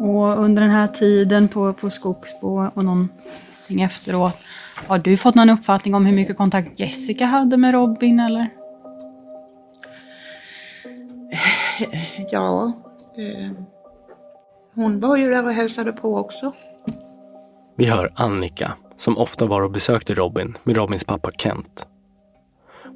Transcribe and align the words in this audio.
Och 0.00 0.44
under 0.44 0.62
den 0.62 0.70
här 0.70 0.88
tiden 0.88 1.48
på, 1.48 1.72
på 1.72 1.90
Skogsbo 1.90 2.70
och 2.74 2.84
någonting 2.84 3.82
efteråt, 3.82 4.36
har 4.86 4.98
du 4.98 5.16
fått 5.16 5.34
någon 5.34 5.50
uppfattning 5.50 5.94
om 5.94 6.06
hur 6.06 6.14
mycket 6.14 6.36
kontakt 6.36 6.80
Jessica 6.80 7.24
hade 7.24 7.56
med 7.56 7.72
Robin 7.74 8.20
eller? 8.20 8.48
Ja, 12.30 12.72
eh, 13.16 13.50
hon 14.74 15.00
var 15.00 15.16
ju 15.16 15.30
där 15.30 15.44
och 15.44 15.52
hälsade 15.52 15.92
på 15.92 16.16
också. 16.16 16.52
Vi 17.76 17.86
hör 17.86 18.12
Annika, 18.14 18.72
som 18.96 19.18
ofta 19.18 19.46
var 19.46 19.62
och 19.62 19.70
besökte 19.70 20.14
Robin 20.14 20.56
med 20.64 20.76
Robins 20.76 21.04
pappa 21.04 21.30
Kent. 21.32 21.86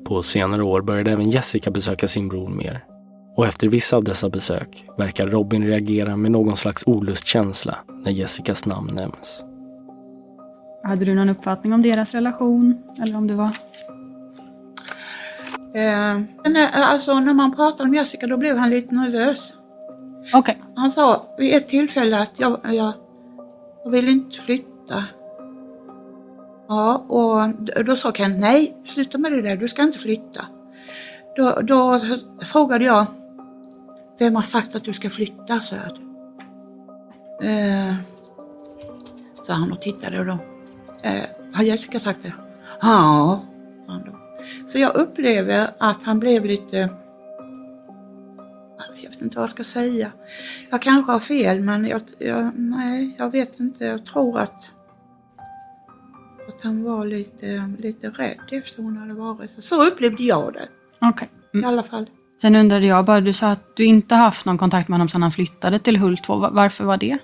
På 0.04 0.22
senare 0.22 0.62
år 0.62 0.82
började 0.82 1.10
även 1.10 1.30
Jessica 1.30 1.70
besöka 1.70 2.08
sin 2.08 2.28
bror 2.28 2.48
mer. 2.48 2.84
Och 3.40 3.46
efter 3.46 3.68
vissa 3.68 3.96
av 3.96 4.04
dessa 4.04 4.28
besök 4.28 4.84
verkar 4.98 5.26
Robin 5.26 5.66
reagera 5.66 6.16
med 6.16 6.30
någon 6.30 6.56
slags 6.56 6.82
olustkänsla 6.86 7.78
när 8.04 8.10
Jessicas 8.10 8.66
namn 8.66 8.94
nämns. 8.94 9.44
Hade 10.82 11.04
du 11.04 11.14
någon 11.14 11.28
uppfattning 11.28 11.72
om 11.72 11.82
deras 11.82 12.12
relation? 12.12 12.82
Eller 13.02 13.16
om 13.16 13.26
det 13.26 13.34
var... 13.34 13.50
Eh, 15.74 16.20
men, 16.44 16.56
eh, 16.56 16.90
alltså 16.90 17.20
när 17.20 17.34
man 17.34 17.56
pratade 17.56 17.88
om 17.88 17.94
Jessica 17.94 18.26
då 18.26 18.36
blev 18.36 18.56
han 18.56 18.70
lite 18.70 18.94
nervös. 18.94 19.54
Okej. 20.34 20.62
Han 20.74 20.90
sa 20.90 21.34
vid 21.38 21.54
ett 21.54 21.68
tillfälle 21.68 22.18
att 22.18 22.40
jag, 22.40 22.60
jag, 22.64 22.92
jag 23.84 23.90
vill 23.90 24.08
inte 24.08 24.36
flytta. 24.36 25.04
Ja, 26.68 27.04
och 27.08 27.84
då 27.84 27.96
sa 27.96 28.12
Kent, 28.12 28.40
nej, 28.40 28.76
sluta 28.84 29.18
med 29.18 29.32
det 29.32 29.42
där, 29.42 29.56
du 29.56 29.68
ska 29.68 29.82
inte 29.82 29.98
flytta. 29.98 30.44
Då, 31.36 31.60
då 31.62 32.00
frågade 32.40 32.84
jag, 32.84 33.06
vem 34.20 34.34
har 34.34 34.42
sagt 34.42 34.74
att 34.74 34.84
du 34.84 34.92
ska 34.92 35.10
flytta? 35.10 35.60
sa 35.60 35.76
jag. 35.76 35.96
Eh, 37.42 37.94
sa 39.42 39.52
han 39.52 39.72
och 39.72 39.80
tittade 39.80 40.18
och 40.20 40.26
då, 40.26 40.38
eh, 41.02 41.22
har 41.54 41.62
Jessica 41.64 42.00
sagt 42.00 42.22
det? 42.22 42.34
Ja, 42.80 43.44
sa 43.86 43.92
han 43.92 44.02
då. 44.04 44.18
Så 44.66 44.78
jag 44.78 44.94
upplever 44.94 45.70
att 45.78 46.02
han 46.02 46.20
blev 46.20 46.44
lite 46.44 46.88
jag 49.02 49.10
vet 49.10 49.22
inte 49.22 49.36
vad 49.36 49.42
jag 49.42 49.50
ska 49.50 49.64
säga. 49.64 50.12
Jag 50.70 50.82
kanske 50.82 51.12
har 51.12 51.20
fel 51.20 51.60
men 51.60 51.86
jag, 51.86 52.02
jag, 52.18 52.50
nej, 52.54 53.14
jag 53.18 53.30
vet 53.30 53.60
inte. 53.60 53.84
Jag 53.84 54.06
tror 54.06 54.38
att, 54.38 54.70
att 56.48 56.62
han 56.62 56.84
var 56.84 57.06
lite, 57.06 57.72
lite 57.78 58.10
rädd 58.10 58.38
efter 58.50 58.82
hon 58.82 58.96
hade 58.96 59.14
varit. 59.14 59.64
Så 59.64 59.86
upplevde 59.86 60.22
jag 60.22 60.52
det 60.52 60.68
i 61.24 61.26
Mm. 61.54 61.68
alla 61.68 61.82
fall. 61.82 62.10
Sen 62.40 62.54
undrade 62.56 62.86
jag 62.86 63.04
bara, 63.04 63.20
du 63.20 63.32
sa 63.32 63.50
att 63.50 63.76
du 63.76 63.84
inte 63.84 64.14
haft 64.14 64.46
någon 64.46 64.58
kontakt 64.58 64.88
med 64.88 64.94
honom 64.94 65.08
sedan 65.08 65.22
han 65.22 65.32
flyttade 65.32 65.78
till 65.78 65.96
Hult 65.96 66.28
Varför 66.28 66.84
var 66.84 66.96
det? 66.96 67.18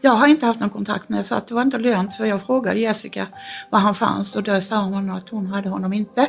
Jag 0.00 0.10
har 0.10 0.26
inte 0.26 0.46
haft 0.46 0.60
någon 0.60 0.70
kontakt 0.70 1.08
med 1.08 1.26
för 1.26 1.36
att 1.36 1.48
det 1.48 1.54
var 1.54 1.62
inte 1.62 1.78
lönt 1.78 2.14
för 2.14 2.24
jag 2.24 2.46
frågade 2.46 2.78
Jessica 2.78 3.26
var 3.70 3.78
han 3.78 3.94
fanns 3.94 4.36
och 4.36 4.42
då 4.42 4.60
sa 4.60 4.82
hon 4.82 5.10
att 5.10 5.28
hon 5.28 5.46
hade 5.46 5.68
honom 5.68 5.92
inte. 5.92 6.28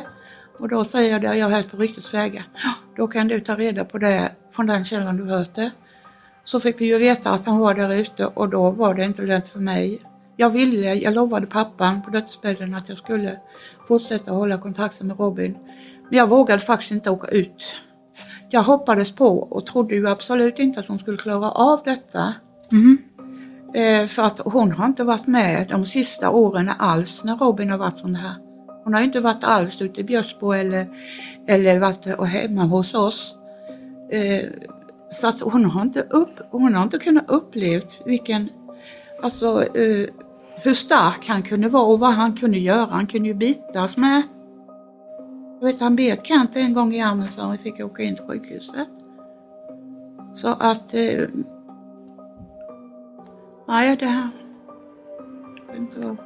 Och 0.58 0.68
då 0.68 0.84
säger 0.84 1.12
jag 1.12 1.22
det, 1.22 1.36
jag 1.36 1.50
är 1.50 1.54
helt 1.54 1.70
på 1.70 1.76
ryktets 1.76 2.14
vägar. 2.14 2.48
Då 2.96 3.08
kan 3.08 3.28
du 3.28 3.40
ta 3.40 3.54
reda 3.54 3.84
på 3.84 3.98
det 3.98 4.32
från 4.52 4.66
den 4.66 4.84
källan 4.84 5.16
du 5.16 5.24
hört 5.24 5.54
det. 5.54 5.70
Så 6.44 6.60
fick 6.60 6.80
vi 6.80 6.84
ju 6.84 6.98
veta 6.98 7.30
att 7.30 7.46
han 7.46 7.58
var 7.58 7.74
där 7.74 7.94
ute 7.94 8.26
och 8.26 8.48
då 8.48 8.70
var 8.70 8.94
det 8.94 9.04
inte 9.04 9.22
lönt 9.22 9.46
för 9.46 9.60
mig. 9.60 10.02
Jag 10.36 10.50
ville, 10.50 10.94
jag 10.94 11.14
lovade 11.14 11.46
pappan 11.46 12.02
på 12.02 12.10
dödsbädden 12.10 12.74
att 12.74 12.88
jag 12.88 12.98
skulle 12.98 13.38
fortsätta 13.88 14.32
hålla 14.32 14.58
kontakten 14.58 15.06
med 15.06 15.18
Robin. 15.18 15.56
Men 16.08 16.18
jag 16.18 16.28
vågade 16.28 16.60
faktiskt 16.60 16.90
inte 16.90 17.10
åka 17.10 17.28
ut. 17.28 17.76
Jag 18.50 18.62
hoppades 18.62 19.12
på 19.12 19.38
och 19.38 19.66
trodde 19.66 19.94
ju 19.94 20.08
absolut 20.08 20.58
inte 20.58 20.80
att 20.80 20.88
hon 20.88 20.98
skulle 20.98 21.18
klara 21.18 21.50
av 21.50 21.80
detta. 21.84 22.34
Eh, 23.74 24.06
för 24.06 24.22
att 24.22 24.38
hon 24.44 24.72
har 24.72 24.86
inte 24.86 25.04
varit 25.04 25.26
med 25.26 25.68
de 25.68 25.86
sista 25.86 26.30
åren 26.30 26.70
alls 26.78 27.24
när 27.24 27.36
Robin 27.36 27.70
har 27.70 27.78
varit 27.78 27.98
sån 27.98 28.14
här. 28.14 28.34
Hon 28.84 28.94
har 28.94 29.00
inte 29.00 29.20
varit 29.20 29.44
alls 29.44 29.82
ute 29.82 30.00
i 30.00 30.04
Björsbo 30.04 30.52
eller, 30.52 30.86
eller 31.48 31.80
varit 31.80 32.28
hemma 32.28 32.64
hos 32.64 32.94
oss. 32.94 33.34
Eh, 34.12 34.44
så 35.10 35.28
att 35.28 35.40
hon 35.40 35.64
har 35.64 35.82
inte, 35.82 36.00
upp, 36.00 36.40
hon 36.50 36.74
har 36.74 36.82
inte 36.82 36.98
kunnat 36.98 37.30
upplevt 37.30 38.00
vilken, 38.04 38.48
alltså 39.22 39.76
eh, 39.76 40.08
hur 40.62 40.74
stark 40.74 41.28
han 41.28 41.42
kunde 41.42 41.68
vara 41.68 41.82
och 41.82 42.00
vad 42.00 42.12
han 42.12 42.36
kunde 42.36 42.58
göra. 42.58 42.88
Han 42.90 43.06
kunde 43.06 43.28
ju 43.28 43.34
bitas 43.34 43.96
med. 43.96 44.22
Jag 45.60 45.66
vet 45.66 45.80
han 45.80 45.96
bet 45.96 46.26
Kent 46.26 46.56
en 46.56 46.74
gång 46.74 46.92
i 46.92 47.02
armen 47.02 47.30
så 47.30 47.50
vi 47.50 47.58
fick 47.58 47.80
åka 47.80 48.02
in 48.02 48.16
till 48.16 48.24
sjukhuset. 48.24 48.88
Så 50.34 50.48
att 50.48 50.94
eh, 50.94 51.28
Nej, 53.68 53.96
det 53.96 54.06
här... 54.06 54.28
Inte. 55.76 56.16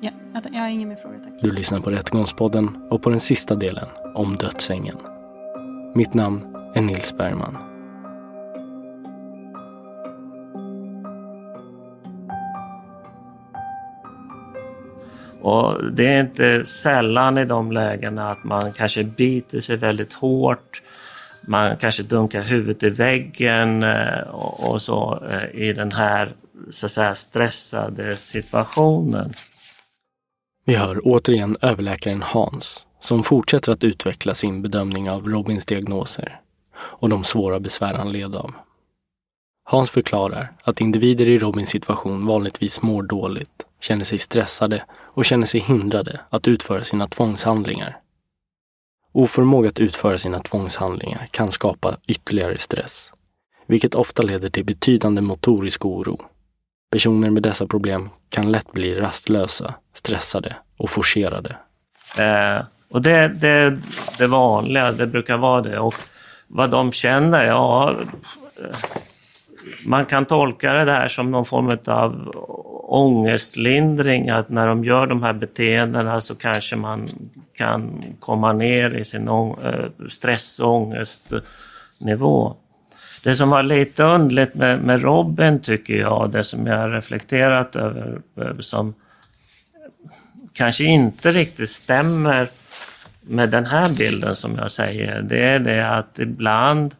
Ja, 0.00 0.10
jag, 0.32 0.42
jag 0.52 0.60
har 0.60 0.68
ingen 0.68 0.88
mer 0.88 0.96
fråga 0.96 1.18
tack. 1.18 1.32
Du 1.40 1.50
lyssnar 1.50 1.80
på 1.80 1.90
Rättegångspodden 1.90 2.88
och 2.90 3.02
på 3.02 3.10
den 3.10 3.20
sista 3.20 3.54
delen 3.54 3.88
om 4.14 4.36
dödsängen. 4.36 4.96
Mitt 5.94 6.14
namn 6.14 6.56
är 6.74 6.80
Nils 6.80 7.16
Bergman. 7.16 7.71
Och 15.42 15.92
det 15.92 16.06
är 16.06 16.20
inte 16.20 16.66
sällan 16.66 17.38
i 17.38 17.44
de 17.44 17.72
lägena 17.72 18.30
att 18.30 18.44
man 18.44 18.72
kanske 18.72 19.04
biter 19.04 19.60
sig 19.60 19.76
väldigt 19.76 20.12
hårt. 20.12 20.82
Man 21.46 21.76
kanske 21.76 22.02
dunkar 22.02 22.42
huvudet 22.42 22.82
i 22.82 22.90
väggen 22.90 23.82
eh, 23.82 24.20
och, 24.30 24.82
så 24.82 25.24
eh, 25.30 25.62
i 25.62 25.72
den 25.72 25.92
här 25.92 26.34
så 26.70 26.86
att 26.86 26.92
säga, 26.92 27.14
stressade 27.14 28.16
situationen. 28.16 29.32
Vi 30.64 30.74
hör 30.74 31.00
återigen 31.04 31.56
överläkaren 31.60 32.22
Hans 32.22 32.86
som 33.00 33.24
fortsätter 33.24 33.72
att 33.72 33.84
utveckla 33.84 34.34
sin 34.34 34.62
bedömning 34.62 35.10
av 35.10 35.28
Robins 35.28 35.64
diagnoser 35.64 36.40
och 36.76 37.08
de 37.08 37.24
svåra 37.24 37.60
besvär 37.60 37.94
han 37.94 38.12
led 38.12 38.36
av. 38.36 38.52
Hans 39.64 39.90
förklarar 39.90 40.52
att 40.64 40.80
individer 40.80 41.28
i 41.28 41.38
Robins 41.38 41.68
situation 41.68 42.26
vanligtvis 42.26 42.82
mår 42.82 43.02
dåligt, 43.02 43.66
känner 43.82 44.04
sig 44.04 44.18
stressade 44.18 44.84
och 44.92 45.24
känner 45.24 45.46
sig 45.46 45.60
hindrade 45.60 46.20
att 46.30 46.48
utföra 46.48 46.84
sina 46.84 47.08
tvångshandlingar. 47.08 47.98
Oförmåga 49.12 49.68
att 49.68 49.80
utföra 49.80 50.18
sina 50.18 50.40
tvångshandlingar 50.40 51.28
kan 51.30 51.52
skapa 51.52 51.96
ytterligare 52.06 52.58
stress, 52.58 53.12
vilket 53.66 53.94
ofta 53.94 54.22
leder 54.22 54.48
till 54.48 54.64
betydande 54.64 55.22
motorisk 55.22 55.84
oro. 55.84 56.20
Personer 56.90 57.30
med 57.30 57.42
dessa 57.42 57.66
problem 57.66 58.10
kan 58.28 58.52
lätt 58.52 58.72
bli 58.72 58.94
rastlösa, 58.94 59.74
stressade 59.94 60.56
och 60.76 60.90
forcerade. 60.90 61.56
Eh, 62.18 62.64
och 62.90 63.02
det, 63.02 63.28
det, 63.28 63.78
det 64.18 64.26
vanliga, 64.26 64.92
det 64.92 65.06
brukar 65.06 65.36
vara 65.36 65.62
det. 65.62 65.78
Och 65.78 65.94
vad 66.48 66.70
de 66.70 66.92
känner, 66.92 67.44
ja, 67.44 67.96
eh, 68.64 68.76
man 69.86 70.06
kan 70.06 70.24
tolka 70.24 70.72
det 70.72 70.92
här 70.92 71.08
som 71.08 71.30
någon 71.30 71.44
form 71.44 71.78
av 71.86 72.32
ångestlindring, 72.92 74.30
att 74.30 74.48
när 74.48 74.66
de 74.66 74.84
gör 74.84 75.06
de 75.06 75.22
här 75.22 75.32
beteendena 75.32 76.20
så 76.20 76.34
kanske 76.34 76.76
man 76.76 77.08
kan 77.54 78.04
komma 78.20 78.52
ner 78.52 78.90
i 78.90 79.04
sin 79.04 79.28
eh, 79.28 80.08
stress 80.08 80.60
och 80.60 80.74
ångestnivå. 80.74 82.56
Det 83.22 83.36
som 83.36 83.50
var 83.50 83.62
lite 83.62 84.02
underligt 84.02 84.54
med, 84.54 84.80
med 84.82 85.02
Robin 85.02 85.60
tycker 85.60 85.94
jag, 85.94 86.30
det 86.32 86.44
som 86.44 86.66
jag 86.66 86.76
har 86.76 86.90
reflekterat 86.90 87.76
över, 87.76 88.20
eh, 88.36 88.58
som 88.58 88.94
kanske 90.52 90.84
inte 90.84 91.32
riktigt 91.32 91.70
stämmer 91.70 92.50
med 93.22 93.50
den 93.50 93.66
här 93.66 93.88
bilden 93.88 94.36
som 94.36 94.56
jag 94.56 94.70
säger, 94.70 95.22
det 95.22 95.44
är 95.44 95.58
det 95.58 95.88
att 95.88 96.18
ibland 96.18 96.94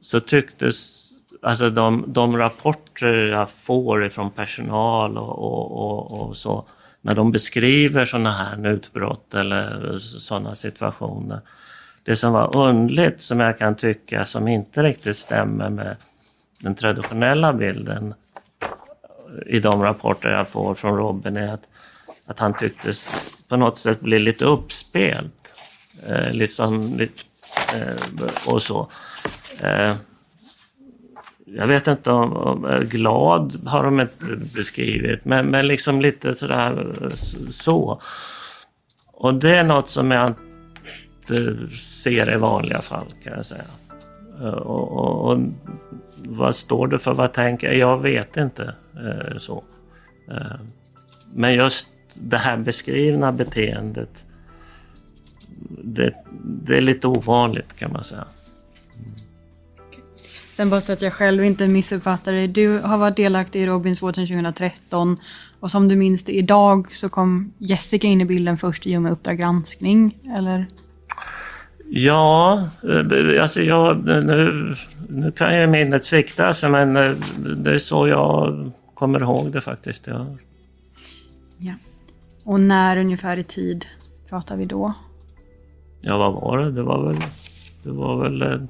så 0.00 0.20
tycktes, 0.20 1.03
alltså 1.44 1.70
de, 1.70 2.04
de 2.06 2.36
rapporter 2.36 3.14
jag 3.14 3.50
får 3.50 4.06
ifrån 4.06 4.30
personal 4.30 5.18
och, 5.18 5.38
och, 5.38 5.72
och, 5.72 6.20
och 6.20 6.36
så, 6.36 6.64
när 7.00 7.14
de 7.14 7.32
beskriver 7.32 8.04
sådana 8.04 8.32
här 8.32 8.66
utbrott 8.68 9.34
eller 9.34 9.98
sådana 9.98 10.54
situationer. 10.54 11.40
Det 12.02 12.16
som 12.16 12.32
var 12.32 12.56
undligt, 12.56 13.20
som 13.20 13.40
jag 13.40 13.58
kan 13.58 13.74
tycka, 13.74 14.24
som 14.24 14.48
inte 14.48 14.82
riktigt 14.82 15.16
stämmer 15.16 15.70
med 15.70 15.96
den 16.60 16.74
traditionella 16.74 17.52
bilden 17.52 18.14
i 19.46 19.60
de 19.60 19.82
rapporter 19.82 20.30
jag 20.30 20.48
får 20.48 20.74
från 20.74 20.96
Robin 20.96 21.36
är 21.36 21.52
att, 21.52 21.68
att 22.26 22.38
han 22.38 22.54
tycktes 22.54 23.10
på 23.48 23.56
något 23.56 23.78
sätt 23.78 24.00
bli 24.00 24.18
lite 24.18 24.44
uppspelt. 24.44 25.54
Eh, 26.06 26.32
liksom, 26.32 27.00
eh, 27.74 28.46
och 28.46 28.62
så. 28.62 28.88
Eh, 29.60 29.96
jag 31.46 31.66
vet 31.66 31.86
inte 31.86 32.10
om, 32.10 32.32
om 32.32 32.84
glad 32.90 33.60
har 33.66 33.84
de 33.84 34.00
inte 34.00 34.24
beskrivit, 34.54 35.24
men, 35.24 35.46
men 35.46 35.66
liksom 35.66 36.00
lite 36.00 36.34
sådär 36.34 36.94
så. 37.50 38.00
Och 39.12 39.34
det 39.34 39.56
är 39.56 39.64
något 39.64 39.88
som 39.88 40.10
jag 40.10 40.28
inte 40.28 41.68
ser 41.76 42.34
i 42.34 42.36
vanliga 42.36 42.82
fall 42.82 43.06
kan 43.24 43.32
jag 43.32 43.46
säga. 43.46 43.64
Eh, 44.40 44.48
och, 44.48 44.92
och, 44.92 45.30
och 45.30 45.38
vad 46.16 46.54
står 46.54 46.86
det 46.86 46.98
för, 46.98 47.14
vad 47.14 47.32
tänker 47.32 47.66
jag? 47.66 47.76
Jag 47.76 47.98
vet 48.02 48.36
inte 48.36 48.74
eh, 48.94 49.36
så. 49.36 49.64
Eh, 50.30 50.56
men 51.34 51.54
just 51.54 51.88
det 52.20 52.36
här 52.36 52.56
beskrivna 52.56 53.32
beteendet, 53.32 54.26
det, 55.84 56.14
det 56.44 56.76
är 56.76 56.80
lite 56.80 57.08
ovanligt 57.08 57.76
kan 57.76 57.92
man 57.92 58.04
säga. 58.04 58.24
Sen 60.56 60.70
bara 60.70 60.80
så 60.80 60.92
att 60.92 61.02
jag 61.02 61.12
själv 61.12 61.44
inte 61.44 61.68
missuppfattar 61.68 62.32
dig. 62.32 62.48
Du 62.48 62.78
har 62.78 62.98
varit 62.98 63.16
delaktig 63.16 63.62
i 63.62 63.66
Robins 63.66 64.02
vård 64.02 64.14
sedan 64.14 64.26
2013 64.26 65.18
och 65.60 65.70
som 65.70 65.88
du 65.88 65.96
minns 65.96 66.24
det 66.24 66.32
idag 66.32 66.94
så 66.94 67.08
kom 67.08 67.52
Jessica 67.58 68.06
in 68.06 68.20
i 68.20 68.24
bilden 68.24 68.58
först 68.58 68.86
i 68.86 68.96
och 68.96 69.02
med 69.02 69.12
Uppdrag 69.12 69.38
granskning, 69.38 70.18
eller? 70.36 70.66
Ja, 71.90 72.68
eh, 72.82 73.42
alltså 73.42 73.60
jag, 73.62 74.06
nu, 74.06 74.74
nu 75.08 75.32
kan 75.32 75.60
ju 75.60 75.66
minnet 75.66 76.04
svikta 76.04 76.46
alltså, 76.46 76.68
men 76.68 76.96
eh, 76.96 77.12
det 77.56 77.74
är 77.74 77.78
så 77.78 78.08
jag 78.08 78.70
kommer 78.94 79.22
ihåg 79.22 79.52
det 79.52 79.60
faktiskt. 79.60 80.06
Ja. 80.06 80.26
ja. 81.58 81.74
Och 82.44 82.60
när 82.60 82.96
ungefär 82.96 83.36
i 83.36 83.44
tid 83.44 83.86
pratar 84.28 84.56
vi 84.56 84.64
då? 84.64 84.94
Ja, 86.00 86.18
vad 86.18 86.32
var 86.32 86.58
det? 86.58 86.70
Det 86.70 86.82
var 86.82 87.08
väl, 87.08 87.20
det 87.82 87.90
var 87.90 88.22
väl 88.22 88.42
eh, 88.42 88.60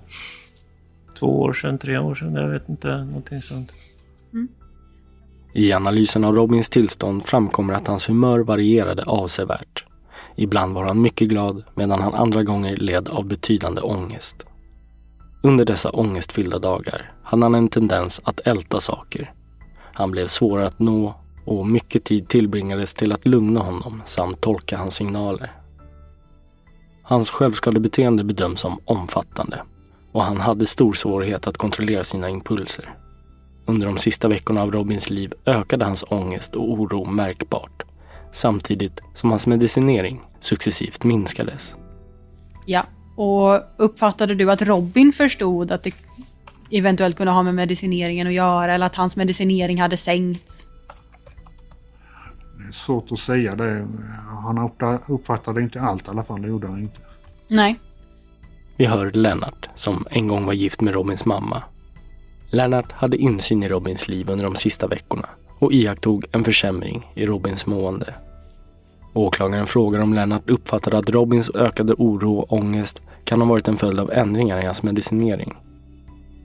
två 1.15 1.41
år 1.41 1.53
sedan, 1.53 1.79
tre 1.79 1.99
år 1.99 2.15
sedan, 2.15 2.35
jag 2.35 2.49
vet 2.49 2.69
inte, 2.69 3.05
någonting 3.05 3.43
sånt. 3.43 3.73
Mm. 4.33 4.49
I 5.53 5.73
analysen 5.73 6.25
av 6.25 6.35
Robins 6.35 6.69
tillstånd 6.69 7.25
framkommer 7.25 7.75
att 7.75 7.87
hans 7.87 8.09
humör 8.09 8.39
varierade 8.39 9.03
avsevärt. 9.03 9.85
Ibland 10.37 10.75
var 10.75 10.85
han 10.85 11.03
mycket 11.03 11.29
glad 11.29 11.65
medan 11.75 12.01
han 12.01 12.15
andra 12.15 12.43
gånger 12.43 12.77
led 12.77 13.09
av 13.09 13.27
betydande 13.27 13.81
ångest. 13.81 14.47
Under 15.43 15.65
dessa 15.65 15.91
ångestfyllda 15.91 16.59
dagar 16.59 17.13
hade 17.23 17.43
han 17.43 17.55
en 17.55 17.69
tendens 17.69 18.21
att 18.25 18.41
älta 18.41 18.81
saker. 18.81 19.33
Han 19.95 20.11
blev 20.11 20.27
svårare 20.27 20.67
att 20.67 20.79
nå 20.79 21.15
och 21.45 21.67
mycket 21.67 22.05
tid 22.05 22.29
tillbringades 22.29 22.95
till 22.95 23.13
att 23.13 23.27
lugna 23.27 23.61
honom 23.61 24.03
samt 24.05 24.41
tolka 24.41 24.77
hans 24.77 24.95
signaler. 24.95 25.53
Hans 27.03 27.31
självskadebeteende 27.31 28.25
bedöms 28.25 28.61
som 28.61 28.79
omfattande 28.85 29.63
och 30.15 30.25
han 30.25 30.41
hade 30.41 30.67
stor 30.67 30.93
svårighet 30.93 31.47
att 31.47 31.57
kontrollera 31.57 32.05
sina 32.05 32.29
impulser. 32.29 32.95
Under 33.67 33.87
de 33.87 33.99
sista 33.99 34.29
veckorna 34.29 34.63
av 34.63 34.73
Robins 34.73 35.11
liv 35.11 35.33
ökade 35.47 35.85
hans 35.85 36.05
ångest 36.09 36.57
och 36.57 36.73
oro 36.73 37.05
märkbart 37.05 37.83
samtidigt 38.33 39.01
som 39.15 39.31
hans 39.31 39.47
medicinering 39.47 40.21
successivt 40.41 41.05
minskades. 41.05 41.77
Ja, 42.67 42.87
och 43.17 43.61
uppfattade 43.77 44.35
du 44.35 44.51
att 44.51 44.63
Robin 44.63 45.13
förstod 45.13 45.73
att 45.73 45.83
det 45.83 45.95
eventuellt 46.71 47.17
kunde 47.17 47.33
ha 47.33 47.43
med 47.43 47.55
medicineringen 47.55 48.27
att 48.27 48.33
göra 48.33 48.75
eller 48.75 48.87
att 48.87 48.97
hans 48.97 49.17
medicinering 49.17 49.81
hade 49.81 49.97
sänkts? 49.97 50.67
Det 52.59 52.69
är 52.69 52.73
svårt 52.73 53.13
att 53.13 53.19
säga 53.19 53.55
det. 53.55 53.87
Han 54.43 54.71
uppfattade 55.07 55.63
inte 55.63 55.81
allt 55.81 56.07
i 56.07 56.11
alla 56.11 56.25
fall, 56.25 56.43
det 56.43 56.49
gjorde 56.49 56.69
han 56.69 56.83
inte. 56.83 57.01
Nej. 57.49 57.81
Vi 58.77 58.87
hör 58.87 59.11
Lennart, 59.11 59.69
som 59.75 60.07
en 60.11 60.29
gång 60.29 60.47
var 60.47 60.53
gift 60.53 60.81
med 60.81 60.95
Robins 60.95 61.25
mamma. 61.25 61.63
Lennart 62.51 62.93
hade 62.93 63.17
insyn 63.17 63.63
i 63.63 63.69
Robins 63.69 64.09
liv 64.09 64.31
under 64.31 64.45
de 64.45 64.57
sista 64.57 64.87
veckorna 64.87 65.29
och 65.59 65.73
iakttog 65.73 66.25
en 66.33 66.45
försämring 66.45 67.11
i 67.15 67.27
Robins 67.27 67.67
mående. 67.67 68.15
Åklagaren 69.13 69.67
frågar 69.67 70.01
om 70.01 70.15
Lennart 70.15 70.51
uppfattade 70.51 70.99
att 70.99 71.11
Robins 71.11 71.51
ökade 71.55 71.95
oro 71.99 72.39
och 72.39 72.53
ångest 72.53 73.03
kan 73.25 73.41
ha 73.41 73.49
varit 73.49 73.69
en 73.69 73.77
följd 73.77 74.01
av 74.01 74.13
ändringar 74.13 74.61
i 74.63 74.65
hans 74.65 74.83
medicinering. 74.83 75.55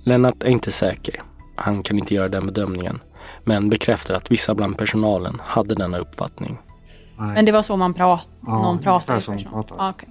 Lennart 0.04 0.44
är 0.44 0.50
inte 0.50 0.72
säker. 0.72 1.22
Han 1.56 1.84
kan 1.84 2.00
inte 2.00 2.14
göra 2.14 2.28
den 2.28 2.46
bedömningen, 2.46 3.00
men 3.44 3.70
bekräftar 3.70 4.14
att 4.14 4.32
vissa 4.32 4.56
bland 4.56 4.78
personalen 4.78 5.42
hade 5.44 5.76
denna 5.76 5.98
uppfattning. 5.98 6.58
Nej. 7.18 7.34
Men 7.34 7.46
det 7.46 7.52
var 7.52 7.62
så 7.62 7.78
man 7.78 7.94
prat 7.94 8.28
ja, 8.48 8.62
någon 8.62 8.80
pratade? 8.80 9.22
Som 9.22 9.38
pratade. 9.38 9.82
Ah, 9.82 9.90
okay. 9.90 10.10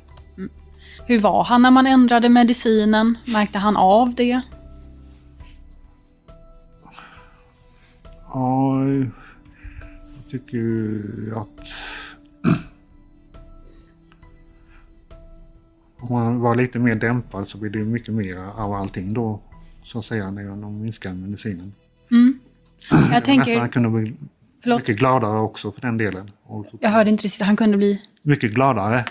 Hur 1.06 1.18
var 1.18 1.44
han 1.44 1.62
när 1.62 1.70
man 1.70 1.86
ändrade 1.86 2.28
medicinen? 2.28 3.18
Märkte 3.26 3.58
han 3.58 3.76
av 3.76 4.14
det? 4.14 4.40
Ja, 8.32 8.84
jag 10.14 10.30
tycker 10.30 10.60
att 11.40 11.48
om 16.00 16.08
man 16.10 16.40
var 16.40 16.54
lite 16.54 16.78
mer 16.78 16.94
dämpad 16.94 17.48
så 17.48 17.58
blir 17.58 17.70
det 17.70 17.78
mycket 17.78 18.14
mer 18.14 18.36
av 18.36 18.72
allting 18.72 19.14
då, 19.14 19.40
så 19.84 19.98
att 19.98 20.04
säga, 20.04 20.30
när 20.30 20.48
de 20.48 20.82
minskar 20.82 21.12
medicinen. 21.12 21.74
Mm. 22.10 22.38
Jag 23.12 23.24
tänker... 23.24 23.46
Nästan 23.46 23.60
han 23.60 23.68
kunde 23.68 23.88
bli 23.88 24.14
Förlåt? 24.62 24.80
mycket 24.80 24.96
gladare 24.96 25.40
också 25.40 25.72
för 25.72 25.80
den 25.80 25.96
delen. 25.98 26.30
Jag 26.80 26.90
hörde 26.90 27.10
inte 27.10 27.22
riktigt, 27.24 27.46
han 27.46 27.56
kunde 27.56 27.76
bli... 27.76 28.02
Mycket 28.22 28.54
gladare. 28.54 29.04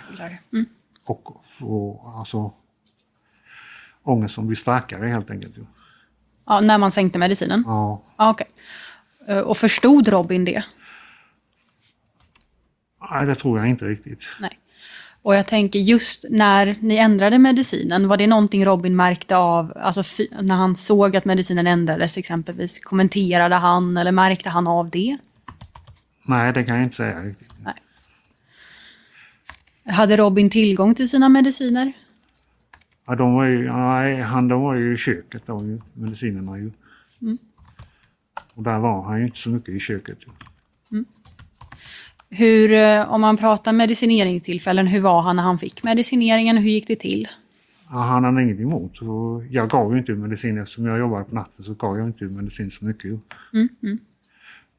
Mm. 0.53 0.65
Och 1.09 1.43
få, 1.47 2.01
alltså, 2.17 2.53
ångest 4.03 4.35
som 4.35 4.47
blir 4.47 4.55
starkare 4.55 5.07
helt 5.07 5.31
enkelt. 5.31 5.55
Ja, 6.45 6.59
när 6.59 6.77
man 6.77 6.91
sänkte 6.91 7.19
medicinen? 7.19 7.63
Ja. 7.65 8.03
ja 8.17 8.31
okay. 8.31 8.47
Eh, 9.27 9.39
och 9.39 9.57
förstod 9.57 10.07
Robin 10.07 10.45
det? 10.45 10.63
Nej, 13.11 13.25
det 13.25 13.35
tror 13.35 13.59
jag 13.59 13.67
inte 13.67 13.85
riktigt. 13.85 14.23
Nej. 14.39 14.59
Och 15.21 15.35
jag 15.35 15.47
tänker 15.47 15.79
just 15.79 16.25
när 16.29 16.75
ni 16.81 16.97
ändrade 16.97 17.39
medicinen, 17.39 18.07
var 18.07 18.17
det 18.17 18.27
någonting 18.27 18.65
Robin 18.65 18.95
märkte 18.95 19.37
av, 19.37 19.73
alltså 19.75 20.03
när 20.41 20.55
han 20.55 20.75
såg 20.75 21.15
att 21.15 21.25
medicinen 21.25 21.67
ändrades 21.67 22.17
exempelvis? 22.17 22.79
Kommenterade 22.79 23.55
han 23.55 23.97
eller 23.97 24.11
märkte 24.11 24.49
han 24.49 24.67
av 24.67 24.89
det? 24.89 25.17
Nej, 26.27 26.53
det 26.53 26.63
kan 26.63 26.75
jag 26.75 26.83
inte 26.83 26.95
säga 26.95 27.19
riktigt. 27.19 27.53
Nej. 27.63 27.73
Hade 29.87 30.17
Robin 30.17 30.49
tillgång 30.49 30.95
till 30.95 31.09
sina 31.09 31.29
mediciner? 31.29 31.93
Ja, 33.07 33.15
de 33.15 33.33
var 33.33 33.45
ju, 33.45 33.71
nej, 33.71 34.21
han, 34.21 34.47
de 34.47 34.61
var 34.61 34.75
ju 34.75 34.93
i 34.93 34.97
köket, 34.97 35.43
då, 35.45 35.63
medicinerna 35.93 36.57
ju. 36.57 36.71
Mm. 37.21 37.37
Och 38.55 38.63
där 38.63 38.79
var 38.79 39.01
han 39.01 39.19
ju 39.19 39.25
inte 39.25 39.37
så 39.37 39.49
mycket 39.49 39.69
i 39.69 39.79
köket. 39.79 40.17
Mm. 40.91 41.05
Hur, 42.29 42.71
eh, 42.71 43.13
om 43.13 43.21
man 43.21 43.37
pratar 43.37 43.73
medicineringstillfällen, 43.73 44.87
hur 44.87 45.01
var 45.01 45.21
han 45.21 45.35
när 45.35 45.43
han 45.43 45.59
fick 45.59 45.83
medicineringen? 45.83 46.57
Hur 46.57 46.69
gick 46.69 46.87
det 46.87 46.95
till? 46.95 47.27
Ja, 47.89 47.95
han 47.95 48.23
hade 48.23 48.43
inget 48.43 48.59
emot. 48.59 48.91
Jag 49.49 49.69
gav 49.69 49.91
ju 49.91 49.97
inte 49.97 50.13
medicin 50.13 50.57
eftersom 50.57 50.85
jag 50.85 50.99
jobbade 50.99 51.23
på 51.23 51.35
natten 51.35 51.65
så 51.65 51.73
gav 51.73 51.97
jag 51.97 52.07
inte 52.07 52.23
medicin 52.23 52.71
så 52.71 52.85
mycket. 52.85 53.05
ju. 53.05 53.19
Mm, 53.53 53.69
mm. 53.83 53.99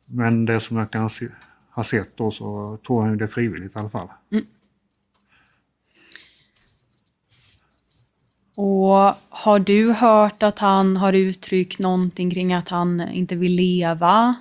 Men 0.06 0.44
det 0.44 0.60
som 0.60 0.76
jag 0.76 0.90
kan 0.90 1.10
se, 1.10 1.26
ha 1.70 1.84
sett 1.84 2.16
då 2.16 2.30
så 2.30 2.78
tog 2.82 3.02
han 3.02 3.10
ju 3.10 3.16
det 3.16 3.28
frivilligt 3.28 3.76
i 3.76 3.78
alla 3.78 3.90
fall. 3.90 4.08
Och 8.60 9.14
har 9.28 9.58
du 9.58 9.92
hört 9.92 10.42
att 10.42 10.58
han 10.58 10.96
har 10.96 11.12
uttryckt 11.12 11.78
någonting 11.78 12.30
kring 12.30 12.52
att 12.52 12.68
han 12.68 13.00
inte 13.00 13.36
vill 13.36 13.52
leva? 13.52 14.34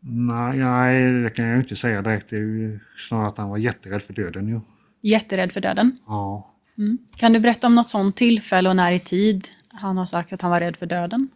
Nej, 0.00 0.58
nej, 0.58 1.22
det 1.22 1.30
kan 1.30 1.44
jag 1.44 1.58
inte 1.58 1.76
säga 1.76 2.02
direkt. 2.02 2.30
Det 2.30 2.36
är 2.36 2.40
ju 2.40 2.80
snarare 2.96 3.28
att 3.28 3.38
han 3.38 3.48
var 3.48 3.58
jätterädd 3.58 4.02
för 4.02 4.14
döden 4.14 4.48
ju. 4.48 4.60
Jätterädd 5.00 5.52
för 5.52 5.60
döden? 5.60 5.98
Ja. 6.06 6.50
Mm. 6.78 6.98
Kan 7.16 7.32
du 7.32 7.40
berätta 7.40 7.66
om 7.66 7.74
något 7.74 7.88
sånt 7.88 8.16
tillfälle 8.16 8.68
och 8.68 8.76
när 8.76 8.92
i 8.92 8.98
tid 8.98 9.48
han 9.68 9.98
har 9.98 10.06
sagt 10.06 10.32
att 10.32 10.42
han 10.42 10.50
var 10.50 10.60
rädd 10.60 10.76
för 10.76 10.86
döden? 10.86 11.28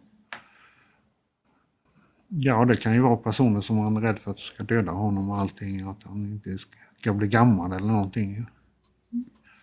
Ja, 2.27 2.65
det 2.65 2.75
kan 2.75 2.93
ju 2.93 2.99
vara 2.99 3.17
personer 3.17 3.61
som 3.61 3.77
han 3.77 3.97
är 3.97 4.01
rädd 4.01 4.19
för 4.19 4.31
att 4.31 4.39
ska 4.39 4.63
döda 4.63 4.91
honom 4.91 5.29
och 5.29 5.39
allting. 5.39 5.89
Att 5.89 6.03
han 6.03 6.25
inte 6.25 6.57
ska 6.99 7.13
bli 7.13 7.27
gammal 7.27 7.71
eller 7.71 7.87
någonting. 7.87 8.45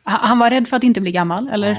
Han 0.05 0.39
var 0.39 0.51
rädd 0.51 0.69
för 0.69 0.77
att 0.77 0.85
inte 0.85 1.01
bli 1.01 1.13
gammal? 1.13 1.49
Eller? 1.49 1.71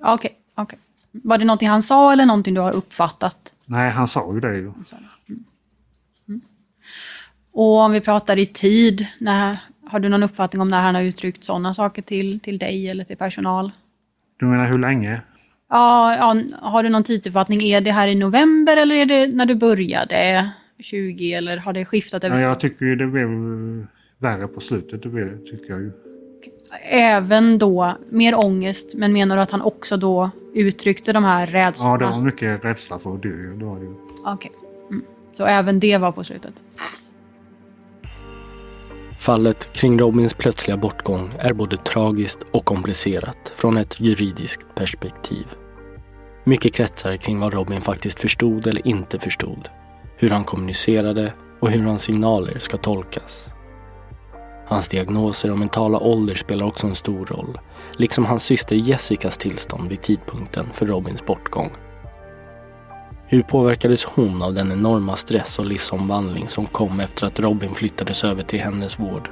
Ja. 0.00 0.14
Okej, 0.14 0.32
okej. 0.54 0.78
Var 1.12 1.38
det 1.38 1.44
någonting 1.44 1.68
han 1.68 1.82
sa 1.82 2.12
eller 2.12 2.26
någonting 2.26 2.54
du 2.54 2.60
har 2.60 2.72
uppfattat? 2.72 3.54
Nej, 3.66 3.90
han 3.90 4.08
sa 4.08 4.34
ju 4.34 4.40
det 4.40 4.56
ju. 4.56 4.72
Och 7.52 7.78
om 7.78 7.92
vi 7.92 8.00
pratar 8.00 8.38
i 8.38 8.46
tid, 8.46 9.06
när, 9.18 9.58
har 9.86 10.00
du 10.00 10.08
någon 10.08 10.22
uppfattning 10.22 10.62
om 10.62 10.68
när 10.68 10.80
han 10.80 10.94
har 10.94 11.02
uttryckt 11.02 11.44
sådana 11.44 11.74
saker 11.74 12.02
till, 12.02 12.40
till 12.40 12.58
dig 12.58 12.88
eller 12.88 13.04
till 13.04 13.16
personal? 13.16 13.72
Du 14.36 14.46
menar 14.46 14.66
hur 14.66 14.78
länge? 14.78 15.20
Ja, 15.70 16.16
ja, 16.16 16.42
har 16.60 16.82
du 16.82 16.88
någon 16.88 17.04
tidsuppfattning? 17.04 17.62
Är 17.62 17.80
det 17.80 17.90
här 17.90 18.08
i 18.08 18.14
november 18.14 18.76
eller 18.76 18.94
är 18.94 19.06
det 19.06 19.26
när 19.26 19.46
du 19.46 19.54
började 19.54 20.50
20 20.78 21.32
eller 21.32 21.56
har 21.56 21.72
det 21.72 21.84
skiftat 21.84 22.24
över 22.24 22.40
Ja, 22.40 22.48
jag 22.48 22.60
tycker 22.60 22.84
ju 22.86 22.96
det 22.96 23.06
blev 23.06 23.28
värre 24.18 24.48
på 24.48 24.60
slutet. 24.60 25.02
Det 25.02 25.08
blev, 25.08 25.26
det, 25.26 25.50
tycker 25.50 25.72
jag 25.72 25.80
ju. 25.80 25.92
Även 26.90 27.58
då 27.58 27.96
mer 28.08 28.38
ångest, 28.38 28.94
men 28.94 29.12
menar 29.12 29.36
du 29.36 29.42
att 29.42 29.50
han 29.50 29.62
också 29.62 29.96
då 29.96 30.30
uttryckte 30.54 31.12
de 31.12 31.24
här 31.24 31.46
Ja, 31.46 31.52
rädslorna? 31.52 31.96
det 31.96 32.04
var 32.06 32.18
mycket 32.20 32.64
rädsla 32.64 32.98
för 32.98 33.14
att 33.14 33.22
dö. 33.22 33.28
ju. 33.28 33.56
Det 33.56 33.64
var 33.64 33.76
det 33.76 33.84
ju. 33.84 33.94
Okej. 34.26 34.52
Mm. 34.90 35.04
Så 35.32 35.44
även 35.46 35.80
det 35.80 35.98
var 35.98 36.12
på 36.12 36.24
slutet? 36.24 36.52
Fallet 39.18 39.72
kring 39.72 39.98
Robins 39.98 40.34
plötsliga 40.34 40.76
bortgång 40.76 41.32
är 41.38 41.52
både 41.52 41.76
tragiskt 41.76 42.38
och 42.50 42.64
komplicerat 42.64 43.52
från 43.56 43.76
ett 43.76 44.00
juridiskt 44.00 44.74
perspektiv. 44.74 45.46
Mycket 46.44 46.74
kretsar 46.74 47.16
kring 47.16 47.40
vad 47.40 47.54
Robin 47.54 47.80
faktiskt 47.80 48.20
förstod 48.20 48.66
eller 48.66 48.86
inte 48.88 49.18
förstod, 49.18 49.68
hur 50.16 50.30
han 50.30 50.44
kommunicerade 50.44 51.32
och 51.60 51.70
hur 51.70 51.84
hans 51.84 52.02
signaler 52.02 52.58
ska 52.58 52.76
tolkas. 52.76 53.46
Hans 54.66 54.88
diagnoser 54.88 55.50
och 55.50 55.58
mentala 55.58 55.98
ålder 55.98 56.34
spelar 56.34 56.66
också 56.66 56.86
en 56.86 56.94
stor 56.94 57.26
roll, 57.26 57.58
liksom 57.96 58.24
hans 58.24 58.44
syster 58.44 58.76
Jessicas 58.76 59.38
tillstånd 59.38 59.88
vid 59.88 60.02
tidpunkten 60.02 60.66
för 60.74 60.86
Robins 60.86 61.26
bortgång. 61.26 61.70
Hur 63.26 63.42
påverkades 63.42 64.04
hon 64.04 64.42
av 64.42 64.54
den 64.54 64.72
enorma 64.72 65.16
stress 65.16 65.58
och 65.58 65.66
livsomvandling 65.66 66.48
som 66.48 66.66
kom 66.66 67.00
efter 67.00 67.26
att 67.26 67.40
Robin 67.40 67.74
flyttades 67.74 68.24
över 68.24 68.42
till 68.42 68.60
hennes 68.60 68.98
vård? 68.98 69.30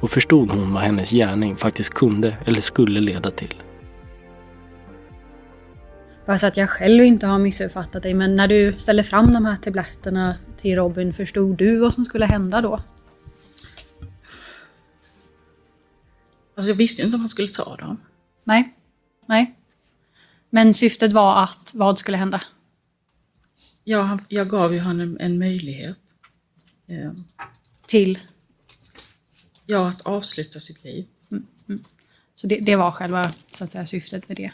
Och 0.00 0.10
förstod 0.10 0.50
hon 0.50 0.72
vad 0.72 0.82
hennes 0.82 1.10
gärning 1.10 1.56
faktiskt 1.56 1.94
kunde 1.94 2.36
eller 2.44 2.60
skulle 2.60 3.00
leda 3.00 3.30
till? 3.30 3.54
Bara 6.26 6.38
så 6.38 6.46
att 6.46 6.56
jag 6.56 6.70
själv 6.70 7.04
inte 7.04 7.26
har 7.26 7.38
missuppfattat 7.38 8.02
dig, 8.02 8.14
men 8.14 8.36
när 8.36 8.48
du 8.48 8.74
ställde 8.78 9.02
fram 9.02 9.32
de 9.32 9.44
här 9.44 9.56
tabletterna 9.56 10.34
till 10.56 10.76
Robin, 10.76 11.12
förstod 11.12 11.56
du 11.56 11.78
vad 11.78 11.94
som 11.94 12.04
skulle 12.04 12.26
hända 12.26 12.60
då? 12.60 12.80
Alltså 16.60 16.70
jag 16.70 16.76
visste 16.76 17.02
ju 17.02 17.06
inte 17.06 17.14
om 17.14 17.20
han 17.20 17.28
skulle 17.28 17.48
ta 17.48 17.76
dem. 17.76 18.00
Nej. 18.44 18.74
Nej. 19.26 19.54
Men 20.50 20.74
syftet 20.74 21.12
var 21.12 21.42
att 21.42 21.70
vad 21.74 21.98
skulle 21.98 22.16
hända? 22.16 22.42
Ja, 23.84 24.02
han, 24.02 24.20
jag 24.28 24.48
gav 24.48 24.74
ju 24.74 24.80
honom 24.80 25.00
en, 25.00 25.20
en 25.20 25.38
möjlighet. 25.38 25.96
Eh, 26.86 27.12
Till? 27.86 28.18
ja, 29.66 29.88
att 29.88 30.02
avsluta 30.02 30.60
sitt 30.60 30.84
liv. 30.84 31.06
Så 32.34 32.46
det, 32.46 32.56
det 32.56 32.76
var 32.76 32.90
själva 32.90 33.32
så 33.32 33.64
att 33.64 33.70
säga, 33.70 33.86
syftet 33.86 34.28
med 34.28 34.36
det. 34.36 34.50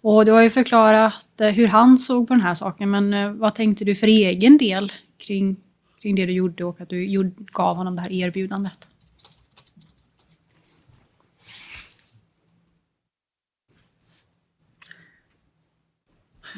Och 0.00 0.24
du 0.24 0.32
har 0.32 0.42
ju 0.42 0.50
förklarat 0.50 1.40
eh, 1.40 1.48
hur 1.48 1.68
han 1.68 1.98
såg 1.98 2.28
på 2.28 2.34
den 2.34 2.42
här 2.42 2.54
saken, 2.54 2.90
men 2.90 3.14
eh, 3.14 3.32
vad 3.32 3.54
tänkte 3.54 3.84
du 3.84 3.94
för 3.94 4.06
egen 4.06 4.58
del 4.58 4.92
kring, 5.18 5.56
kring 6.02 6.14
det 6.14 6.26
du 6.26 6.32
gjorde 6.32 6.64
och 6.64 6.80
att 6.80 6.88
du 6.88 7.04
gjorde, 7.06 7.30
gav 7.38 7.76
honom 7.76 7.96
det 7.96 8.02
här 8.02 8.12
erbjudandet? 8.12 8.88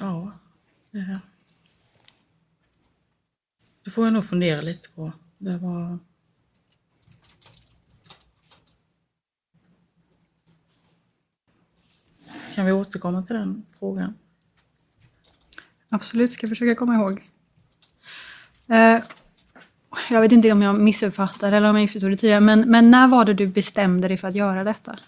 Ja. 0.01 0.33
Eh, 0.95 1.19
det 3.85 3.91
får 3.91 4.05
jag 4.05 4.13
nog 4.13 4.27
fundera 4.27 4.61
lite 4.61 4.89
på. 4.89 5.13
Det 5.39 5.59
var... 5.59 5.99
Kan 12.55 12.67
vi 12.67 12.73
återkomma 12.73 13.23
till 13.23 13.37
den 13.37 13.67
frågan? 13.79 14.15
Absolut, 15.89 16.33
ska 16.33 16.49
försöka 16.49 16.75
komma 16.75 16.95
ihåg. 16.95 17.31
Eh, 18.67 19.01
jag 20.11 20.21
vet 20.21 20.33
inte 20.33 20.53
om 20.53 20.63
jag 20.63 20.81
missuppfattade 20.81 21.57
eller 21.57 21.71
om 21.71 21.77
jag 21.77 21.83
missförstod 21.83 22.11
det 22.11 22.17
tidigare, 22.17 22.41
men, 22.41 22.71
men 22.71 22.91
när 22.91 23.09
var 23.09 23.25
det 23.25 23.35
du 23.35 23.47
bestämde 23.47 24.09
dig 24.09 24.17
för 24.17 24.29
att 24.29 24.35
göra 24.35 24.65
detta? 24.65 24.99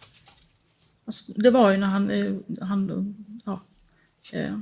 Alltså, 1.04 1.32
det 1.32 1.50
var 1.50 1.70
ju 1.70 1.76
när 1.76 1.86
han... 1.86 2.10
eh, 2.10 2.34
han 2.60 3.14
ja, 3.44 3.60
eh, 4.32 4.58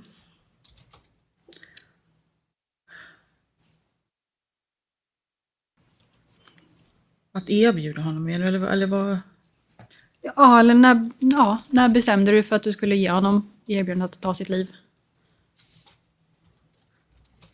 att 7.35 7.51
erbjuda 7.51 8.03
honom, 8.03 8.29
eller, 8.29 8.53
eller, 8.53 8.87
vad... 8.87 9.19
Ja, 10.23 10.61
eller 10.61 10.75
när, 10.75 11.11
ja, 11.19 11.63
när 11.69 11.89
bestämde 11.89 12.33
du 12.33 12.43
för 12.43 12.57
att 12.57 12.63
du 12.63 12.73
skulle 12.73 12.97
ge 12.97 13.11
honom 13.11 13.51
erbjudandet 13.67 14.13
att 14.13 14.21
ta 14.21 14.35
sitt 14.35 14.49
liv? 14.49 14.77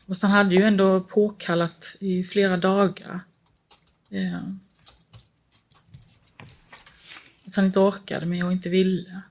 Fast 0.07 0.23
han 0.23 0.31
hade 0.31 0.55
ju 0.55 0.63
ändå 0.63 1.01
påkallat 1.01 1.97
i 2.01 2.25
flera 2.25 2.57
dagar. 2.57 3.21
Eh, 4.11 4.41
att 7.47 7.55
han 7.55 7.65
inte 7.65 7.81
orkade 7.81 8.27
med 8.27 8.45
och 8.45 8.53
inte 8.53 8.69
ville. 8.69 9.23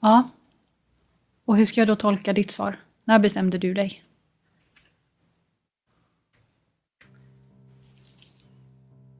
Ja. 0.00 0.28
Och 1.44 1.56
hur 1.56 1.66
ska 1.66 1.80
jag 1.80 1.88
då 1.88 1.96
tolka 1.96 2.32
ditt 2.32 2.50
svar? 2.50 2.80
När 3.04 3.18
bestämde 3.18 3.58
du 3.58 3.74
dig? 3.74 4.01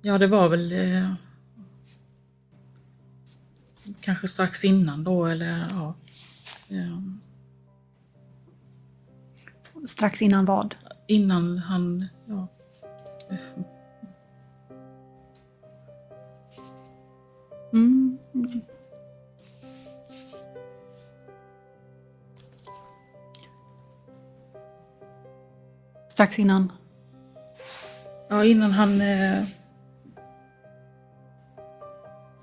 Ja, 0.03 0.19
det 0.19 0.27
var 0.27 0.49
väl 0.49 0.73
eh, 0.73 1.15
kanske 4.01 4.29
strax 4.29 4.65
innan 4.65 5.05
då 5.05 5.27
eller 5.27 5.67
ja. 5.71 5.95
Eh, 6.71 6.99
Strax 9.87 10.23
innan 10.23 10.45
vad? 10.45 10.75
innan 11.07 11.59
han, 11.59 12.07
ja. 12.27 12.49
Mm. 17.73 18.19
Strax 26.09 26.39
innan? 26.39 26.73
Ja, 28.29 28.45
innan 28.45 28.71
han 28.73 29.01
eh, 29.01 29.45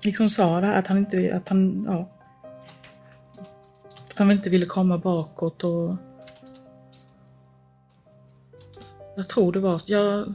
liksom 0.02 0.30
sa 0.30 0.60
det 0.60 0.66
här 0.66 0.78
att 0.78 0.86
han 0.86 0.98
inte, 0.98 1.36
att 1.36 1.48
han, 1.48 1.84
ja. 1.88 2.08
Att 4.10 4.18
han 4.18 4.30
inte 4.30 4.50
ville 4.50 4.66
komma 4.66 4.98
bakåt 4.98 5.64
och 5.64 5.96
jag 9.16 9.28
tror 9.28 9.52
det 9.52 9.60
var, 9.60 9.80
jag, 9.86 10.34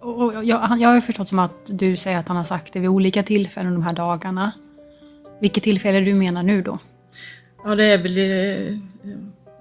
Och, 0.00 0.44
jag, 0.44 0.58
han- 0.58 0.80
jag 0.80 0.88
har 0.88 1.00
förstått 1.00 1.28
som 1.28 1.38
att 1.38 1.70
du 1.78 1.96
säger 1.96 2.18
att 2.18 2.28
han 2.28 2.36
har 2.36 2.44
sagt 2.44 2.72
det 2.72 2.80
vid 2.80 2.90
olika 2.90 3.22
tillfällen 3.22 3.72
de 3.74 3.82
här 3.82 3.92
dagarna. 3.94 4.52
Vilket 5.40 5.62
tillfälle 5.62 6.00
du 6.00 6.14
menar 6.14 6.42
nu 6.42 6.62
då? 6.62 6.78
ja 7.64 7.74
det 7.74 7.84
är 7.84 7.98
väl, 8.02 8.18
eh, 8.18 8.78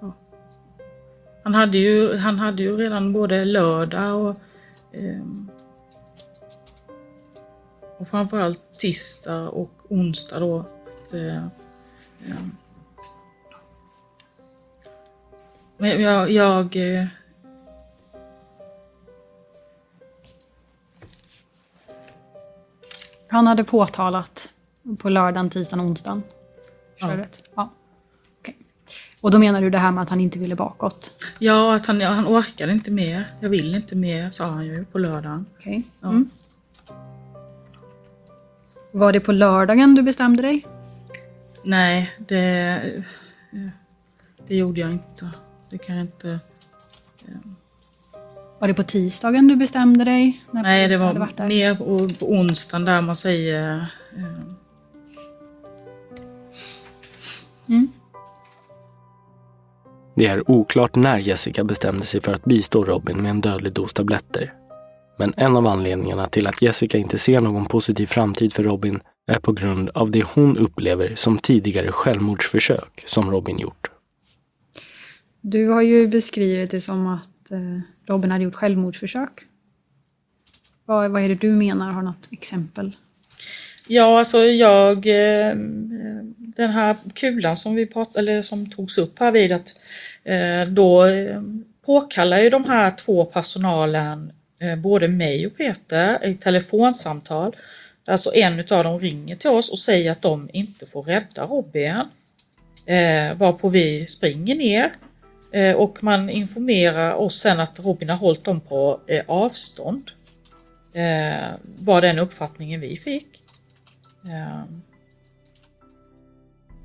ja. 0.02 0.14
Han 1.44 1.54
hade 1.54 1.78
ju, 1.78 2.18
han 2.18 2.40
hade 2.40 2.64
ju 2.64 2.78
redan 2.78 3.14
både 3.14 3.46
lördag 3.46 4.22
och, 4.22 4.36
eh, 4.92 5.22
och 8.04 8.10
framförallt 8.10 8.80
tisdag 8.80 9.50
och 9.50 9.72
onsdag 9.90 10.40
då. 10.40 10.60
Att, 10.60 11.14
eh, 11.14 11.48
men 15.78 16.02
jag, 16.02 16.32
jag 16.32 16.76
eh, 16.76 17.06
Han 23.28 23.48
hade 23.48 23.64
påtalat 23.64 24.50
på 24.98 25.10
lördagen, 25.10 25.50
tisdagen, 25.50 25.86
onsdagen. 25.86 26.24
Jag 26.98 27.20
Ja. 27.20 27.26
Ja. 27.56 27.74
Okej. 28.40 28.58
Och 29.22 29.32
då 29.32 29.40
menar 29.40 29.62
du 29.62 29.70
det 29.70 29.78
här 29.78 29.92
med 29.92 30.02
att 30.02 30.10
han 30.10 30.20
inte 30.20 30.40
ville 30.40 30.56
bakåt? 30.56 31.24
Ja, 31.40 31.76
att 31.76 31.86
han, 31.86 32.02
han 32.02 32.28
orkade 32.28 32.72
inte 32.72 32.92
mer. 32.92 33.34
Jag 33.40 33.50
vill 33.50 33.76
inte 33.76 33.96
mer, 33.96 34.32
sa 34.32 34.46
han 34.46 34.66
ju 34.66 34.86
på 34.86 34.98
lördagen. 34.98 35.46
Okej. 35.58 35.84
Ja. 36.02 36.10
Mm. 36.10 36.30
Var 38.96 39.14
det 39.14 39.20
på 39.20 39.32
lördagen 39.32 39.96
du 39.96 40.02
bestämde 40.02 40.42
dig? 40.42 40.66
Nej, 41.64 42.12
det, 42.28 43.04
det 44.48 44.56
gjorde 44.56 44.82
jag 44.82 44.92
inte. 44.92 45.30
Det 45.70 45.78
kan 45.78 45.96
jag 45.96 46.06
inte. 46.06 46.40
Var 48.60 48.68
det 48.68 48.74
på 48.74 48.84
tisdagen 48.84 49.48
du 49.48 49.56
bestämde 49.56 50.04
dig? 50.04 50.44
När 50.52 50.64
Nej, 50.64 50.88
det 50.88 50.98
var 50.98 51.14
mer 51.48 51.76
på, 51.76 52.10
på 52.20 52.32
onsdagen 52.32 52.86
där 52.86 53.02
man 53.02 53.16
säger... 53.16 53.88
eh, 54.18 54.34
Det 60.16 60.26
är 60.26 60.52
oklart 60.52 60.96
när 60.96 61.18
Jessica 61.18 61.64
bestämde 61.64 62.06
sig 62.06 62.22
för 62.22 62.34
att 62.34 62.46
bistå 62.46 62.84
Robin 62.84 63.22
med 63.22 63.30
en 63.30 63.42
dödlig 63.42 63.74
dos 63.74 63.94
tabletter. 63.94 64.54
Men 65.18 65.34
en 65.38 65.56
av 65.56 65.68
anledningarna 65.68 66.28
till 66.28 66.48
att 66.48 66.62
Jessica 66.62 66.98
inte 66.98 67.18
ser 67.18 67.42
någon 67.42 67.66
positiv 67.66 68.06
framtid 68.06 68.54
för 68.54 68.64
Robin 68.64 69.00
är 69.28 69.40
på 69.40 69.52
grund 69.52 69.90
av 69.90 70.12
det 70.12 70.24
hon 70.36 70.58
upplever 70.58 71.16
som 71.16 71.38
tidigare 71.38 71.92
självmordsförsök 71.92 73.04
som 73.06 73.32
Robin 73.32 73.60
gjort. 73.60 73.92
Du 75.42 75.68
har 75.68 75.82
ju 75.82 76.08
beskrivit 76.08 76.72
det 76.72 76.82
som 76.82 77.08
att 77.08 77.52
eh, 77.52 77.60
Robin 78.08 78.32
hade 78.32 78.44
gjort 78.44 78.56
självmordsförsök. 78.56 79.32
Vad, 80.86 81.12
vad 81.12 81.22
är 81.24 81.30
det 81.30 81.36
du 81.36 81.54
menar? 81.54 81.92
Har 81.92 82.02
något 82.02 82.28
exempel? 82.32 82.96
Ja, 83.88 84.20
alltså 84.20 84.38
jag... 84.38 84.98
eh, 85.08 85.56
Den 86.56 86.70
här 86.70 86.98
kulan 87.16 87.56
som 87.56 87.76
vi 87.76 87.86
prat, 87.86 88.16
eller 88.16 88.42
som 88.42 88.70
togs 88.70 88.98
upp 88.98 89.20
här 89.20 89.32
vid 89.32 89.52
att 89.52 89.76
eh, 90.24 90.68
då 90.74 91.06
påkallar 91.86 92.40
ju 92.40 92.50
de 92.50 92.64
här 92.66 92.92
två 92.92 93.26
personalen 93.26 94.32
Eh, 94.64 94.76
både 94.76 95.08
mig 95.08 95.48
och 95.48 95.58
Peter 95.58 96.26
i 96.26 96.36
telefonsamtal. 96.36 97.56
Alltså 98.06 98.34
en 98.34 98.60
utav 98.60 98.84
dem 98.84 99.00
ringer 99.00 99.36
till 99.36 99.50
oss 99.50 99.70
och 99.72 99.80
säger 99.80 100.12
att 100.12 100.22
de 100.22 100.50
inte 100.54 100.86
får 100.86 101.04
rädda 101.04 101.46
Robin. 101.46 101.96
Eh, 102.86 103.38
varpå 103.38 103.70
vi 103.70 104.08
springer 104.08 104.56
ner 104.56 104.94
eh, 105.52 105.76
och 105.76 106.04
man 106.04 106.30
informerar 106.30 107.14
oss 107.14 107.40
sen 107.40 107.60
att 107.60 107.80
Robin 107.80 108.10
har 108.10 108.18
hållit 108.18 108.44
dem 108.44 108.62
på 108.62 109.00
eh, 109.08 109.24
avstånd. 109.28 110.12
Eh, 110.94 111.56
var 111.64 112.02
den 112.02 112.20
uppfattningen 112.20 112.82
vi 112.82 112.98
fick. 112.98 113.44
Eh, 114.26 114.64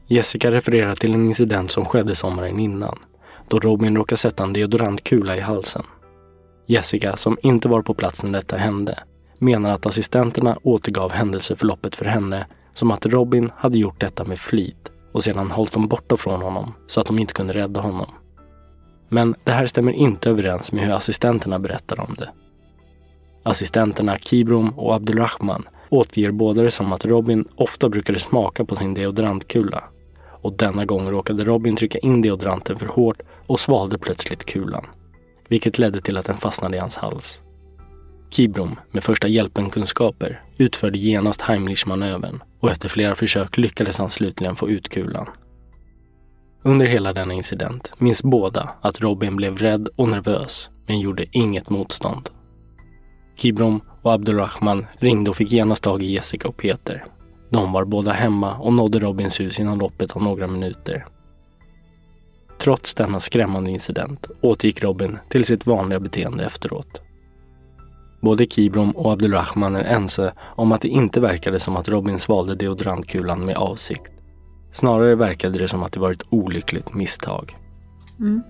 Jessica 0.06 0.50
refererar 0.50 0.94
till 0.94 1.14
en 1.14 1.26
incident 1.26 1.70
som 1.70 1.84
skedde 1.84 2.14
sommaren 2.14 2.58
innan, 2.58 2.98
då 3.48 3.58
Robin 3.58 3.96
råkade 3.96 4.18
sätta 4.18 4.44
en 4.44 4.52
deodorantkula 4.52 5.36
i 5.36 5.40
halsen. 5.40 5.84
Jessica, 6.70 7.16
som 7.16 7.38
inte 7.42 7.68
var 7.68 7.82
på 7.82 7.94
plats 7.94 8.22
när 8.22 8.32
detta 8.32 8.56
hände, 8.56 8.98
menar 9.38 9.70
att 9.70 9.86
assistenterna 9.86 10.58
återgav 10.62 11.12
händelseförloppet 11.12 11.96
för 11.96 12.04
henne 12.04 12.46
som 12.74 12.90
att 12.90 13.06
Robin 13.06 13.50
hade 13.56 13.78
gjort 13.78 14.00
detta 14.00 14.24
med 14.24 14.38
flit 14.38 14.92
och 15.12 15.24
sedan 15.24 15.50
hållit 15.50 15.72
dem 15.72 15.88
borta 15.88 16.16
från 16.16 16.42
honom 16.42 16.74
så 16.86 17.00
att 17.00 17.06
de 17.06 17.18
inte 17.18 17.32
kunde 17.32 17.54
rädda 17.54 17.80
honom. 17.80 18.06
Men 19.08 19.34
det 19.44 19.52
här 19.52 19.66
stämmer 19.66 19.92
inte 19.92 20.30
överens 20.30 20.72
med 20.72 20.84
hur 20.84 20.92
assistenterna 20.92 21.58
berättar 21.58 22.00
om 22.00 22.14
det. 22.18 22.30
Assistenterna 23.42 24.18
Kibrom 24.18 24.68
och 24.68 24.94
Abdulrahman 24.94 25.68
återger 25.90 26.30
båda 26.30 26.62
det 26.62 26.70
som 26.70 26.92
att 26.92 27.06
Robin 27.06 27.44
ofta 27.56 27.88
brukade 27.88 28.18
smaka 28.18 28.64
på 28.64 28.76
sin 28.76 28.94
deodorantkula. 28.94 29.84
Och 30.42 30.52
denna 30.52 30.84
gång 30.84 31.10
råkade 31.10 31.44
Robin 31.44 31.76
trycka 31.76 31.98
in 31.98 32.22
deodoranten 32.22 32.78
för 32.78 32.86
hårt 32.86 33.20
och 33.46 33.60
svalde 33.60 33.98
plötsligt 33.98 34.44
kulan. 34.44 34.86
Vilket 35.48 35.78
ledde 35.78 36.00
till 36.00 36.16
att 36.16 36.26
den 36.26 36.36
fastnade 36.36 36.76
i 36.76 36.80
hans 36.80 36.96
hals. 36.96 37.42
Kibrom, 38.30 38.80
med 38.90 39.04
första 39.04 39.28
hjälpen-kunskaper, 39.28 40.42
utförde 40.58 40.98
genast 40.98 41.42
Heimlich-manövern 41.42 42.42
och 42.60 42.70
efter 42.70 42.88
flera 42.88 43.14
försök 43.14 43.56
lyckades 43.56 43.98
han 43.98 44.10
slutligen 44.10 44.56
få 44.56 44.68
ut 44.68 44.88
kulan. 44.88 45.28
Under 46.62 46.86
hela 46.86 47.12
denna 47.12 47.34
incident 47.34 47.92
minns 47.98 48.22
båda 48.22 48.70
att 48.80 49.00
Robin 49.00 49.36
blev 49.36 49.56
rädd 49.56 49.88
och 49.96 50.08
nervös, 50.08 50.70
men 50.86 51.00
gjorde 51.00 51.26
inget 51.32 51.70
motstånd. 51.70 52.30
Kibrom 53.36 53.80
och 54.02 54.12
Abdulrahman 54.12 54.86
ringde 54.98 55.30
och 55.30 55.36
fick 55.36 55.52
genast 55.52 55.82
tag 55.82 56.02
i 56.02 56.12
Jessica 56.12 56.48
och 56.48 56.56
Peter. 56.56 57.04
De 57.50 57.72
var 57.72 57.84
båda 57.84 58.12
hemma 58.12 58.56
och 58.56 58.72
nådde 58.72 58.98
Robins 58.98 59.40
hus 59.40 59.60
inom 59.60 59.78
loppet 59.78 60.16
av 60.16 60.22
några 60.22 60.46
minuter. 60.46 61.06
Trots 62.58 62.94
denna 62.94 63.20
skrämmande 63.20 63.70
incident 63.70 64.26
återgick 64.40 64.82
Robin 64.82 65.18
till 65.28 65.44
sitt 65.44 65.66
vanliga 65.66 66.00
beteende 66.00 66.44
efteråt. 66.44 67.02
Både 68.20 68.46
Kibrom 68.46 68.90
och 68.90 69.12
Abdulrahman 69.12 69.76
är 69.76 69.84
ense 69.84 70.32
om 70.40 70.72
att 70.72 70.80
det 70.80 70.88
inte 70.88 71.20
verkade 71.20 71.60
som 71.60 71.76
att 71.76 71.88
Robin 71.88 72.18
svalde 72.18 72.54
deodorantkulan 72.54 73.44
med 73.44 73.56
avsikt. 73.56 74.12
Snarare 74.72 75.14
verkade 75.14 75.58
det 75.58 75.68
som 75.68 75.82
att 75.82 75.92
det 75.92 76.00
var 76.00 76.12
ett 76.12 76.26
olyckligt 76.30 76.94
misstag. 76.94 77.56
Mm. 78.18 78.42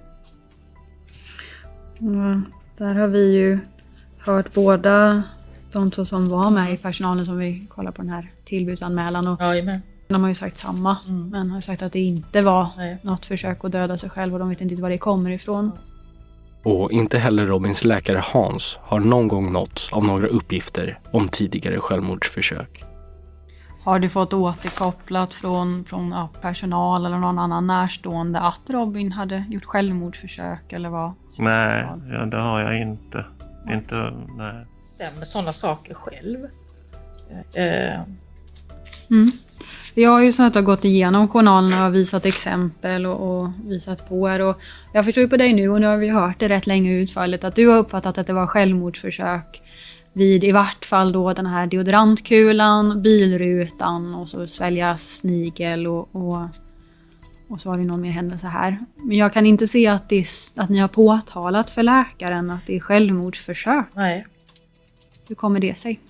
Där 2.77 2.95
har 2.95 3.09
vi 3.09 3.33
ju 3.33 3.59
hört 4.19 4.55
båda 4.55 5.23
de 5.73 5.91
två 5.91 6.05
som 6.05 6.29
var 6.29 6.51
med 6.51 6.73
i 6.73 6.77
personalen 6.77 7.27
som 7.27 7.39
vi 7.39 7.67
kollar 7.69 7.93
på 7.93 8.03
den 8.03 8.11
här 8.11 8.31
tillbudsanmälan. 8.45 9.27
Och 9.29 9.41
Jajamän. 9.41 9.81
De 10.09 10.23
har 10.23 10.29
ju 10.29 10.35
sagt 10.35 10.57
samma, 10.57 10.97
men 11.31 11.51
har 11.51 11.61
sagt 11.61 11.83
att 11.83 11.93
det 11.93 12.01
inte 12.01 12.43
var 12.43 12.69
något 13.03 13.27
försök 13.27 13.65
att 13.65 13.73
döda 13.73 13.99
sig 13.99 14.11
själv 14.11 14.33
och 14.33 14.39
de 14.39 14.49
vet 14.49 14.61
inte 14.61 14.83
var 14.83 14.91
det 14.91 14.99
kommer 14.99 15.31
ifrån. 15.31 15.73
Och 16.63 16.91
inte 16.93 17.19
heller 17.19 17.47
Robins 17.47 17.85
läkare 17.85 18.23
Hans 18.25 18.79
har 18.81 19.01
någon 19.01 19.29
gång 19.29 19.53
nåtts 19.53 19.93
av 19.93 20.05
några 20.05 20.27
uppgifter 20.27 20.99
om 21.13 21.29
tidigare 21.29 21.81
självmordsförsök. 21.81 22.85
Har 23.85 23.99
du 23.99 24.09
fått 24.09 24.33
återkopplat 24.33 25.35
från, 25.35 25.85
från 25.85 26.11
ja, 26.11 26.29
personal 26.41 27.07
eller 27.07 27.19
någon 27.19 27.39
annan 27.39 27.67
närstående 27.67 28.41
att 28.41 28.71
Robin 28.71 29.13
hade 29.13 29.45
gjort 29.51 29.65
självmordsförsök 29.65 30.73
eller 30.73 30.89
vad? 30.89 31.13
Nej, 31.39 31.87
ja, 32.13 32.27
det 32.27 32.37
har 32.37 32.61
jag 32.61 32.81
inte. 32.81 33.25
Inte, 33.73 34.13
nej. 34.37 34.67
Stämmer 34.95 35.25
sådana 35.25 35.53
saker 35.53 35.95
själv. 35.95 36.45
Eh, 37.55 38.01
Mm. 39.11 39.31
Jag 39.99 40.11
har 40.11 40.23
ju 40.23 40.33
så 40.33 40.43
att 40.43 40.55
jag 40.55 40.63
har 40.63 40.67
gått 40.67 40.85
igenom 40.85 41.29
journalerna 41.29 41.87
och 41.87 41.95
visat 41.95 42.27
exempel 42.27 43.07
och, 43.07 43.41
och 43.41 43.51
visat 43.65 44.09
på 44.09 44.31
er. 44.31 44.41
Och 44.41 44.61
jag 44.93 45.05
förstår 45.05 45.23
ju 45.23 45.29
på 45.29 45.37
dig 45.37 45.53
nu 45.53 45.69
och 45.69 45.81
nu 45.81 45.87
har 45.87 45.97
vi 45.97 46.09
hört 46.09 46.39
det 46.39 46.49
rätt 46.49 46.67
länge 46.67 46.93
utfallet 46.93 47.45
att 47.45 47.55
du 47.55 47.69
har 47.69 47.79
uppfattat 47.79 48.19
att 48.19 48.27
det 48.27 48.33
var 48.33 48.47
självmordsförsök 48.47 49.63
vid 50.13 50.45
i 50.45 50.53
vart 50.53 50.85
fall 50.85 51.13
då 51.13 51.33
den 51.33 51.47
här 51.47 51.67
deodorantkulan, 51.67 53.03
bilrutan 53.03 54.15
och 54.15 54.29
så 54.29 54.47
svälja 54.47 54.97
snigel 54.97 55.87
och, 55.87 56.17
och, 56.17 56.39
och 57.49 57.61
så 57.61 57.71
har 57.71 57.79
det 57.79 57.85
någon 57.85 58.01
mer 58.01 58.11
händelse 58.11 58.47
här. 58.47 58.79
Men 58.97 59.17
jag 59.17 59.33
kan 59.33 59.47
inte 59.47 59.69
se 59.69 59.87
att, 59.87 60.09
det 60.09 60.27
att 60.57 60.71
ni 60.71 60.79
har 60.79 60.89
påtalat 60.89 61.71
för 61.71 61.83
läkaren 61.83 62.51
att 62.51 62.67
det 62.67 62.77
är 62.77 62.81
självmordsförsök. 62.81 63.87
nej. 63.95 64.27
Hur 65.29 65.35
kommer 65.35 65.61
det 65.61 65.79
sig? 65.79 66.01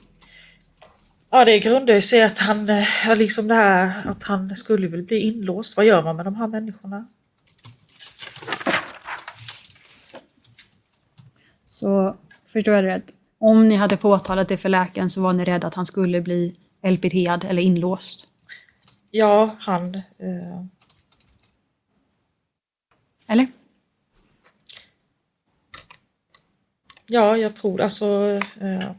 Ja, 1.30 1.44
det 1.44 1.58
grundar 1.58 1.94
ju 1.94 2.00
sig 2.00 2.22
att 2.22 2.38
han, 2.38 2.68
eh, 2.68 3.16
liksom 3.16 3.48
det 3.48 3.54
här 3.54 4.06
att 4.10 4.24
han 4.24 4.56
skulle 4.56 4.88
väl 4.88 5.02
bli 5.02 5.18
inlåst. 5.18 5.76
Vad 5.76 5.86
gör 5.86 6.02
man 6.02 6.16
med 6.16 6.26
de 6.26 6.36
här 6.36 6.46
människorna? 6.46 7.06
Så 11.68 12.16
förstår 12.46 12.74
jag 12.74 12.84
det 12.84 12.90
rätt? 12.90 13.12
Om 13.38 13.68
ni 13.68 13.76
hade 13.76 13.96
påtalat 13.96 14.48
det 14.48 14.56
för 14.56 14.68
läkaren 14.68 15.10
så 15.10 15.20
var 15.20 15.32
ni 15.32 15.44
rädda 15.44 15.66
att 15.66 15.74
han 15.74 15.86
skulle 15.86 16.20
bli 16.20 16.56
LPTad 16.82 17.44
eller 17.44 17.62
inlåst? 17.62 18.28
Ja, 19.10 19.56
han... 19.60 19.94
Eh, 19.94 20.64
Eller? 23.28 23.46
ja, 27.06 27.36
jag 27.36 27.56
tror 27.56 27.80
alltså... 27.80 28.40
Eh, 28.60 28.90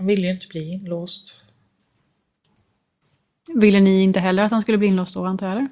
han 0.00 0.06
ville 0.06 0.26
ju 0.26 0.32
inte 0.32 0.46
bli 0.46 0.72
inlåst. 0.72 1.36
Ville 3.54 3.80
ni 3.80 4.02
inte 4.02 4.20
heller 4.20 4.42
att 4.42 4.50
han 4.50 4.62
skulle 4.62 4.78
bli 4.78 4.88
inlåst 4.88 5.14
då, 5.14 5.24
antar 5.24 5.46
jag? 5.46 5.56
Eller? 5.56 5.68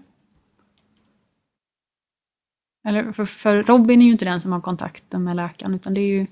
eller 2.85 3.13
för, 3.13 3.25
för 3.25 3.63
Robin 3.63 4.01
är 4.01 4.05
ju 4.05 4.13
inte 4.13 4.25
den 4.25 4.41
som 4.41 4.53
har 4.53 4.61
kontakten 4.61 5.25
med 5.25 5.37
läkaren, 5.37 5.75
utan 5.75 5.95
det 5.95 6.01
är 6.01 6.19
ju, 6.19 6.27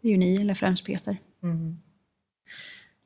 det 0.00 0.08
är 0.08 0.10
ju 0.10 0.16
ni, 0.16 0.40
eller 0.40 0.54
främst 0.54 0.86
Peter. 0.86 1.16
Mm. 1.42 1.78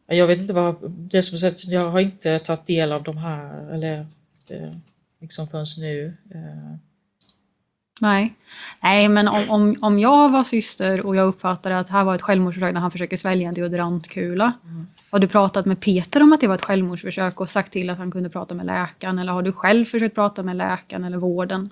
Jag 0.06 0.26
vet 0.26 0.38
inte 0.38 0.52
vad, 0.52 0.90
det 0.90 1.22
som 1.22 1.38
sagt, 1.38 1.64
jag 1.64 1.90
har 1.90 2.00
inte 2.00 2.38
tagit 2.38 2.66
del 2.66 2.92
av 2.92 3.02
de 3.02 3.16
här, 3.16 3.70
eller 3.72 4.06
eh, 4.48 4.76
liksom 5.20 5.48
förrän 5.48 5.66
nu. 5.78 6.16
Eh. 6.30 6.76
Nej. 8.00 8.35
Nej, 8.82 9.09
men 9.09 9.28
om, 9.28 9.42
om, 9.48 9.76
om 9.80 9.98
jag 9.98 10.32
var 10.32 10.44
syster 10.44 11.06
och 11.06 11.16
jag 11.16 11.28
uppfattade 11.28 11.78
att 11.78 11.88
här 11.88 12.04
var 12.04 12.14
ett 12.14 12.22
självmordsförsök 12.22 12.74
när 12.74 12.80
han 12.80 12.90
försöker 12.90 13.16
svälja 13.16 13.48
en 13.48 13.54
deodorantkula. 13.54 14.52
Mm. 14.64 14.87
Har 15.11 15.18
du 15.18 15.28
pratat 15.28 15.66
med 15.66 15.80
Peter 15.80 16.22
om 16.22 16.32
att 16.32 16.40
det 16.40 16.46
var 16.46 16.54
ett 16.54 16.64
självmordsförsök 16.64 17.40
och 17.40 17.48
sagt 17.48 17.72
till 17.72 17.90
att 17.90 17.98
han 17.98 18.11
kunde 18.11 18.30
prata 18.30 18.54
med 18.54 18.66
läkaren? 18.66 19.18
Eller 19.18 19.32
har 19.32 19.42
du 19.42 19.52
själv 19.52 19.85
försökt 19.85 20.14
prata 20.14 20.42
med 20.42 20.56
läkaren 20.56 21.04
eller 21.04 21.18
vården? 21.18 21.70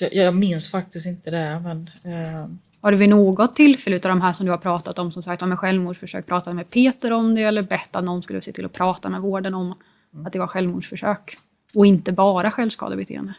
Jag, 0.00 0.14
jag 0.14 0.34
minns 0.34 0.70
faktiskt 0.70 1.06
inte 1.06 1.30
det. 1.30 1.60
Men, 1.60 1.90
eh... 2.04 2.48
Har 2.80 2.92
du 2.92 2.96
vid 2.96 3.08
något 3.08 3.56
tillfälle 3.56 3.96
av 3.96 4.02
de 4.02 4.20
här 4.20 4.32
som 4.32 4.46
du 4.46 4.52
har 4.52 4.58
pratat 4.58 4.98
om, 4.98 5.12
som 5.12 5.22
sagt 5.22 5.42
om 5.42 5.56
självmordsförsök, 5.56 6.26
pratat 6.26 6.54
med 6.54 6.70
Peter 6.70 7.12
om 7.12 7.34
det 7.34 7.42
eller 7.42 7.62
bett 7.62 7.96
att 7.96 8.04
någon 8.04 8.22
skulle 8.22 8.40
se 8.42 8.52
till 8.52 8.64
att 8.64 8.72
prata 8.72 9.08
med 9.08 9.20
vården 9.20 9.54
om 9.54 9.74
mm. 10.14 10.26
att 10.26 10.32
det 10.32 10.38
var 10.38 10.46
självmordsförsök? 10.46 11.36
Och 11.74 11.86
inte 11.86 12.12
bara 12.12 12.50
självskadebeteende? 12.50 13.34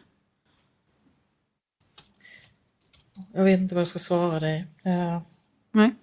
Jag 3.34 3.44
vet 3.44 3.60
inte 3.60 3.76
vad 3.76 3.80
jag 3.80 3.88
ska 3.88 4.00
svara 4.00 4.40
dig. 4.40 4.66
Uh... 4.86 5.22
Nej. 5.72 5.96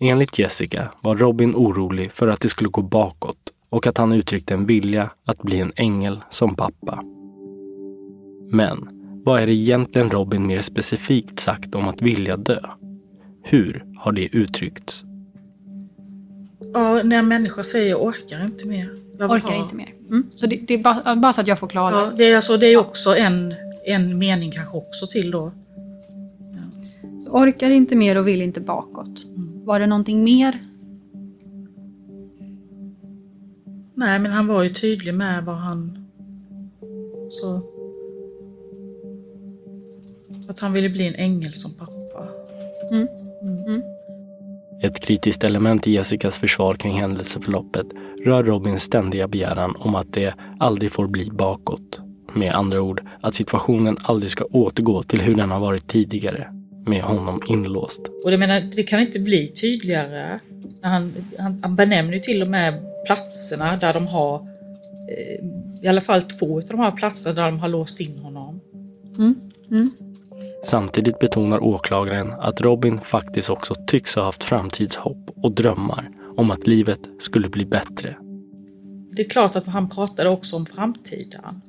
Enligt 0.00 0.38
Jessica 0.38 0.90
var 1.02 1.14
Robin 1.14 1.54
orolig 1.54 2.12
för 2.12 2.28
att 2.28 2.40
det 2.40 2.48
skulle 2.48 2.70
gå 2.70 2.82
bakåt 2.82 3.52
och 3.68 3.86
att 3.86 3.98
han 3.98 4.12
uttryckte 4.12 4.54
en 4.54 4.66
vilja 4.66 5.10
att 5.24 5.42
bli 5.42 5.60
en 5.60 5.72
ängel 5.76 6.20
som 6.30 6.54
pappa. 6.54 7.02
Men 8.50 8.88
vad 9.24 9.42
är 9.42 9.46
det 9.46 9.52
egentligen 9.52 10.10
Robin 10.10 10.46
mer 10.46 10.60
specifikt 10.60 11.40
sagt 11.40 11.74
om 11.74 11.88
att 11.88 12.02
vilja 12.02 12.36
dö? 12.36 12.60
Hur 13.42 13.84
har 13.96 14.12
det 14.12 14.36
uttryckts? 14.36 15.04
Ja, 16.74 17.02
när 17.02 17.18
en 17.18 17.28
människa 17.28 17.62
säger 17.62 17.90
jag 17.90 18.02
orkar 18.02 18.44
inte 18.44 18.66
mer. 18.66 18.94
Jag 19.18 19.30
orkar 19.30 19.48
ha... 19.48 19.62
inte 19.62 19.76
mer. 19.76 19.94
Mm. 20.08 20.30
Så 20.36 20.46
det, 20.46 20.56
det, 20.56 20.74
är 20.74 20.78
bara, 20.78 21.16
bara, 21.16 21.32
så 21.32 21.40
att 21.40 21.46
jag 21.46 21.58
får 21.58 21.68
klara 21.68 21.94
ja, 21.94 22.12
det. 22.16 22.24
Är 22.24 22.36
alltså, 22.36 22.56
det 22.56 22.66
är 22.66 22.76
också 22.76 23.16
en, 23.16 23.54
en 23.90 24.18
mening 24.18 24.50
kanske 24.50 24.76
också 24.76 25.06
till 25.06 25.30
då. 25.30 25.52
Ja. 26.38 26.82
Så 27.20 27.30
orkar 27.30 27.70
inte 27.70 27.96
mer 27.96 28.18
och 28.18 28.28
vill 28.28 28.42
inte 28.42 28.60
bakåt. 28.60 29.24
Mm. 29.24 29.64
Var 29.64 29.80
det 29.80 29.86
någonting 29.86 30.24
mer? 30.24 30.58
Nej, 33.94 34.18
men 34.18 34.32
han 34.32 34.46
var 34.46 34.62
ju 34.62 34.74
tydlig 34.74 35.14
med 35.14 35.44
vad 35.44 35.56
han... 35.56 36.06
Så... 37.28 37.62
Att 40.48 40.60
han 40.60 40.72
ville 40.72 40.88
bli 40.88 41.06
en 41.06 41.14
ängel 41.14 41.54
som 41.54 41.74
pappa. 41.74 42.28
Mm. 42.90 43.08
Mm. 43.42 43.82
Ett 44.82 45.00
kritiskt 45.00 45.44
element 45.44 45.86
i 45.86 45.92
Jessicas 45.92 46.38
försvar 46.38 46.74
kring 46.74 46.92
händelseförloppet 46.92 47.86
rör 48.24 48.44
Robins 48.44 48.82
ständiga 48.82 49.28
begäran 49.28 49.76
om 49.78 49.94
att 49.94 50.12
det 50.12 50.34
aldrig 50.58 50.92
får 50.92 51.06
bli 51.06 51.30
bakåt. 51.30 52.00
Med 52.34 52.54
andra 52.54 52.80
ord, 52.80 53.02
att 53.20 53.34
situationen 53.34 53.96
aldrig 54.02 54.32
ska 54.32 54.44
återgå 54.44 55.02
till 55.02 55.20
hur 55.20 55.34
den 55.34 55.50
har 55.50 55.60
varit 55.60 55.88
tidigare, 55.88 56.46
med 56.86 57.02
honom 57.02 57.42
inlåst. 57.48 58.00
Och 58.24 58.30
det, 58.30 58.38
menar, 58.38 58.60
det 58.60 58.82
kan 58.82 59.00
inte 59.00 59.18
bli 59.18 59.48
tydligare. 59.48 60.40
Han, 60.82 61.12
han, 61.38 61.60
han 61.62 61.76
benämner 61.76 62.12
ju 62.12 62.20
till 62.20 62.42
och 62.42 62.48
med 62.48 62.82
platserna 63.06 63.76
där 63.76 63.92
de 63.92 64.06
har, 64.06 64.34
eh, 65.10 65.44
i 65.82 65.88
alla 65.88 66.00
fall 66.00 66.22
två 66.22 66.56
av 66.56 66.64
de 66.68 66.80
här 66.80 66.90
platserna 66.90 67.34
där 67.34 67.44
de 67.44 67.58
har 67.58 67.68
låst 67.68 68.00
in 68.00 68.18
honom. 68.18 68.60
Mm. 69.18 69.34
Mm. 69.70 69.90
Samtidigt 70.64 71.18
betonar 71.18 71.64
åklagaren 71.64 72.32
att 72.38 72.60
Robin 72.60 72.98
faktiskt 72.98 73.50
också 73.50 73.74
tycks 73.86 74.14
ha 74.14 74.22
haft 74.22 74.44
framtidshopp 74.44 75.30
och 75.36 75.52
drömmar 75.52 76.08
om 76.36 76.50
att 76.50 76.66
livet 76.66 77.00
skulle 77.18 77.48
bli 77.48 77.66
bättre. 77.66 78.16
Det 79.12 79.22
är 79.22 79.28
klart 79.28 79.56
att 79.56 79.66
han 79.66 79.88
pratade 79.88 80.28
också 80.28 80.56
om 80.56 80.66
framtiden. 80.66 81.62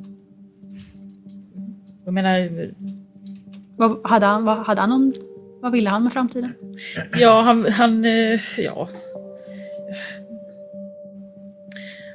Jag 2.12 2.14
menar... 2.14 2.72
Vad, 3.78 4.00
hade, 4.04 4.26
han, 4.26 4.44
vad, 4.46 4.58
hade 4.58 4.82
han 4.82 4.90
någon, 4.90 5.14
vad 5.62 5.72
ville 5.72 5.90
han 5.90 6.04
med 6.04 6.14
framtiden? 6.14 6.54
Ja, 7.20 7.42
han... 7.42 7.66
han 7.66 8.06
eh, 8.06 8.40
ja. 8.58 8.90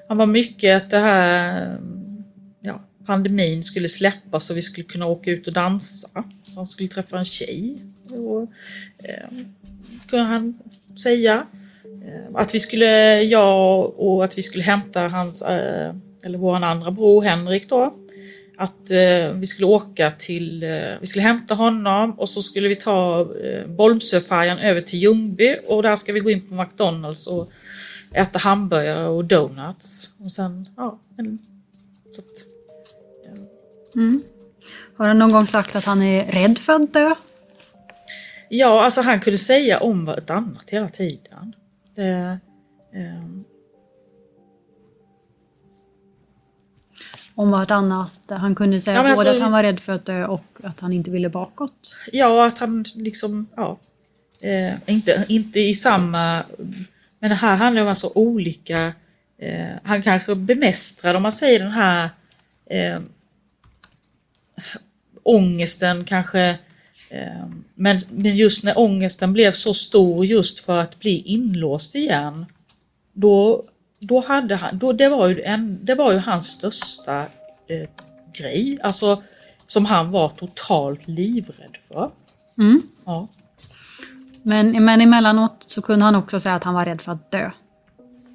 Han 0.08 0.16
var 0.16 0.26
mycket 0.26 0.76
att 0.76 0.90
det 0.90 0.98
här... 0.98 1.78
Ja, 2.60 2.80
pandemin 3.06 3.64
skulle 3.64 3.88
släppas 3.88 4.50
och 4.50 4.56
vi 4.56 4.62
skulle 4.62 4.84
kunna 4.84 5.06
åka 5.06 5.30
ut 5.30 5.46
och 5.46 5.52
dansa. 5.52 6.24
Han 6.56 6.66
skulle 6.66 6.88
träffa 6.88 7.18
en 7.18 7.24
tjej. 7.24 7.82
Och, 8.10 8.42
eh, 9.08 9.28
kunde 10.10 10.24
han 10.24 10.58
säga. 11.02 11.46
Eh, 11.84 12.34
att 12.34 12.54
vi 12.54 12.58
skulle, 12.58 13.22
jag 13.22 13.94
och 14.00 14.24
att 14.24 14.38
vi 14.38 14.42
skulle 14.42 14.64
hämta 14.64 15.08
hans, 15.08 15.42
eh, 15.42 15.94
eller 16.24 16.38
vår 16.38 16.54
andra 16.54 16.90
bror 16.90 17.22
Henrik 17.22 17.68
då. 17.68 17.94
Att 18.58 18.90
eh, 18.90 19.32
vi 19.34 19.46
skulle 19.46 19.66
åka 19.66 20.10
till, 20.10 20.62
eh, 20.62 20.70
vi 21.00 21.06
skulle 21.06 21.22
hämta 21.22 21.54
honom 21.54 22.12
och 22.12 22.28
så 22.28 22.42
skulle 22.42 22.68
vi 22.68 22.76
ta 22.76 23.20
eh, 23.20 23.66
Bolmsöfärjan 23.66 24.58
över 24.58 24.80
till 24.80 24.98
Ljungby 24.98 25.56
och 25.66 25.82
där 25.82 25.96
ska 25.96 26.12
vi 26.12 26.20
gå 26.20 26.30
in 26.30 26.48
på 26.48 26.54
McDonalds 26.54 27.26
och 27.26 27.50
äta 28.12 28.38
hamburgare 28.38 29.08
och 29.08 29.24
donuts. 29.24 30.14
Och 30.18 30.32
sen, 30.32 30.68
ja, 30.76 30.98
en, 31.18 31.38
så 32.12 32.20
att, 32.20 32.46
ja. 33.24 33.30
Mm. 34.00 34.22
Har 34.96 35.08
han 35.08 35.18
någon 35.18 35.32
gång 35.32 35.46
sagt 35.46 35.76
att 35.76 35.84
han 35.84 36.02
är 36.02 36.32
rädd 36.32 36.58
för 36.58 36.72
att 36.72 36.92
dö? 36.92 37.14
Ja, 38.48 38.84
alltså 38.84 39.00
han 39.00 39.20
kunde 39.20 39.38
säga 39.38 39.80
om 39.80 40.04
vartannat 40.04 40.70
hela 40.70 40.88
tiden. 40.88 41.54
Det, 41.94 42.38
Om 47.38 47.50
vartannat? 47.50 48.20
Han 48.28 48.54
kunde 48.54 48.80
säga 48.80 48.96
ja, 48.96 49.02
både 49.02 49.10
alltså, 49.10 49.28
att 49.28 49.40
han 49.40 49.52
var 49.52 49.62
rädd 49.62 49.80
för 49.80 49.92
att 49.92 50.04
dö 50.04 50.26
och 50.26 50.44
att 50.62 50.80
han 50.80 50.92
inte 50.92 51.10
ville 51.10 51.28
bakåt? 51.28 51.94
Ja, 52.12 52.46
att 52.46 52.58
han 52.58 52.84
liksom, 52.94 53.46
ja. 53.56 53.78
Eh, 54.40 54.74
inte, 54.86 55.24
inte 55.28 55.60
i 55.60 55.74
samma... 55.74 56.44
Men 57.18 57.30
det 57.30 57.36
här 57.36 57.56
handlar 57.56 57.82
om 57.82 57.88
alltså 57.88 58.12
olika... 58.14 58.92
Eh, 59.38 59.76
han 59.82 60.02
kanske 60.02 60.34
bemästrar, 60.34 61.14
om 61.14 61.22
man 61.22 61.32
säger 61.32 61.58
den 61.58 61.70
här 61.70 62.10
eh, 62.70 63.00
ångesten 65.22 66.04
kanske 66.04 66.58
eh, 67.10 67.46
men, 67.74 67.98
men 68.10 68.36
just 68.36 68.64
när 68.64 68.78
ångesten 68.78 69.32
blev 69.32 69.52
så 69.52 69.74
stor 69.74 70.26
just 70.26 70.60
för 70.60 70.78
att 70.78 70.98
bli 70.98 71.20
inlåst 71.20 71.94
igen 71.94 72.46
då, 73.12 73.64
då 74.06 74.20
hade 74.20 74.56
han, 74.56 74.78
då, 74.78 74.92
det, 74.92 75.08
var 75.08 75.28
ju 75.28 75.42
en, 75.42 75.78
det 75.82 75.94
var 75.94 76.12
ju 76.12 76.18
hans 76.18 76.46
största 76.46 77.18
eh, 77.68 77.88
grej, 78.32 78.78
alltså 78.82 79.22
som 79.66 79.84
han 79.84 80.10
var 80.10 80.28
totalt 80.28 81.08
livrädd 81.08 81.76
för. 81.88 82.10
Mm. 82.58 82.82
Ja. 83.04 83.28
Men, 84.42 84.84
men 84.84 85.00
emellanåt 85.00 85.64
så 85.66 85.82
kunde 85.82 86.04
han 86.04 86.14
också 86.14 86.40
säga 86.40 86.54
att 86.54 86.64
han 86.64 86.74
var 86.74 86.84
rädd 86.84 87.00
för 87.00 87.12
att 87.12 87.30
dö. 87.30 87.50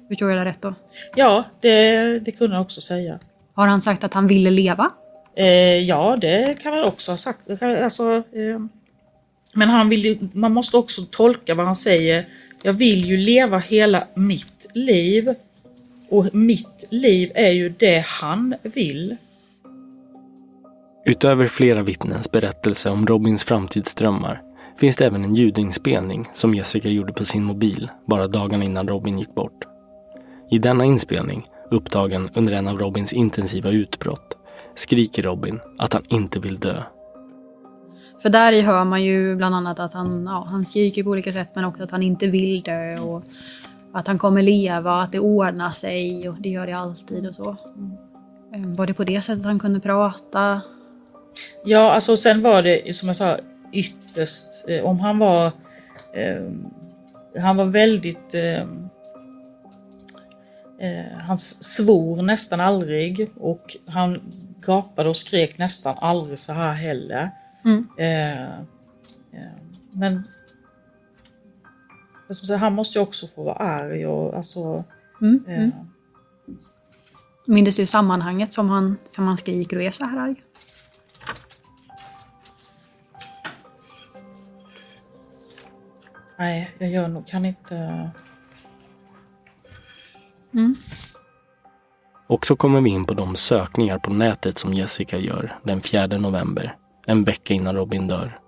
Förstår 0.08 0.30
jag 0.30 0.38
det 0.38 0.44
rätt 0.44 0.62
då? 0.62 0.74
Ja, 1.16 1.44
det, 1.60 2.18
det 2.18 2.32
kunde 2.32 2.56
han 2.56 2.64
också 2.64 2.80
säga. 2.80 3.18
Har 3.54 3.66
han 3.66 3.82
sagt 3.82 4.04
att 4.04 4.14
han 4.14 4.26
ville 4.26 4.50
leva? 4.50 4.90
Eh, 5.34 5.78
ja, 5.78 6.16
det 6.20 6.62
kan 6.62 6.72
han 6.72 6.84
också 6.84 7.12
ha 7.12 7.16
sagt. 7.16 7.62
Alltså, 7.62 8.16
eh, 8.16 8.60
men 9.54 9.68
han 9.68 9.88
vill 9.88 10.04
ju, 10.04 10.18
man 10.32 10.52
måste 10.52 10.76
också 10.76 11.02
tolka 11.10 11.54
vad 11.54 11.66
han 11.66 11.76
säger. 11.76 12.26
Jag 12.62 12.72
vill 12.72 13.04
ju 13.04 13.16
leva 13.16 13.58
hela 13.58 14.06
mitt 14.14 14.66
liv. 14.74 15.34
Och 16.12 16.34
mitt 16.34 16.86
liv 16.90 17.32
är 17.34 17.50
ju 17.50 17.68
det 17.68 18.04
han 18.06 18.54
vill. 18.62 19.16
Utöver 21.06 21.46
flera 21.46 21.82
vittnens 21.82 22.30
berättelse 22.30 22.90
om 22.90 23.06
Robins 23.06 23.44
framtidsdrömmar 23.44 24.42
finns 24.78 24.96
det 24.96 25.06
även 25.06 25.24
en 25.24 25.34
ljudinspelning 25.34 26.24
som 26.32 26.54
Jessica 26.54 26.88
gjorde 26.88 27.12
på 27.12 27.24
sin 27.24 27.44
mobil 27.44 27.90
bara 28.06 28.28
dagarna 28.28 28.64
innan 28.64 28.88
Robin 28.88 29.18
gick 29.18 29.34
bort. 29.34 29.64
I 30.50 30.58
denna 30.58 30.84
inspelning, 30.84 31.46
upptagen 31.70 32.28
under 32.34 32.52
en 32.52 32.68
av 32.68 32.78
Robins 32.78 33.12
intensiva 33.12 33.70
utbrott, 33.70 34.36
skriker 34.74 35.22
Robin 35.22 35.60
att 35.78 35.92
han 35.92 36.02
inte 36.08 36.38
vill 36.38 36.58
dö. 36.58 36.82
För 38.22 38.28
där 38.28 38.52
i 38.52 38.60
hör 38.60 38.84
man 38.84 39.04
ju 39.04 39.36
bland 39.36 39.54
annat 39.54 39.80
att 39.80 39.94
han, 39.94 40.24
ja, 40.26 40.46
han 40.50 40.64
skriker 40.64 41.02
på 41.02 41.10
olika 41.10 41.32
sätt 41.32 41.50
men 41.54 41.64
också 41.64 41.82
att 41.82 41.90
han 41.90 42.02
inte 42.02 42.26
vill 42.26 42.62
dö 42.62 42.98
och 42.98 43.22
att 43.92 44.06
han 44.06 44.18
kommer 44.18 44.42
leva, 44.42 45.02
att 45.02 45.12
det 45.12 45.18
ordnar 45.18 45.70
sig 45.70 46.28
och 46.28 46.36
det 46.40 46.48
gör 46.48 46.66
det 46.66 46.72
alltid 46.72 47.26
och 47.26 47.34
så. 47.34 47.56
Mm. 48.54 48.74
Var 48.74 48.86
det 48.86 48.94
på 48.94 49.04
det 49.04 49.22
sättet 49.22 49.44
han 49.44 49.58
kunde 49.58 49.80
prata? 49.80 50.60
Ja, 51.64 51.92
alltså 51.92 52.16
sen 52.16 52.42
var 52.42 52.62
det 52.62 52.96
som 52.96 53.08
jag 53.08 53.16
sa 53.16 53.38
ytterst 53.72 54.68
eh, 54.68 54.84
om 54.84 55.00
han 55.00 55.18
var 55.18 55.46
eh, 56.14 56.42
han 57.42 57.56
var 57.56 57.64
väldigt 57.64 58.34
eh, 58.34 58.60
eh, 60.78 61.18
han 61.20 61.38
svor 61.38 62.22
nästan 62.22 62.60
aldrig 62.60 63.30
och 63.36 63.76
han 63.86 64.20
gapade 64.66 65.08
och 65.08 65.16
skrek 65.16 65.58
nästan 65.58 65.98
aldrig 65.98 66.38
så 66.38 66.52
här 66.52 66.72
heller. 66.72 67.30
Mm. 67.64 67.88
Eh, 67.98 68.42
eh, 69.32 69.52
men 69.90 70.24
säga, 72.30 72.58
han 72.58 72.72
måste 72.72 72.98
ju 72.98 73.02
också 73.02 73.26
få 73.26 73.44
vara 73.44 73.56
arg 73.56 74.06
och 74.06 74.36
alltså... 74.36 74.84
Mm, 75.20 75.44
eh, 75.48 75.58
mm. 75.58 75.72
Minns 77.46 77.76
du 77.76 77.86
sammanhanget 77.86 78.52
som 78.52 78.68
han, 78.68 78.96
som 79.04 79.26
han 79.26 79.36
skriker 79.36 79.76
och 79.76 79.82
är 79.82 79.90
så 79.90 80.04
här 80.04 80.18
arg? 80.18 80.42
Nej, 86.38 86.74
jag 86.78 86.90
gör 86.90 87.08
nog, 87.08 87.26
kan 87.26 87.44
inte... 87.44 88.10
Mm. 90.54 90.74
Och 92.26 92.46
så 92.46 92.56
kommer 92.56 92.80
vi 92.80 92.90
in 92.90 93.04
på 93.04 93.14
de 93.14 93.36
sökningar 93.36 93.98
på 93.98 94.10
nätet 94.10 94.58
som 94.58 94.74
Jessica 94.74 95.18
gör 95.18 95.58
den 95.62 95.80
4 95.80 96.06
november, 96.06 96.76
en 97.06 97.24
vecka 97.24 97.54
innan 97.54 97.76
Robin 97.76 98.08
dör. 98.08 98.38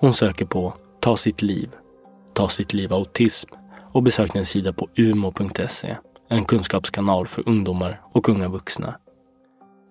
Hon 0.00 0.14
söker 0.14 0.44
på 0.44 0.74
Ta 1.00 1.16
sitt 1.16 1.42
liv, 1.42 1.70
Ta 2.34 2.48
sitt 2.48 2.72
liv 2.72 2.92
autism 2.92 3.50
och 3.92 4.02
besökte 4.02 4.38
en 4.38 4.46
sida 4.46 4.72
på 4.72 4.88
umo.se, 4.96 5.96
en 6.28 6.44
kunskapskanal 6.44 7.26
för 7.26 7.48
ungdomar 7.48 8.00
och 8.12 8.28
unga 8.28 8.48
vuxna. 8.48 8.94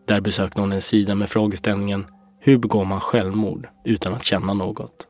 Där 0.08 0.22
besökte 0.22 0.62
hon 0.62 0.74
en 0.74 0.82
sida 0.82 1.16
med 1.16 1.30
frågeställningen 1.30 2.06
Hur 2.40 2.58
begår 2.58 2.86
man 2.86 3.00
självmord 3.00 3.68
utan 3.86 4.14
att 4.14 4.24
känna 4.24 4.54
något? 4.54 5.08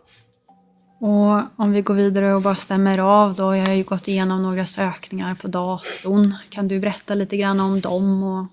Och 1.00 1.42
om 1.56 1.72
vi 1.72 1.82
går 1.82 1.94
vidare 1.94 2.34
och 2.34 2.42
bara 2.42 2.56
stämmer 2.56 2.98
av 2.98 3.36
då. 3.36 3.56
Jag 3.56 3.66
har 3.66 3.74
ju 3.74 3.84
gått 3.84 4.08
igenom 4.08 4.44
några 4.44 4.66
sökningar 4.66 5.36
på 5.36 5.48
datorn. 5.48 6.36
Kan 6.50 6.68
du 6.68 6.80
berätta 6.80 7.16
lite 7.16 7.38
grann 7.38 7.60
om 7.60 7.82
dem? 7.82 8.24
Och... 8.24 8.46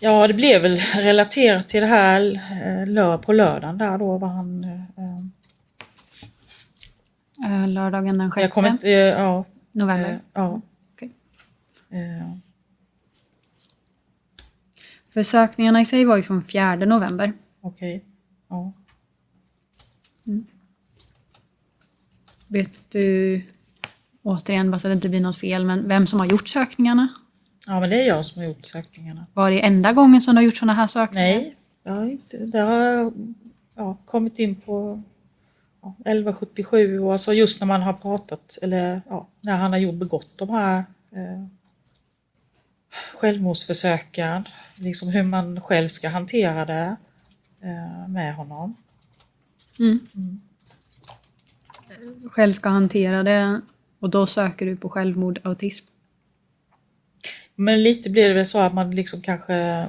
Ja, 0.00 0.26
det 0.26 0.34
blev 0.34 0.62
väl 0.62 0.76
relaterat 0.94 1.68
till 1.68 1.80
det 1.80 1.86
här 1.86 2.40
eh, 2.96 3.20
på 3.20 3.32
lördagen 3.32 3.78
där 3.78 3.98
då 3.98 4.18
var 4.18 4.28
han... 4.28 4.64
Eh, 7.44 7.68
Lördagen 7.68 8.18
den 8.18 8.30
6 8.30 8.42
jag 8.42 8.52
kommer 8.52 8.68
inte... 8.68 8.88
Eh, 8.88 8.94
ja. 8.96 9.44
november. 9.72 10.10
Eh, 10.10 10.18
ja. 10.32 10.60
Eh, 11.90 12.36
För 15.12 15.22
sökningarna 15.22 15.80
i 15.80 15.84
sig 15.84 16.04
var 16.04 16.16
ju 16.16 16.22
från 16.22 16.42
4 16.42 16.76
november. 16.76 17.32
Okej. 17.60 18.04
Ja. 18.48 18.72
Vet 22.48 22.80
du, 22.90 23.42
återigen 24.22 24.70
bara 24.70 24.78
så 24.78 24.86
att 24.86 24.90
det 24.90 24.94
inte 24.94 25.08
blir 25.08 25.20
något 25.20 25.38
fel, 25.38 25.64
men 25.64 25.88
vem 25.88 26.06
som 26.06 26.18
har 26.20 26.26
gjort 26.26 26.48
sökningarna? 26.48 27.08
ja, 27.66 27.80
men 27.80 27.90
det 27.90 28.02
är 28.02 28.08
jag 28.08 28.26
som 28.26 28.42
har 28.42 28.48
gjort 28.48 28.66
sökningarna. 28.66 29.26
Var 29.34 29.50
det 29.50 29.60
enda 29.60 29.92
gången 29.92 30.22
som 30.22 30.34
du 30.34 30.38
har 30.38 30.44
gjort 30.44 30.56
sådana 30.56 30.74
här 30.74 30.86
sökningar? 30.86 31.26
Nej, 31.26 31.56
jag 31.82 31.92
har 31.92 32.04
inte, 32.04 32.36
det 32.36 32.58
har 32.60 32.80
jag 32.80 33.12
ja, 33.74 33.96
kommit 34.04 34.38
in 34.38 34.54
på 34.54 35.02
1177 35.82 36.98
och 36.98 37.12
alltså 37.12 37.32
just 37.32 37.60
när 37.60 37.66
man 37.66 37.82
har 37.82 37.92
pratat 37.92 38.58
eller 38.62 39.02
ja, 39.08 39.28
när 39.40 39.56
han 39.56 39.72
har 39.72 39.78
gjort 39.78 39.94
begått 39.94 40.38
de 40.38 40.50
här 40.50 40.84
eh, 41.12 41.46
självmordsförsöken, 43.14 44.48
liksom 44.76 45.08
hur 45.08 45.22
man 45.22 45.60
själv 45.60 45.88
ska 45.88 46.08
hantera 46.08 46.64
det 46.64 46.96
eh, 47.62 48.08
med 48.08 48.34
honom. 48.34 48.76
Mm. 49.78 50.00
Själv 52.30 52.52
ska 52.52 52.68
hantera 52.68 53.22
det 53.22 53.60
och 53.98 54.10
då 54.10 54.26
söker 54.26 54.66
du 54.66 54.76
på 54.76 54.88
självmord, 54.88 55.40
autism. 55.42 55.86
Men 57.54 57.82
lite 57.82 58.10
blir 58.10 58.28
det 58.28 58.34
väl 58.34 58.46
så 58.46 58.58
att 58.58 58.74
man 58.74 58.90
liksom 58.90 59.22
kanske 59.22 59.86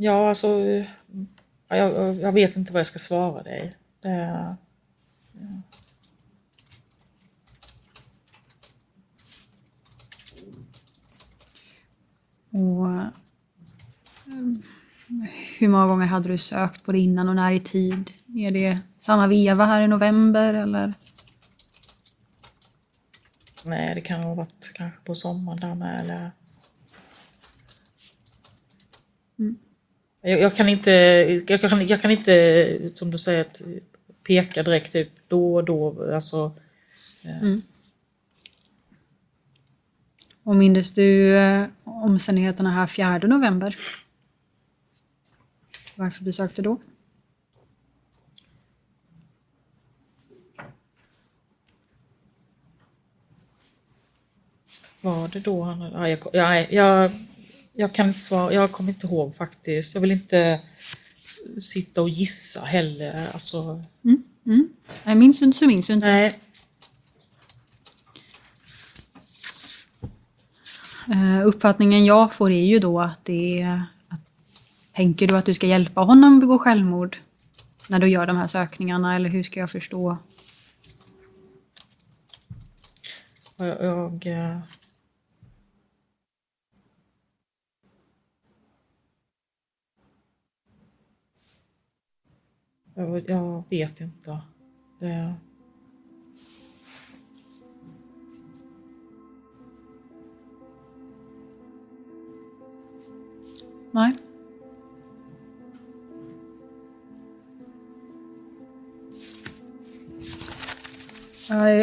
Ja, 0.00 0.28
alltså 0.28 0.48
ja, 1.68 1.76
jag, 1.76 2.14
jag 2.14 2.32
vet 2.32 2.56
inte 2.56 2.72
vad 2.72 2.80
jag 2.80 2.86
ska 2.86 2.98
svara 2.98 3.42
dig. 3.42 3.76
Det, 4.00 4.56
Och 12.50 12.86
mm, 14.26 14.62
hur 15.58 15.68
många 15.68 15.86
gånger 15.86 16.06
hade 16.06 16.28
du 16.28 16.38
sökt 16.38 16.84
på 16.84 16.92
det 16.92 16.98
innan 16.98 17.28
och 17.28 17.36
när 17.36 17.52
i 17.52 17.60
tid? 17.60 18.10
Är 18.36 18.50
det 18.50 18.78
samma 18.98 19.26
veva 19.26 19.66
här 19.66 19.82
i 19.82 19.88
november 19.88 20.54
eller? 20.54 20.94
nej, 23.64 23.94
det 23.94 24.00
kan 24.00 24.22
ha 24.22 24.34
varit 24.34 24.72
kanske 24.74 25.00
på 25.00 25.14
sommaren 25.14 25.58
där 25.60 25.74
med 25.74 26.00
eller 26.00 26.30
Mm. 29.38 29.58
Jag, 30.20 30.40
jag, 30.40 30.56
kan 30.56 30.68
inte, 30.68 30.90
jag, 31.48 31.60
kan, 31.60 31.86
jag 31.86 32.02
kan 32.02 32.10
inte, 32.10 32.90
som 32.94 33.10
du 33.10 33.18
säger, 33.18 33.46
peka 34.26 34.62
direkt 34.62 34.92
typ 34.92 35.10
då 35.28 35.54
och 35.54 35.64
då. 35.64 36.12
Alltså, 36.14 36.52
Mm. 37.24 37.62
Och 40.42 40.56
minns 40.56 40.90
du 40.90 41.36
eh, 41.36 41.66
omständigheterna 41.84 42.70
här 42.70 42.86
4 42.86 43.18
november? 43.18 43.76
Varför 45.96 46.24
du 46.24 46.32
sökte 46.32 46.62
då? 46.62 46.78
var 55.00 55.28
det 55.28 55.40
då 55.40 55.62
han... 55.62 55.80
Ja, 55.80 56.08
jag, 56.08 56.18
ja, 56.32 56.64
jag, 56.70 57.10
jag 57.80 57.92
kan 57.92 58.08
inte 58.08 58.20
svara, 58.20 58.52
jag 58.52 58.72
kommer 58.72 58.88
inte 58.88 59.06
ihåg 59.06 59.36
faktiskt. 59.36 59.94
Jag 59.94 60.00
vill 60.00 60.10
inte 60.10 60.60
sitta 61.60 62.02
och 62.02 62.08
gissa 62.08 62.60
heller. 62.60 63.28
Alltså, 63.32 63.84
Mm. 64.04 64.22
Mm. 64.46 64.68
Nej, 65.04 65.14
minns 65.14 65.42
inte 65.42 65.58
så 65.58 65.66
minns 65.66 65.86
du 65.86 65.92
inte. 65.92 66.06
nej, 66.06 66.38
Eh, 71.10 71.46
uppfattningen 71.46 72.04
jag 72.04 72.32
får 72.32 72.50
är 72.50 72.64
ju 72.64 72.78
då 72.78 73.00
att 73.00 73.24
det 73.24 73.60
är... 73.60 73.82
Att, 74.08 74.20
tänker 74.92 75.26
du 75.26 75.36
att 75.36 75.46
du 75.46 75.54
ska 75.54 75.66
hjälpa 75.66 76.00
honom 76.00 76.40
begå 76.40 76.58
självmord? 76.58 77.16
När 77.88 77.98
du 77.98 78.08
gör 78.08 78.26
de 78.26 78.36
här 78.36 78.46
sökningarna 78.46 79.16
eller 79.16 79.30
hur 79.30 79.42
ska 79.42 79.60
jag 79.60 79.70
förstå? 79.70 80.18
jag... 83.56 84.26
jag 84.26 84.62
jag, 92.98 93.30
jag 93.30 93.64
vet 93.70 94.00
inte. 94.00 94.38
Det, 95.00 95.34
Nej. 103.90 104.12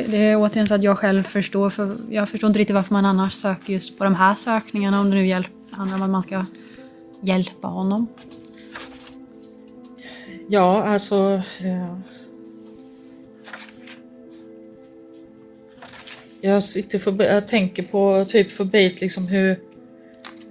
Det 0.07 0.17
är 0.17 0.37
återigen 0.37 0.67
så 0.67 0.73
att 0.73 0.83
jag 0.83 0.97
själv 0.97 1.23
förstår, 1.23 1.69
för 1.69 1.97
jag 2.09 2.29
förstår 2.29 2.47
inte 2.47 2.59
riktigt 2.59 2.73
varför 2.73 2.93
man 2.93 3.05
annars 3.05 3.33
söker 3.33 3.73
just 3.73 3.97
på 3.97 4.03
de 4.03 4.15
här 4.15 4.35
sökningarna 4.35 4.99
om 4.99 5.09
det 5.09 5.15
nu 5.15 5.27
hjälp, 5.27 5.47
handlar 5.71 5.97
om 5.97 6.03
att 6.03 6.09
man 6.09 6.23
ska 6.23 6.45
hjälpa 7.21 7.67
honom. 7.67 8.07
Ja, 10.49 10.83
alltså... 10.83 11.41
Eh, 11.63 11.97
jag 16.41 16.63
sitter 16.63 16.99
förbi, 16.99 17.25
jag 17.25 17.47
tänker 17.47 17.83
på 17.83 18.25
typ 18.27 18.51
förbi 18.51 18.95
liksom 19.01 19.27
hur... 19.27 19.49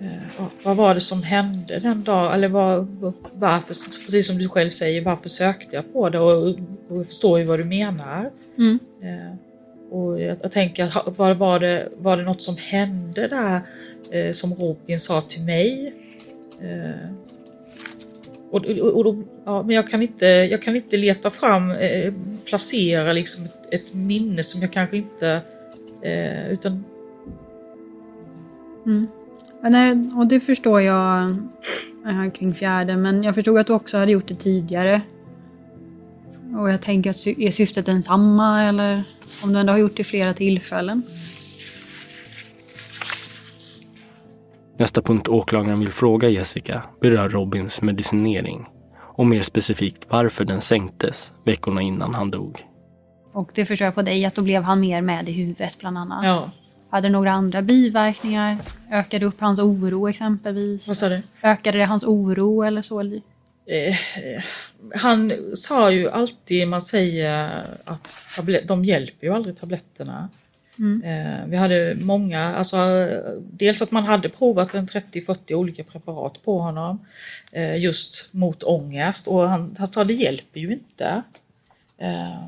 Eh, 0.01 0.45
vad- 0.63 0.77
var 0.77 0.95
det 0.95 1.01
som 1.01 1.23
hände 1.23 1.79
den 1.79 2.05
dagen? 2.05 2.33
Eller 2.35 2.49
vad, 2.49 2.87
varför, 3.33 3.75
precis 4.05 4.27
som 4.27 4.39
du 4.39 4.49
själv 4.49 4.71
säger, 4.71 5.01
varför 5.05 5.29
sökte 5.29 5.77
jag 5.77 5.93
på 5.93 6.09
det? 6.11 6.19
Och, 6.19 6.49
och 6.89 6.97
jag 6.99 7.07
förstår 7.07 7.39
ju 7.39 7.45
vad 7.45 7.59
du 7.59 7.65
menar. 7.65 8.31
Mm. 8.59 8.79
Eh, 9.03 9.35
och 9.91 10.21
jag, 10.21 10.37
jag 10.43 10.53
tänker, 10.53 11.11
var, 11.17 11.35
var, 11.35 11.61
det, 11.61 11.89
var 11.99 12.17
det 12.17 12.23
något 12.23 12.43
som 12.43 12.57
hände 12.57 13.29
där 13.29 13.61
eh, 14.11 14.33
som 14.33 14.55
Robin 14.55 14.99
sa 14.99 15.21
till 15.21 15.43
mig? 15.43 15.95
Eh, 16.61 17.11
och, 18.55 18.65
och, 18.67 18.97
och, 18.97 19.05
då- 19.05 19.23
ja, 19.45 19.63
men 19.63 19.77
jag 19.77 19.89
kan, 19.91 20.03
inte, 20.03 20.27
jag 20.27 20.63
kan 20.63 20.77
inte 20.77 20.97
leta 20.97 21.31
fram, 21.31 21.71
eh, 21.71 22.13
placera 22.45 23.13
liksom 23.13 23.45
ett, 23.45 23.75
ett 23.75 23.95
minne 23.95 24.43
som 24.43 24.61
jag 24.63 24.73
kanske 24.73 24.97
inte... 24.97 25.41
Eh, 26.03 26.49
utan 26.53 26.85
Mm. 28.87 29.07
Ja, 29.63 29.69
nej, 29.69 30.11
och 30.17 30.27
det 30.27 30.41
förstår 30.41 30.81
jag 30.81 31.31
eh, 32.07 32.31
kring 32.35 32.55
fjärde, 32.55 32.97
men 32.97 33.23
jag 33.23 33.35
förstod 33.35 33.59
att 33.59 33.67
du 33.67 33.73
också 33.73 33.97
hade 33.97 34.13
gjort 34.13 34.29
det 34.29 34.35
tidigare. 34.35 35.01
Och 36.59 36.71
jag 36.71 36.81
tänker 36.83 37.11
att 37.11 37.19
sy- 37.19 37.35
är 37.39 37.51
syftet 37.51 37.87
densamma 37.87 38.63
eller 38.65 39.05
om 39.45 39.53
du 39.53 39.59
ändå 39.59 39.73
har 39.73 39.79
gjort 39.79 39.97
det 39.97 40.01
i 40.01 40.05
flera 40.05 40.35
tillfällen? 40.35 41.03
Nästa 44.79 45.03
punkt 45.03 45.29
åklagaren 45.29 45.81
vill 45.81 45.89
fråga 45.89 46.29
Jessica 46.29 46.83
berör 47.01 47.29
Robins 47.29 47.83
medicinering 47.83 48.67
och 49.17 49.27
mer 49.27 49.43
specifikt 49.43 50.07
varför 50.09 50.45
den 50.45 50.61
sänktes 50.61 51.33
veckorna 51.45 51.83
innan 51.83 52.15
han 52.15 52.31
dog. 52.31 52.67
Och 53.33 53.51
det 53.55 53.65
förstår 53.65 53.85
jag 53.85 53.95
på 53.95 54.03
dig 54.03 54.25
att 54.25 54.35
då 54.35 54.43
blev 54.43 54.63
han 54.63 54.81
mer 54.81 55.03
med 55.03 55.29
i 55.29 55.33
huvudet 55.33 55.79
bland 55.79 55.99
annat. 55.99 56.25
Ja. 56.25 56.51
Hade 56.91 57.09
det 57.09 57.13
några 57.13 57.33
andra 57.33 57.63
biverkningar? 57.63 58.59
Ökade 58.91 59.27
upp 59.27 59.41
hans 59.41 59.61
oro 59.61 60.09
exempelvis? 60.09 60.89
Vad 60.89 60.97
sa 60.97 61.09
du? 61.09 61.23
Ökade 61.43 61.79
det 61.79 61.85
hans 61.85 62.05
oro 62.05 62.63
eller 62.63 62.83
så? 62.83 63.01
Eh, 63.01 63.19
eh, 63.67 64.43
han 64.95 65.33
sa 65.57 65.91
ju 65.91 66.11
alltid, 66.11 66.69
man 66.69 66.83
säger 66.83 67.65
att 67.85 68.35
tablet, 68.37 68.69
de 68.69 68.85
hjälper 68.85 69.27
ju 69.27 69.35
aldrig 69.35 69.57
tabletterna. 69.57 70.29
Mm. 70.79 71.03
Eh, 71.03 71.47
vi 71.47 71.57
hade 71.57 71.97
många, 72.01 72.55
alltså 72.55 72.77
dels 73.41 73.83
att 73.83 73.91
man 73.91 74.05
hade 74.05 74.29
provat 74.29 74.75
en 74.75 74.87
30-40 74.87 75.55
olika 75.55 75.85
preparat 75.85 76.43
på 76.43 76.59
honom 76.59 77.07
eh, 77.53 77.77
just 77.77 78.29
mot 78.31 78.63
ångest 78.63 79.29
och 79.29 79.49
han, 79.49 79.77
sa 79.93 80.05
det 80.05 80.15
hjälper 80.15 80.61
ju 80.61 80.73
inte. 80.73 81.23
Eh, 81.99 82.43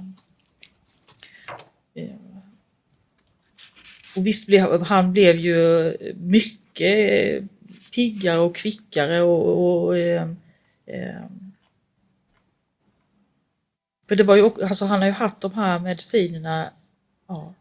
och 4.17 4.27
visst 4.27 4.47
blev 4.47 4.83
han 4.83 5.13
blev 5.13 5.37
ju 5.37 5.97
mycket 6.17 7.45
piggare 7.95 8.39
och 8.39 8.57
kvickare 8.57 9.23
och, 9.23 9.87
och 9.87 9.95
för 14.09 14.17
det 14.17 14.25
var 14.25 14.37
ju 14.37 14.43
också, 14.43 14.65
alltså 14.65 14.85
han 14.85 15.01
har 15.01 15.07
ju 15.07 15.13
haft 15.13 15.41
de 15.41 15.55
här 15.55 15.79
medicinerna 15.79 16.73
ja, 17.29 17.55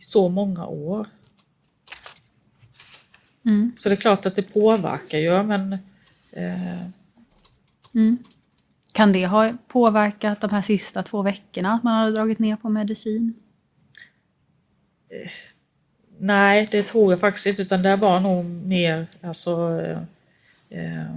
i 0.00 0.02
så 0.02 0.28
många 0.28 0.66
år. 0.66 1.06
Mm. 3.44 3.72
Så 3.80 3.88
det 3.88 3.94
är 3.94 3.96
klart 3.96 4.26
att 4.26 4.34
det 4.34 4.42
påverkar 4.42 5.18
ju 5.18 5.42
men 5.42 5.72
eh, 6.32 6.86
Mm. 7.94 8.18
Kan 8.92 9.12
det 9.12 9.26
ha 9.26 9.52
påverkat 9.68 10.40
de 10.40 10.50
här 10.50 10.62
sista 10.62 11.02
två 11.02 11.22
veckorna 11.22 11.72
att 11.72 11.82
man 11.82 11.94
hade 11.94 12.12
dragit 12.12 12.38
ner 12.38 12.56
på 12.56 12.68
medicin? 12.68 13.34
nej 16.18 16.68
det 16.70 16.82
tror 16.82 17.12
jag 17.12 17.20
faktiskt 17.20 17.46
inte 17.46 17.62
utan 17.62 17.82
det 17.82 17.96
var 17.96 18.20
nog 18.20 18.44
mer 18.44 19.06
alltså 19.22 19.80
eh, 19.80 19.98
eh, 20.70 21.14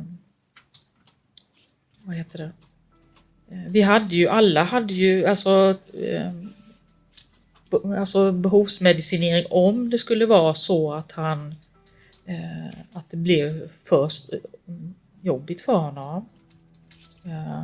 vad 2.04 2.15
heter 2.15 2.38
det? 2.38 2.52
Eh, 3.56 3.63
Vi 3.67 3.82
hade 3.82 4.15
ju, 4.15 4.28
alla 4.28 4.63
hade 4.63 4.93
ju 4.93 5.26
alltså, 5.26 5.78
eh, 5.93 6.32
alltså 8.00 8.32
behovsmedicinering 8.32 9.46
om 9.50 9.90
det 9.90 9.98
skulle 9.98 10.26
vara 10.26 10.56
så 10.56 10.94
att 10.94 11.12
han 11.12 11.56
eh, 12.26 12.80
att 12.94 13.12
det 13.12 13.18
blev 13.18 13.70
för 13.84 14.10
jobbigt 15.22 15.62
för 15.62 15.76
honom. 15.76 16.26
Eh, 17.26 17.64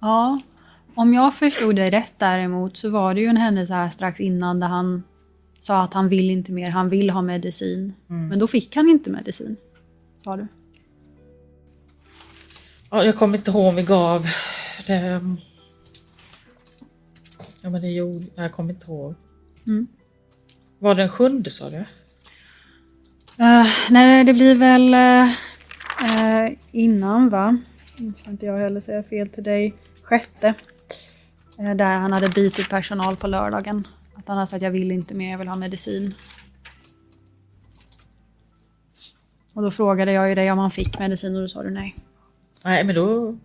Ja, 0.00 0.38
om 0.94 1.14
jag 1.14 1.34
förstod 1.34 1.76
det 1.76 1.90
rätt 1.90 2.12
däremot 2.18 2.76
så 2.76 2.90
var 2.90 3.14
det 3.14 3.20
ju 3.20 3.26
en 3.26 3.36
händelse 3.36 3.74
här 3.74 3.90
strax 3.90 4.20
innan 4.20 4.60
där 4.60 4.66
han 4.66 5.02
sa 5.60 5.82
att 5.82 5.94
han 5.94 6.08
vill 6.08 6.30
inte 6.30 6.52
mer, 6.52 6.70
han 6.70 6.88
vill 6.88 7.10
ha 7.10 7.22
medicin. 7.22 7.92
Mm. 8.10 8.28
Men 8.28 8.38
då 8.38 8.46
fick 8.46 8.76
han 8.76 8.88
inte 8.88 9.10
medicin, 9.10 9.56
sa 10.24 10.36
du. 10.36 10.46
Ja, 12.90 13.04
jag 13.04 13.16
kommer 13.16 13.38
inte 13.38 13.50
ihåg 13.50 13.66
om 13.66 13.76
vi 13.76 13.82
gav 13.82 14.26
det. 14.86 15.20
Ja 17.66 17.70
men 17.70 17.80
det 17.80 17.88
gjorde, 17.88 18.26
jag 18.34 18.52
kommer 18.52 18.72
inte 18.72 18.86
ihåg. 18.86 19.14
Mm. 19.66 19.86
Var 20.78 20.94
det 20.94 21.02
den 21.02 21.08
sjunde 21.08 21.50
sa 21.50 21.70
du? 21.70 21.76
Uh, 21.76 23.66
nej, 23.90 24.24
det 24.24 24.34
blir 24.34 24.54
väl 24.54 24.94
eh, 24.94 26.58
innan 26.72 27.28
va? 27.28 27.58
Nu 27.98 28.14
ska 28.14 28.30
inte 28.30 28.46
jag 28.46 28.58
heller 28.58 28.80
säga 28.80 29.02
fel 29.02 29.28
till 29.28 29.44
dig. 29.44 29.74
Sjätte. 30.02 30.54
Eh, 31.58 31.74
där 31.74 31.98
han 31.98 32.12
hade 32.12 32.28
bitit 32.28 32.68
personal 32.68 33.16
på 33.16 33.26
lördagen. 33.26 33.84
Att 34.14 34.28
han 34.28 34.36
hade 34.36 34.46
sagt 34.46 34.62
jag 34.62 34.70
vill 34.70 34.92
inte 34.92 35.14
mer, 35.14 35.30
jag 35.30 35.38
vill 35.38 35.48
ha 35.48 35.56
medicin. 35.56 36.14
Och 39.54 39.62
då 39.62 39.70
frågade 39.70 40.12
jag 40.12 40.28
ju 40.28 40.34
dig 40.34 40.52
om 40.52 40.58
han 40.58 40.70
fick 40.70 40.98
medicin 40.98 41.36
och 41.36 41.42
då 41.42 41.48
sa 41.48 41.62
du 41.62 41.70
nej. 41.70 41.96
Nej 42.64 42.84
men 42.84 42.94
då... 42.94 43.36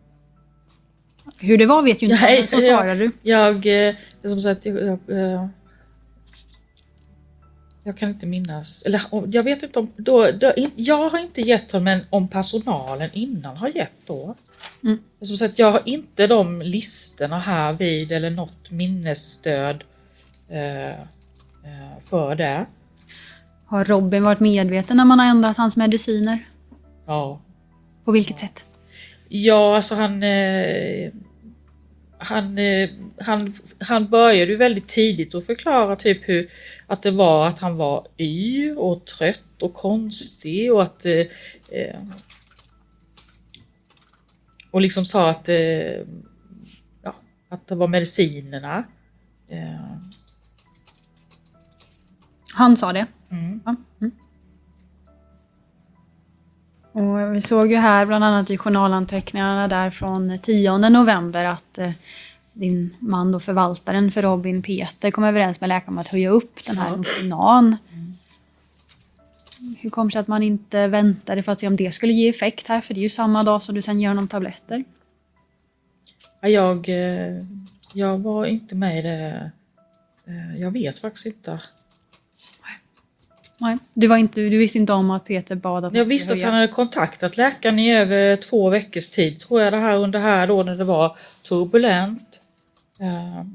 Hur 1.42 1.58
det 1.58 1.66
var 1.66 1.82
vet 1.82 2.04
ju 2.04 2.08
inte 2.08 2.26
jag, 2.26 2.50
så 2.50 2.56
jag, 2.56 2.64
svarade 2.64 2.96
du. 2.96 3.12
Jag, 3.22 3.56
eh, 3.56 3.96
det 4.22 4.24
är 4.24 4.30
som 4.30 4.42
sagt, 4.42 4.66
jag, 4.66 4.78
jag, 4.78 5.34
eh, 5.34 5.48
jag 7.84 7.98
kan 7.98 8.10
inte 8.10 8.26
minnas, 8.26 8.84
eller 8.86 9.02
jag 9.32 9.44
vet 9.44 9.64
inte 9.64 9.80
om, 9.80 9.92
då, 9.98 10.32
då, 10.32 10.54
jag 10.76 11.10
har 11.10 11.20
inte 11.20 11.42
gett 11.42 11.72
honom 11.72 11.84
men 11.84 12.02
om 12.10 12.28
personalen 12.28 13.10
innan 13.14 13.58
har 13.58 13.68
gett 13.68 13.94
då. 14.06 14.36
Mm. 14.84 15.00
Som 15.22 15.38
sagt, 15.38 15.60
jag 15.60 15.72
har 15.72 15.82
inte 15.86 16.28
de 16.28 16.62
listorna 16.62 17.40
här 17.40 17.74
vid 17.74 18.12
eller 18.12 18.30
något 18.30 18.72
minnesstöd 18.72 19.84
eh, 20.50 20.90
eh, 20.90 21.98
för 22.06 22.36
det. 22.36 22.66
Har 23.66 23.86
Robin 23.86 24.24
varit 24.24 24.40
medveten 24.40 24.98
när 24.98 25.06
man 25.06 25.20
har 25.20 25.26
ändrat 25.26 25.58
hans 25.58 25.76
mediciner? 25.76 26.40
Ja. 27.06 27.42
På 28.04 28.12
vilket 28.12 28.40
sätt? 28.40 28.66
Ja, 29.28 29.76
alltså 29.76 29.96
han... 29.96 30.24
Eh, 30.24 31.12
han, 32.22 32.58
eh, 32.58 32.90
han, 33.20 33.54
han 33.80 34.10
började 34.10 34.52
ju 34.52 34.58
väldigt 34.58 34.88
tidigt 34.88 35.36
att 35.36 35.46
förklara 35.46 35.96
typ 35.96 36.30
hur 36.30 36.52
att 36.88 37.04
det 37.04 37.12
var 37.12 37.48
att 37.48 37.60
han 37.60 37.78
var 37.78 38.08
yr 38.20 38.78
och 38.78 39.06
trött 39.06 39.62
och 39.62 39.74
konstig 39.74 40.74
och 40.74 40.84
att 40.84 41.06
eh, 41.06 41.26
eh, 41.72 42.02
och 44.72 44.82
liksom 44.82 45.06
sa 45.06 45.30
att 45.30 45.50
eh, 45.50 45.56
ja, 47.04 47.16
att 47.50 47.68
det 47.68 47.76
var 47.76 47.88
medicinerna. 47.88 48.84
Eh, 49.50 49.98
Han 52.54 52.78
sa 52.78 52.94
det? 52.94 53.06
mm. 53.32 53.62
Ja. 53.66 53.76
Och 56.92 57.36
vi 57.36 57.42
såg 57.42 57.72
ju 57.72 57.78
här 57.78 58.06
bland 58.06 58.24
annat 58.24 58.50
i 58.50 58.58
journalanteckningarna 58.58 59.68
där 59.68 59.90
från 59.92 60.40
10 60.40 60.78
november 60.78 61.46
att 61.46 61.78
eh, 61.78 61.92
din 62.54 62.96
man 63.00 63.36
och 63.36 63.44
förvaltaren 63.44 64.12
för 64.12 64.22
Robin, 64.22 64.62
Peter, 64.62 65.12
kom 65.12 65.24
överens 65.24 65.62
med 65.62 65.68
läkaren 65.68 65.94
om 65.94 65.98
att 65.98 66.08
höja 66.08 66.30
upp 66.30 66.66
den 66.66 66.78
här 66.78 66.96
Roxinan. 66.96 67.78
Hur 69.80 69.90
kommer 69.90 70.06
det 70.08 70.12
sig 70.12 70.20
att 70.20 70.28
man 70.28 70.44
inte 70.44 70.88
väntade 70.88 71.44
för 71.44 71.52
att 71.52 71.60
se 71.60 71.68
om 71.68 71.76
det 71.76 71.92
skulle 71.92 72.14
ge 72.14 72.30
effekt 72.30 72.68
här? 72.68 72.82
För 72.82 72.94
det 72.94 73.00
är 73.00 73.04
ju 73.04 73.10
samma 73.10 73.44
dag 73.44 73.64
som 73.64 73.76
du 73.76 73.82
sen 73.82 74.00
ger 74.00 74.08
honom 74.08 74.28
tabletter. 74.28 74.84
Ja, 76.42 76.50
Jag, 76.50 76.90
eh, 76.90 77.46
jag 77.94 78.18
var 78.18 78.46
inte 78.46 78.76
med 78.76 79.00
i 79.00 79.02
det. 79.02 79.52
Eh, 80.26 80.62
Jag 80.62 80.72
vet 80.72 81.00
faktiskt 81.00 81.26
inte. 81.26 81.60
Nej, 83.62 83.78
du, 83.94 84.08
var 84.08 84.18
inte, 84.18 84.42
du 84.42 84.58
visste 84.58 84.78
inte 84.78 84.94
om 84.94 85.12
att 85.12 85.26
Peter 85.26 85.56
bad 85.56 85.86
att 85.86 85.94
Jag 85.94 86.06
visste 86.06 86.34
att 86.34 86.42
han 86.42 86.54
hade 86.54 86.68
kontaktat 86.68 87.38
läkaren 87.38 87.80
i 87.80 87.96
över 87.96 88.36
två 88.36 88.70
veckors 88.70 89.10
tid 89.10 89.40
tror 89.40 89.62
jag 89.62 89.74
det 89.74 89.80
här 89.80 89.96
under 89.96 90.20
här 90.20 90.48
då 90.48 90.64
när 90.64 90.76
det 90.76 90.84
var 90.84 91.18
turbulent. 91.48 92.42
Eh, 93.00 93.46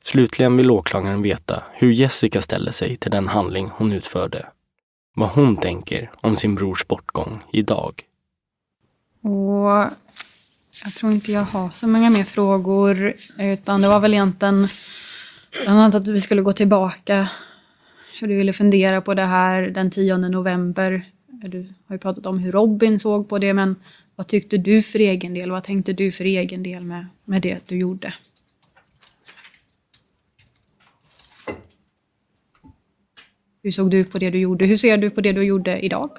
Slutligen 0.00 0.56
vill 0.56 0.70
åklagaren 0.70 1.22
veta 1.22 1.62
hur 1.72 1.92
Jessica 1.92 2.42
ställer 2.42 2.70
sig 2.70 2.96
till 2.96 3.10
den 3.10 3.28
handling 3.28 3.70
hon 3.72 3.92
utförde. 3.92 4.46
Vad 5.14 5.28
hon 5.28 5.56
tänker 5.56 6.10
om 6.20 6.36
sin 6.36 6.54
brors 6.54 6.86
bortgång 6.86 7.42
idag. 7.52 8.02
Och 9.22 9.68
jag 10.84 10.94
tror 10.98 11.12
inte 11.12 11.32
jag 11.32 11.42
har 11.42 11.70
så 11.70 11.86
många 11.86 12.10
mer 12.10 12.24
frågor. 12.24 13.14
Utan 13.38 13.82
det 13.82 13.88
var 13.88 14.00
väl 14.00 14.14
egentligen 14.14 14.68
bland 15.64 15.80
annat 15.80 15.94
att 15.94 16.08
vi 16.08 16.20
skulle 16.20 16.42
gå 16.42 16.52
tillbaka. 16.52 17.28
Hur 18.20 18.28
du 18.28 18.36
ville 18.36 18.52
fundera 18.52 19.00
på 19.00 19.14
det 19.14 19.24
här 19.24 19.62
den 19.62 19.90
10 19.90 20.16
november. 20.16 21.04
Du 21.26 21.74
har 21.86 21.94
ju 21.94 21.98
pratat 21.98 22.26
om 22.26 22.38
hur 22.38 22.52
Robin 22.52 23.00
såg 23.00 23.28
på 23.28 23.38
det. 23.38 23.54
Men 23.54 23.76
vad 24.16 24.26
tyckte 24.26 24.56
du 24.56 24.82
för 24.82 24.98
egen 24.98 25.34
del? 25.34 25.50
Vad 25.50 25.64
tänkte 25.64 25.92
du 25.92 26.12
för 26.12 26.24
egen 26.24 26.62
del 26.62 26.84
med, 26.84 27.06
med 27.24 27.42
det 27.42 27.68
du 27.68 27.78
gjorde? 27.78 28.14
Hur 33.62 33.70
såg 33.70 33.90
du 33.90 34.04
på 34.04 34.18
det 34.18 34.30
du 34.30 34.38
gjorde? 34.38 34.66
Hur 34.66 34.76
ser 34.76 34.96
du 34.96 35.10
på 35.10 35.20
det 35.20 35.32
du 35.32 35.44
gjorde 35.44 35.80
idag? 35.80 36.10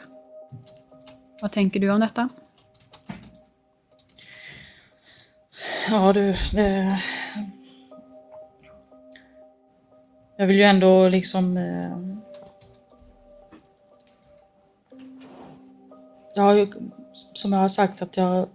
Vad 1.41 1.52
tänker 1.52 1.80
du 1.80 1.89
om 1.89 2.00
detta? 2.00 2.30
ja 5.89 6.14
du, 6.14 6.36
det... 6.52 7.00
Jag 10.38 10.48
vill 10.48 10.56
ju 10.58 10.64
ändå 10.64 11.10
liksom... 11.10 11.58
eh, 11.58 11.98
Jag 16.34 16.44
har 16.44 16.54
ju 16.54 16.68
som 17.14 17.54
jag 17.54 17.60
har 17.60 17.68
sagt 17.68 18.02
att 18.02 18.18
jag 18.18 18.48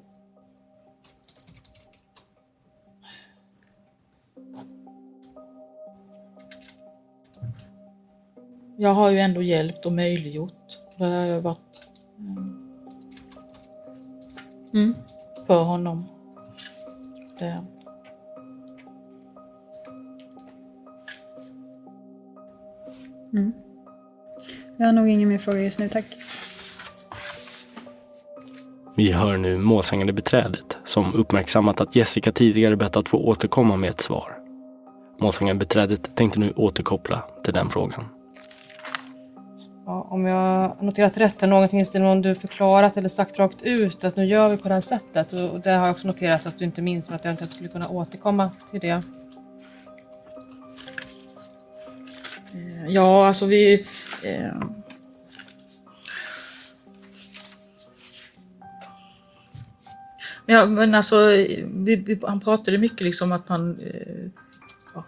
Jag 8.76 8.94
har 8.94 9.10
ju 9.10 9.20
ändå 9.20 9.42
hjälpt 9.42 9.86
och 9.86 9.92
möjliggjort. 9.92 10.78
Det 10.96 11.04
har 11.04 11.10
jag 11.26 11.40
varit 11.40 11.88
Mm. 14.74 14.94
för 15.46 15.62
honom. 15.62 16.08
Det. 17.38 17.64
Mm. 23.32 23.52
Jag 24.76 24.86
har 24.86 24.92
nog 24.92 25.08
ingen 25.08 25.28
mer 25.28 25.38
fråga 25.38 25.62
just 25.62 25.78
nu, 25.78 25.88
tack. 25.88 26.04
Vi 28.94 29.12
hör 29.12 29.36
nu 29.36 29.58
målsägande 29.58 30.12
beträdet 30.12 30.78
som 30.84 31.14
uppmärksammat 31.14 31.80
att 31.80 31.96
Jessica 31.96 32.32
tidigare 32.32 32.76
bett 32.76 32.96
att 32.96 33.08
få 33.08 33.18
återkomma 33.18 33.76
med 33.76 33.90
ett 33.90 34.00
svar. 34.00 34.38
Målsägande 35.20 35.58
beträdet 35.58 36.14
tänkte 36.14 36.40
nu 36.40 36.52
återkoppla 36.56 37.24
till 37.44 37.54
den 37.54 37.70
frågan. 37.70 38.04
Ja, 39.86 40.06
om 40.10 40.24
jag 40.26 40.82
noterat 40.82 41.18
rätt, 41.18 41.42
är 41.42 41.46
någonting 41.46 41.80
i 41.80 41.84
stil 41.84 42.02
med 42.02 42.12
om 42.12 42.22
du 42.22 42.34
förklarat 42.34 42.96
eller 42.96 43.08
sagt 43.08 43.38
rakt 43.38 43.62
ut 43.62 44.04
att 44.04 44.16
nu 44.16 44.24
gör 44.24 44.48
vi 44.48 44.56
på 44.56 44.68
det 44.68 44.74
här 44.74 44.80
sättet. 44.80 45.32
Och 45.32 45.60
det 45.60 45.70
har 45.70 45.86
jag 45.86 45.90
också 45.90 46.06
noterat 46.06 46.46
att 46.46 46.58
du 46.58 46.64
inte 46.64 46.82
minns, 46.82 47.10
men 47.10 47.16
att 47.16 47.24
jag 47.24 47.28
eventuellt 47.28 47.50
skulle 47.50 47.68
kunna 47.68 47.88
återkomma 47.88 48.50
till 48.70 48.80
det. 48.80 49.02
Ja, 52.88 53.26
alltså 53.26 53.46
vi... 53.46 53.86
Eh, 54.24 54.54
ja, 60.46 60.66
men 60.66 60.94
alltså, 60.94 61.26
vi, 61.64 61.96
vi, 61.96 62.20
han 62.22 62.40
pratade 62.40 62.78
mycket 62.78 63.00
liksom 63.00 63.32
att 63.32 63.48
han, 63.48 63.80
eh, 63.80 64.30
ja, 64.94 65.04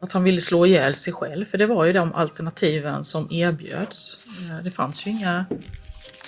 att 0.00 0.12
han 0.12 0.24
ville 0.24 0.40
slå 0.40 0.66
ihjäl 0.66 0.94
sig 0.94 1.12
själv, 1.12 1.44
för 1.44 1.58
det 1.58 1.66
var 1.66 1.84
ju 1.84 1.92
de 1.92 2.12
alternativen 2.14 3.04
som 3.04 3.32
erbjöds. 3.32 4.26
Eh, 4.50 4.64
det 4.64 4.70
fanns 4.70 5.06
ju 5.06 5.10
inga 5.10 5.46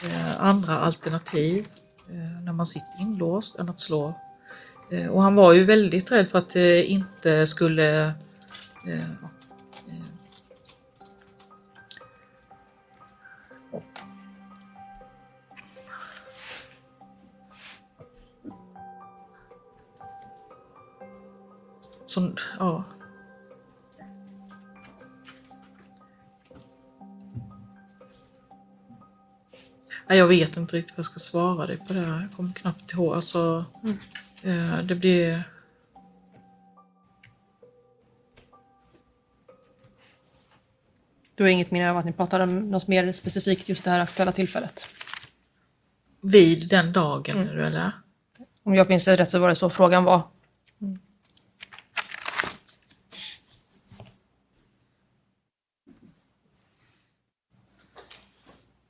eh, 0.05 0.41
andra 0.41 0.79
alternativ 0.79 1.67
eh, 2.09 2.43
när 2.45 2.53
man 2.53 2.67
sitter 2.67 3.01
inlåst 3.01 3.57
än 3.57 3.69
att 3.69 3.81
slå. 3.81 4.15
Eh, 4.91 5.07
och 5.07 5.23
han 5.23 5.35
var 5.35 5.53
ju 5.53 5.65
väldigt 5.65 6.13
rädd 6.13 6.29
för 6.29 6.39
att 6.39 6.51
det 6.51 6.85
inte 6.85 7.47
skulle 7.47 8.07
eh, 8.87 9.11
Som, 22.17 22.37
ja. 22.59 22.85
Nej, 30.09 30.19
jag 30.19 30.27
vet 30.27 30.57
inte 30.57 30.77
riktigt 30.77 30.97
vad 30.97 30.99
jag 30.99 31.07
ska 31.07 31.21
svara 31.21 31.67
dig 31.67 31.77
på 31.77 31.93
det 31.93 32.01
här. 32.01 32.21
Jag 32.21 32.33
kommer 32.33 32.53
knappt 32.53 32.93
ihåg. 32.93 33.15
Alltså, 33.15 33.65
eh, 34.43 34.79
det 34.79 34.95
blir... 34.95 35.43
Du 41.35 41.43
har 41.43 41.51
inget 41.51 41.71
minne 41.71 41.91
av 41.91 41.97
att 41.97 42.05
ni 42.05 42.13
pratade 42.13 42.45
om 42.45 42.71
något 42.71 42.89
mer 42.89 43.13
specifikt 43.13 43.69
just 43.69 43.85
det 43.85 43.91
här 43.91 44.01
aktuella 44.01 44.33
tillfället? 44.33 44.87
Vid 46.21 46.69
den 46.69 46.93
dagen, 46.93 47.37
Mm. 47.37 47.65
eller? 47.65 47.93
Om 48.63 48.75
jag 48.75 48.89
minns 48.89 49.05
det 49.05 49.17
rätt 49.17 49.31
så 49.31 49.39
var 49.39 49.49
det 49.49 49.55
så 49.55 49.71
frågan 49.71 50.05
var. 50.05 50.23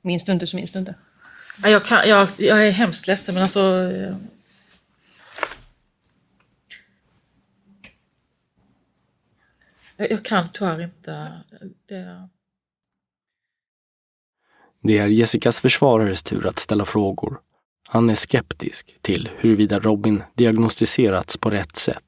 Minns 0.07 0.25
du 0.25 0.31
inte 0.31 0.47
så 0.47 0.55
minns 0.55 0.71
du 0.71 0.79
inte. 0.79 0.95
Jag, 1.63 1.85
kan, 1.85 2.09
jag, 2.09 2.27
jag 2.37 2.67
är 2.67 2.71
hemskt 2.71 3.07
ledsen, 3.07 3.33
men 3.35 3.43
alltså... 3.43 3.91
eh, 3.91 4.15
Jag, 9.97 10.11
jag 10.11 10.25
kan 10.25 10.49
tyvärr 10.53 10.83
inte. 10.83 11.41
Det, 11.87 12.29
Det 14.83 14.97
är 14.97 15.07
Jessicas 15.07 15.61
försvarares 15.61 16.23
tur 16.23 16.47
att 16.47 16.59
ställa 16.59 16.85
frågor. 16.85 17.39
Han 17.87 18.09
är 18.09 18.15
skeptisk 18.15 18.97
till 19.01 19.29
huruvida 19.37 19.79
Robin 19.79 20.23
diagnostiserats 20.35 21.37
på 21.37 21.49
rätt 21.49 21.75
sätt. 21.75 22.03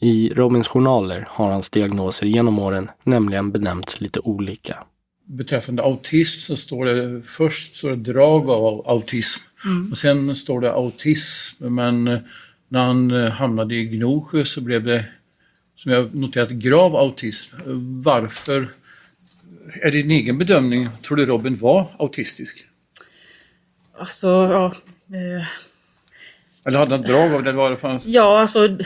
I 0.00 0.28
Robins 0.34 0.68
journaler 0.68 1.26
har 1.30 1.50
hans 1.50 1.70
diagnoser 1.70 2.26
genom 2.26 2.58
åren 2.58 2.90
nämligen 3.02 3.52
benämnts 3.52 4.00
lite 4.00 4.20
olika. 4.20 4.84
Beträffande 5.32 5.82
autism 5.82 6.40
så 6.40 6.56
står 6.56 6.84
det 6.86 7.22
först 7.22 7.74
så 7.74 7.88
det 7.88 7.96
drag 7.96 8.50
av 8.50 8.88
autism 8.88 9.40
Mm. 9.64 9.90
och 9.90 9.98
sen 9.98 10.36
står 10.36 10.60
det 10.60 10.72
autism. 10.72 11.64
Men 11.74 12.08
eh, 12.08 12.18
när 12.68 12.80
han 12.84 13.10
eh, 13.10 13.30
hamnade 13.30 13.74
i 13.74 13.84
Gnosjö 13.84 14.44
så 14.44 14.60
blev 14.60 14.84
det, 14.84 15.04
som 15.76 15.92
jag 15.92 16.14
noterat, 16.14 16.50
grav 16.50 16.96
autism. 16.96 17.56
Varför? 18.02 18.68
Är 19.82 19.90
det 19.90 20.02
din 20.02 20.10
egen 20.10 20.38
bedömning? 20.38 20.88
Tror 21.02 21.16
du 21.16 21.26
Robin 21.26 21.56
var 21.56 21.96
autistisk? 21.98 22.66
alltså, 23.98 24.26
ja... 24.28 24.66
Eh, 25.16 25.46
Eller 26.66 26.78
hade 26.78 26.94
han 26.94 27.02
drag 27.02 27.34
av 27.34 27.42
det? 27.42 27.52
Var 27.52 27.70
det 27.70 27.76
fanns? 27.76 28.06
Ja, 28.06 28.40
alltså 28.40 28.78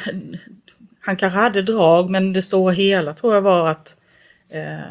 han 1.00 1.16
kanske 1.16 1.38
hade 1.38 1.62
drag, 1.62 2.10
men 2.10 2.32
det 2.32 2.42
stora 2.42 2.72
hela 2.72 3.14
tror 3.14 3.34
jag 3.34 3.42
var 3.42 3.70
att 3.70 3.96
eh, 4.52 4.90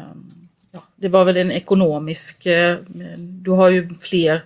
det 0.96 1.08
var 1.08 1.24
väl 1.24 1.36
en 1.36 1.50
ekonomisk... 1.50 2.46
Eh, 2.46 2.78
du 3.18 3.50
har 3.50 3.70
ju 3.70 3.88
fler 4.00 4.42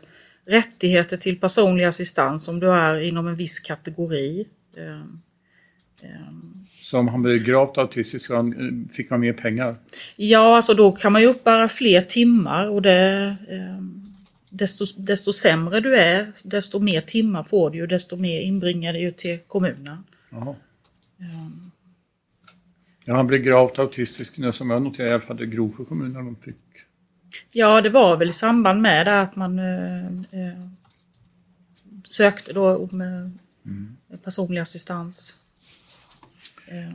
rättigheter 0.46 1.16
till 1.16 1.40
personlig 1.40 1.84
assistans 1.84 2.48
om 2.48 2.60
du 2.60 2.72
är 2.72 3.00
inom 3.00 3.26
en 3.26 3.34
viss 3.34 3.58
kategori. 3.58 4.46
Eh, 4.76 5.02
Så 6.82 6.98
om 6.98 7.08
han 7.08 7.22
blev 7.22 7.38
gravt 7.44 7.78
autistisk 7.78 8.30
eh, 8.30 8.42
fick 8.92 9.10
man 9.10 9.20
mer 9.20 9.32
pengar? 9.32 9.76
Ja, 10.16 10.56
alltså 10.56 10.74
då 10.74 10.92
kan 10.92 11.12
man 11.12 11.22
ju 11.22 11.28
uppbära 11.28 11.68
fler 11.68 12.00
timmar 12.00 12.68
och 12.68 12.82
det, 12.82 13.36
eh, 13.48 13.82
desto, 14.50 14.86
desto 14.96 15.32
sämre 15.32 15.80
du 15.80 15.96
är, 15.96 16.32
desto 16.44 16.78
mer 16.78 17.00
timmar 17.00 17.42
får 17.42 17.70
du 17.70 17.82
och 17.82 17.88
desto 17.88 18.16
mer 18.16 18.40
inbringar 18.40 18.92
det 18.92 18.98
ju 18.98 19.10
till 19.10 19.38
kommunen. 19.46 20.04
Jaha. 20.30 20.54
Ja, 23.08 23.16
han 23.16 23.26
blev 23.26 23.42
gravt 23.42 23.78
autistisk 23.78 24.38
nu 24.38 24.52
som 24.52 24.70
jag 24.70 24.82
noterade 24.82 25.10
i 25.10 25.14
alla 25.14 25.22
fall 25.22 25.36
det 25.36 25.46
Gnosjö 25.46 25.84
kommun 25.84 26.12
när 26.12 26.22
de 26.22 26.36
fick. 26.36 26.56
Ja, 27.52 27.80
det 27.80 27.90
var 27.90 28.16
väl 28.16 28.28
i 28.28 28.32
samband 28.32 28.82
med 28.82 29.06
det 29.06 29.20
att 29.20 29.36
man 29.36 29.58
eh, 29.58 30.06
eh, 30.06 30.64
sökte 32.04 32.52
då 32.52 32.76
om 32.76 33.00
eh, 33.00 34.18
personlig 34.24 34.60
assistans. 34.60 35.38
Eh. 36.66 36.94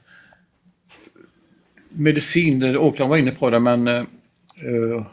medicin, 1.93 2.59
det- 2.59 2.77
åklagaren 2.77 3.09
var 3.09 3.17
inne 3.17 3.31
på 3.31 3.49
det, 3.49 3.59
men 3.59 3.87
eh, 3.87 3.95
eh, 3.95 5.05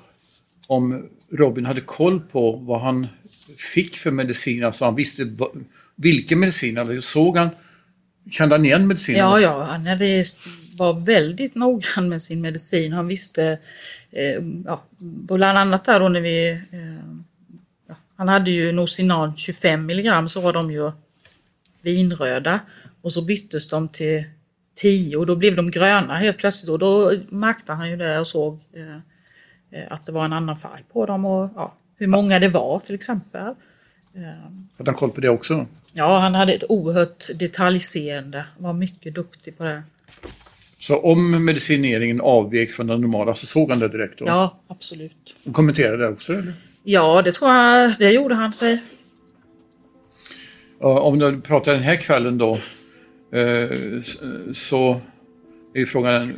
om 0.68 1.08
Robin 1.32 1.66
hade 1.66 1.80
koll 1.80 2.20
på 2.20 2.52
vad 2.52 2.80
han 2.80 3.06
fick 3.74 3.96
för 3.96 4.10
medicin, 4.10 4.64
alltså 4.64 4.84
han 4.84 4.94
visste 4.94 5.26
vilken 5.96 6.40
medicin, 6.40 6.76
eller 6.78 7.00
såg 7.00 7.36
han, 7.36 7.48
kände 8.30 8.54
han 8.54 8.64
igen 8.64 8.86
medicinen? 8.86 9.18
Ja, 9.18 9.40
ja, 9.40 9.62
han 9.64 9.86
hade, 9.86 10.24
var 10.78 11.00
väldigt 11.00 11.54
noggrann 11.54 12.08
med 12.08 12.22
sin 12.22 12.40
medicin. 12.40 12.92
Han 12.92 13.06
visste, 13.06 13.58
eh, 14.10 14.42
ja, 14.64 14.84
bland 14.98 15.58
annat 15.58 15.84
där 15.84 16.00
då 16.00 16.08
när 16.08 16.20
vi... 16.20 16.48
Eh, 16.50 17.04
ja, 17.88 17.94
han 18.16 18.28
hade 18.28 18.50
ju 18.50 18.72
Nocinan 18.72 19.36
25 19.36 19.86
milligram 19.86 20.28
så 20.28 20.40
var 20.40 20.52
de 20.52 20.70
ju 20.70 20.90
vinröda 21.82 22.60
och 23.02 23.12
så 23.12 23.22
byttes 23.22 23.68
de 23.68 23.88
till 23.88 24.24
10 24.80 25.16
och 25.16 25.26
då 25.26 25.36
blev 25.36 25.56
de 25.56 25.70
gröna 25.70 26.18
helt 26.18 26.38
plötsligt 26.38 26.70
och 26.70 26.78
då 26.78 27.12
märkte 27.28 27.72
han 27.72 27.90
ju 27.90 27.96
det 27.96 28.18
och 28.18 28.26
såg 28.26 28.60
eh, 28.72 28.96
eh, 29.80 29.92
att 29.92 30.06
det 30.06 30.12
var 30.12 30.24
en 30.24 30.32
annan 30.32 30.58
färg 30.58 30.84
på 30.92 31.06
dem 31.06 31.24
och 31.24 31.50
ja, 31.56 31.74
hur 31.96 32.06
många 32.06 32.38
det 32.38 32.48
var 32.48 32.80
till 32.80 32.94
exempel. 32.94 33.46
Eh, 34.14 34.22
Hade 34.78 34.90
han 34.90 34.94
koll 34.94 35.10
på 35.10 35.20
det 35.20 35.28
också? 35.28 35.66
Ja, 35.92 36.18
han 36.18 36.34
hade 36.34 36.52
ett 36.52 36.64
oerhört 36.68 37.26
detaljseende, 37.34 38.44
var 38.58 38.72
mycket 38.72 39.14
duktig 39.14 39.58
på 39.58 39.64
det. 39.64 39.82
Så 40.80 40.96
om 40.96 41.44
medicineringen 41.44 42.20
avvek 42.20 42.70
från 42.70 42.86
den 42.86 43.00
normala 43.00 43.34
så 43.34 43.46
såg 43.46 43.70
han 43.70 43.78
det 43.78 43.88
direkt 43.88 44.18
då? 44.18 44.26
Ja, 44.26 44.58
absolut. 44.68 45.36
Och 45.44 45.54
kommenterade 45.54 45.96
det 45.96 46.08
också 46.08 46.32
eller? 46.32 46.52
Ja, 46.82 47.22
det 47.22 47.32
tror 47.32 47.50
jag, 47.50 47.94
det 47.98 48.10
gjorde 48.10 48.34
han 48.34 48.52
sig. 48.52 48.82
Om 50.80 51.18
du 51.18 51.40
pratar 51.40 51.72
den 51.72 51.82
här 51.82 51.96
kvällen 51.96 52.38
då 52.38 52.58
så 54.54 55.00
är 55.74 55.84
frågan, 55.86 56.32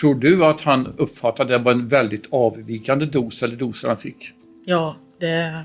tror 0.00 0.14
du 0.14 0.44
att 0.44 0.60
han 0.60 0.86
uppfattade 0.96 1.58
det 1.58 1.64
var 1.64 1.72
en 1.72 1.88
väldigt 1.88 2.32
avvikande 2.32 3.06
dos 3.06 3.42
eller 3.42 3.56
doser 3.56 3.88
han 3.88 3.96
fick? 3.96 4.32
Ja, 4.64 4.96
det, 5.20 5.64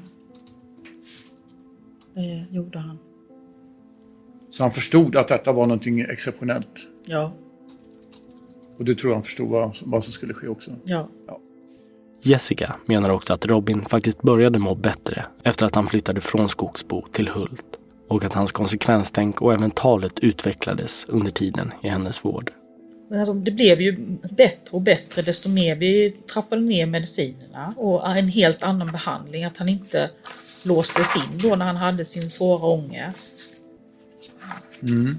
det 2.16 2.46
gjorde 2.52 2.80
han. 2.80 2.98
Så 4.50 4.64
han 4.64 4.72
förstod 4.72 5.16
att 5.16 5.28
detta 5.28 5.52
var 5.52 5.66
någonting 5.66 6.02
exceptionellt? 6.02 6.68
Ja, 7.08 7.34
Och 8.78 8.86
du 8.86 8.96
tror 8.96 9.14
han 9.14 9.24
förstod 9.24 9.50
vad, 9.50 9.78
vad 9.82 10.04
som 10.04 10.14
skulle 10.14 10.34
ske 10.34 10.48
också? 10.48 10.72
ja. 10.86 11.10
Jessica 12.26 12.76
menar 12.86 13.10
också 13.10 13.34
att 13.34 13.46
Robin 13.46 13.86
faktiskt 13.86 14.22
började 14.22 14.60
må 14.60 14.76
bättre 14.76 15.26
efter 15.44 15.66
att 15.66 15.76
han 15.76 15.88
flyttade 15.88 16.22
från 16.22 16.50
Skogsbo 16.50 17.06
till 17.12 17.30
Hult 17.30 17.66
och 18.08 18.24
att 18.24 18.34
hans 18.34 18.52
konsekvenstänk 18.52 19.42
och 19.42 19.54
även 19.54 19.72
talet 19.72 20.20
utvecklades 20.20 21.06
under 21.08 21.32
tiden 21.32 21.72
i 21.84 21.88
hennes 21.88 22.26
vård. 22.26 22.52
Men 23.10 23.20
Alltså, 23.20 23.34
det 23.34 23.52
blev 23.52 23.82
ju 23.82 23.98
bättre 24.32 24.70
och 24.72 24.82
bättre 24.82 25.22
desto 25.22 25.50
mer 25.50 25.76
vi 25.76 26.16
trappade 26.34 26.62
ner 26.62 26.86
medicinerna 26.86 27.74
och 27.78 28.18
en 28.18 28.28
helt 28.28 28.64
annan 28.64 28.92
behandling. 28.92 29.44
Att 29.44 29.58
han 29.58 29.70
inte 29.70 30.10
låstes 30.66 31.16
in 31.16 31.38
då 31.50 31.56
när 31.56 31.66
han 31.66 31.76
hade 31.76 32.06
sin 32.06 32.30
svåra 32.30 32.66
ångest. 32.66 33.40
Mm. 34.90 35.18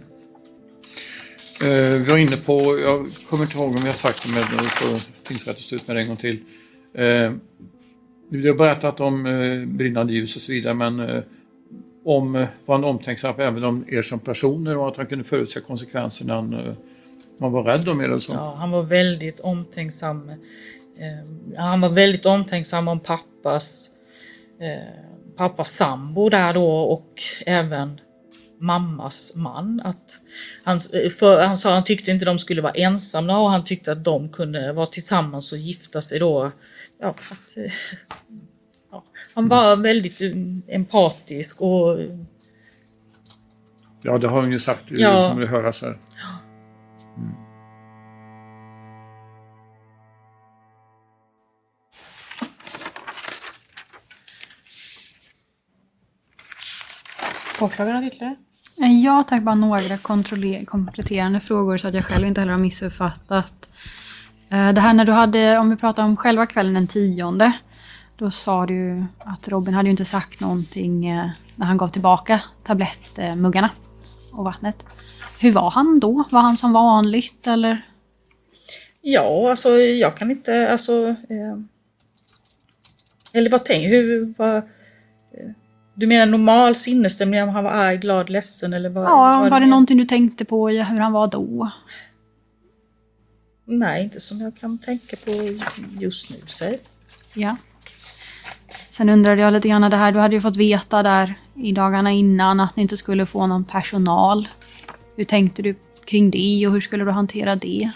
Eh, 1.60 1.98
vi 1.98 2.04
var 2.10 2.18
inne 2.18 2.36
på, 2.36 2.78
jag 2.80 3.08
kommer 3.30 3.44
inte 3.44 3.58
ihåg 3.58 3.68
om 3.68 3.82
vi 3.82 3.86
har 3.86 3.94
sagt 3.94 4.22
det, 4.22 4.32
men 4.32 4.42
vi 4.42 4.68
får 4.68 5.26
tingsrätten 5.28 5.62
stå 5.62 5.76
ut 5.76 5.88
med 5.88 5.96
det 5.96 6.02
en 6.02 6.08
gång 6.08 6.16
till. 6.16 6.38
Eh, 6.94 7.32
vi 8.30 8.48
har 8.48 8.54
berättat 8.54 9.00
om 9.00 9.26
eh, 9.26 9.68
brinnande 9.68 10.12
ljus 10.12 10.36
och 10.36 10.42
så 10.42 10.52
vidare, 10.52 10.74
men 10.74 11.00
eh, 11.00 11.22
om 12.04 12.36
eh, 12.36 12.48
var 12.66 12.74
han 12.74 12.84
omtänksam 12.84 13.40
även 13.40 13.64
om 13.64 13.84
er 13.88 14.02
som 14.02 14.18
personer 14.18 14.76
och 14.76 14.88
att 14.88 14.96
han 14.96 15.06
kunde 15.06 15.24
förutse 15.24 15.60
konsekvenserna. 15.60 16.34
Han, 16.34 16.54
eh, 16.54 16.74
han 17.40 17.52
var 17.52 17.62
rädd 17.62 17.88
om 17.88 18.00
er 18.00 18.04
eller 18.04 18.18
så. 18.18 18.32
Ja, 18.32 18.54
han 18.58 18.70
var 18.70 18.82
väldigt 18.82 19.40
omtänksam. 19.40 20.28
Eh, 20.28 21.56
han 21.58 21.80
var 21.80 21.88
väldigt 21.88 22.26
omtänksam 22.26 22.88
om 22.88 23.00
pappas, 23.00 23.90
eh, 24.60 25.36
pappas 25.36 25.70
sambo 25.70 26.28
där 26.28 26.54
då 26.54 26.68
och 26.68 27.22
även 27.46 28.00
mammas 28.58 29.32
man. 29.36 29.80
Att 29.84 30.20
han, 30.62 30.80
eh, 30.92 31.10
för, 31.10 31.44
han 31.44 31.56
sa 31.56 31.68
att 31.68 31.74
han 31.74 31.84
tyckte 31.84 32.10
inte 32.10 32.24
de 32.24 32.38
skulle 32.38 32.62
vara 32.62 32.72
ensamma 32.72 33.38
och 33.38 33.50
han 33.50 33.64
tyckte 33.64 33.92
att 33.92 34.04
de 34.04 34.28
kunde 34.28 34.72
vara 34.72 34.86
tillsammans 34.86 35.52
och 35.52 35.58
gifta 35.58 36.02
sig 36.02 36.18
då. 36.18 36.52
Ja, 37.00 37.08
att, 37.08 37.56
eh, 37.56 37.72
han 39.34 39.48
var 39.48 39.76
väldigt 39.76 40.20
empatisk 40.68 41.60
och 41.60 41.98
Ja, 44.06 44.18
det 44.18 44.28
har 44.28 44.40
hon 44.42 44.52
ju 44.52 44.58
sagt. 44.60 44.82
Det 44.88 45.00
Ja. 45.00 45.28
kommer 45.28 45.42
att 45.42 45.50
höras 45.50 45.82
här. 45.82 45.98
Åklagaren 57.60 57.96
har 57.96 58.04
ytterligare? 58.06 58.36
Ja 59.04 59.24
tack, 59.28 59.42
bara 59.42 59.54
några 59.54 59.98
kompletterande 60.66 61.40
frågor 61.40 61.76
så 61.76 61.88
att 61.88 61.94
jag 61.94 62.04
själv 62.04 62.26
inte 62.26 62.40
heller 62.40 62.52
har 62.52 62.60
missuppfattat. 62.60 63.68
Eh, 64.50 64.72
Det 64.72 64.80
här 64.80 64.92
när 64.92 65.04
du 65.04 65.12
hade, 65.12 65.58
om 65.58 65.70
vi 65.70 65.76
pratar 65.76 66.02
om 66.04 66.16
själva 66.16 66.46
kvällen 66.46 66.74
den 66.74 66.86
tionde, 66.86 67.52
då 68.16 68.30
sa 68.30 68.66
du 68.66 69.04
att 69.18 69.48
Robin 69.48 69.74
hade 69.74 69.86
ju 69.86 69.90
inte 69.90 70.04
sagt 70.04 70.40
någonting 70.40 71.06
eh, 71.06 71.30
när 71.56 71.66
han 71.66 71.76
gav 71.76 71.88
tillbaka 71.88 72.40
tablettmuggarna 72.62 73.70
och 74.32 74.44
vattnet. 74.44 74.84
Hur 75.40 75.52
var 75.52 75.70
han 75.70 76.00
då? 76.00 76.24
Var 76.30 76.40
han 76.40 76.56
som 76.56 76.72
vanligt 76.72 77.46
eller? 77.46 77.82
Ja, 79.00 79.50
alltså 79.50 79.70
jag 79.78 80.16
kan 80.16 80.30
inte, 80.30 80.72
alltså... 80.72 81.06
Eh, 81.08 81.58
eller 83.32 83.50
vad 83.50 83.64
tänker 83.64 83.88
hur, 83.88 84.34
vad, 84.38 84.56
eh, 84.56 84.62
Du 85.94 86.06
menar 86.06 86.26
normal 86.26 86.76
sinnesstämning 86.76 87.42
om 87.42 87.48
han 87.48 87.64
var 87.64 87.70
arg, 87.70 87.96
glad, 87.96 88.30
ledsen 88.30 88.72
eller 88.72 88.88
vad? 88.88 89.04
Ja, 89.04 89.08
vad 89.08 89.38
var 89.38 89.44
det 89.44 89.50
menar? 89.50 89.66
någonting 89.66 89.98
du 89.98 90.04
tänkte 90.04 90.44
på 90.44 90.68
hur 90.68 91.00
han 91.00 91.12
var 91.12 91.26
då? 91.26 91.70
Nej, 93.64 94.04
inte 94.04 94.20
som 94.20 94.40
jag 94.40 94.56
kan 94.56 94.78
tänka 94.78 95.16
på 95.24 95.30
just 96.00 96.30
nu. 96.30 96.36
Säg. 96.46 96.80
Ja. 97.34 97.56
Sen 98.96 99.10
undrade 99.10 99.42
jag 99.42 99.52
lite 99.52 99.68
grann 99.68 99.90
det 99.90 99.96
här, 99.96 100.12
du 100.12 100.18
hade 100.18 100.34
ju 100.34 100.40
fått 100.40 100.56
veta 100.56 101.02
där 101.02 101.34
i 101.56 101.72
dagarna 101.72 102.10
innan 102.10 102.60
att 102.60 102.76
ni 102.76 102.82
inte 102.82 102.96
skulle 102.96 103.26
få 103.26 103.46
någon 103.46 103.64
personal. 103.64 104.48
Hur 105.16 105.24
tänkte 105.24 105.62
du 105.62 105.74
kring 106.04 106.30
det 106.30 106.66
och 106.66 106.72
hur 106.72 106.80
skulle 106.80 107.04
du 107.04 107.10
hantera 107.10 107.56
det? 107.56 107.90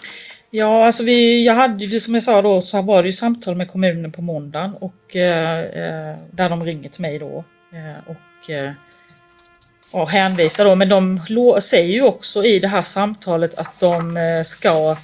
Ja, 0.50 0.86
alltså 0.86 1.04
vi, 1.04 1.46
jag 1.46 1.54
hade 1.54 1.84
ju 1.84 1.90
det 1.90 2.00
som 2.00 2.14
jag 2.14 2.22
sa 2.22 2.42
då, 2.42 2.62
så 2.62 2.82
var 2.82 3.02
det 3.02 3.08
ju 3.08 3.12
samtal 3.12 3.54
med 3.54 3.70
kommunen 3.70 4.12
på 4.12 4.22
måndagen 4.22 4.74
och 4.80 5.16
eh, 5.16 5.58
eh 5.58 6.16
där 6.30 6.48
de 6.48 6.64
ringer 6.64 6.88
till 6.88 7.02
mig 7.02 7.18
då. 7.18 7.44
Eh, 7.72 8.10
och 8.10 8.50
eh, 8.50 8.72
och 9.92 10.08
hänvisar 10.08 10.64
då, 10.64 10.74
men 10.74 10.88
de 10.88 11.20
säger 11.62 11.94
ju 11.94 12.02
också 12.02 12.44
i 12.44 12.58
det 12.58 12.68
här 12.68 12.82
samtalet 12.82 13.54
att 13.54 13.80
de 13.80 14.16
eh, 14.16 14.42
ska 14.42 14.96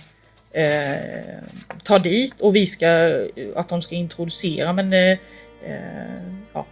eh, 0.53 1.43
ta 1.83 1.99
dit 1.99 2.41
och 2.41 2.57
vi 2.57 2.67
ska, 2.67 2.87
att 3.57 3.69
de 3.69 3.83
ska 3.83 3.95
introducera 3.95 4.73
men, 4.73 4.93
eh, 4.93 5.19
Eh, 5.67 6.35
ja, 6.53 6.67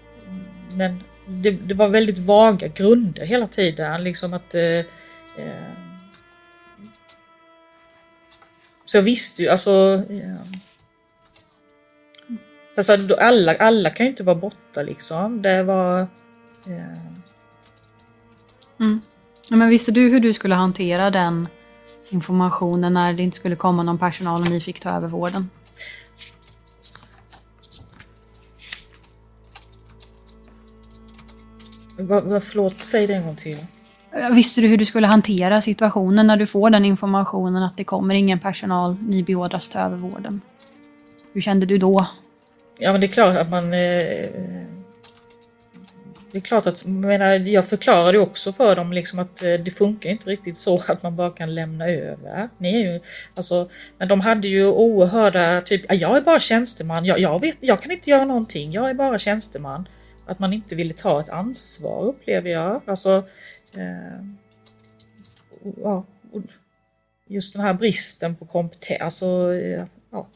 men 0.76 1.03
det, 1.26 1.51
det 1.51 1.74
var 1.74 1.88
väldigt 1.88 2.18
vaga 2.18 2.68
grunder 2.68 3.24
hela 3.24 3.49
tiden. 3.49 4.05
Liksom 4.05 4.34
att... 4.34 4.55
Eh, 4.55 4.62
eh 4.62 5.72
så 8.84 8.97
jag 8.97 9.03
visste 9.03 9.43
ju, 9.43 9.49
alltså... 9.49 10.05
Eh, 10.11 10.36
alltså 12.76 13.16
alla, 13.20 13.57
alla 13.57 13.90
kan 13.90 14.07
ju 14.07 14.11
inte 14.11 14.24
vara 14.24 14.36
borta 14.36 14.82
liksom. 14.82 15.43
Det 15.43 15.62
var... 15.62 16.01
Eh, 16.66 17.12
Mm. 18.82 19.01
Men 19.51 19.68
visste 19.68 19.93
du 19.93 20.09
hur 20.09 20.20
du 20.20 20.32
skulle 20.32 20.55
hantera 20.55 21.11
den 21.11 21.49
informationen 22.11 22.95
när 22.95 23.12
det 23.12 23.22
inte 23.22 23.36
skulle 23.36 23.57
komma 23.57 23.82
någon 23.82 23.99
personal 23.99 24.40
och 24.40 24.51
ni 24.51 24.61
fick 24.61 24.80
ta 24.80 24.90
över 24.90 25.09
vården? 25.09 25.51
Vad, 32.07 32.24
vad, 32.24 32.44
förlåt, 32.44 32.74
säg 32.78 33.07
det 33.07 33.14
en 33.14 33.24
gång 33.26 33.36
till. 33.36 33.59
Visste 34.32 34.61
du 34.61 34.68
hur 34.68 34.76
du 34.76 34.84
skulle 34.84 35.07
hantera 35.07 35.61
situationen 35.61 36.26
när 36.26 36.36
du 36.36 36.46
får 36.46 36.70
den 36.70 36.84
informationen 36.84 37.62
att 37.62 37.76
det 37.76 37.84
kommer 37.84 38.14
ingen 38.14 38.40
personal, 38.40 38.96
ni 39.09 39.22
beordras 39.22 39.68
ta 39.68 39.80
över 39.80 39.96
vården? 39.96 40.40
Hur 41.32 41.40
kände 41.40 41.66
du 41.66 41.78
då? 41.78 42.07
Ja 42.78 42.92
men 42.92 43.00
det 43.00 43.07
är 43.07 43.09
klart 43.09 43.36
att 43.36 43.50
man... 43.50 43.64
Eh, 43.64 44.70
det 46.32 46.38
är 46.38 46.40
klart 46.40 46.66
att, 46.66 46.84
jag, 46.84 46.92
menar, 46.92 47.26
jag 47.26 47.68
förklarade 47.68 48.18
också 48.18 48.53
för 48.53 48.76
dem 48.76 48.92
liksom 48.92 49.18
att 49.18 49.42
eh, 49.42 49.53
det 49.53 49.70
funkar 49.70 50.11
inte 50.11 50.30
riktigt 50.30 50.57
så 50.57 50.82
att 50.88 51.03
man 51.03 51.16
bara 51.16 51.30
kan 51.30 51.55
lämna 51.55 51.88
över. 51.88 52.48
Ni 52.59 52.74
är 52.74 52.92
ju, 52.92 53.00
alltså, 53.34 53.68
men 53.98 54.09
de 54.09 54.20
hade 54.20 54.48
ju 54.48 54.66
oerhörda, 54.66 55.61
typ, 55.61 55.92
jag 55.92 56.16
är 56.16 56.20
bara 56.20 56.40
tjänsteman, 56.40 57.05
jag, 57.05 57.18
jag, 57.18 57.40
vet, 57.40 57.57
jag 57.61 57.82
kan 57.82 57.92
inte 57.92 58.11
göra 58.11 58.24
någonting, 58.24 58.72
jag 58.72 58.90
är 58.90 58.94
bara 58.94 59.18
tjänsteman. 59.18 59.88
Att 60.26 60.38
man 60.38 60.52
inte 60.52 60.74
ville 60.74 60.92
ta 60.94 61.20
ett 61.20 61.28
ansvar 61.28 62.02
upplever 62.02 62.50
jag. 62.50 62.82
Alltså, 62.86 63.24
eh, 63.74 64.24
ja, 65.82 66.04
just 67.26 67.54
den 67.54 67.62
här 67.62 67.74
bristen 67.74 68.36
på 68.36 68.46
kompetens. 68.46 69.00
Alltså, 69.00 69.54
ja, 70.10 70.28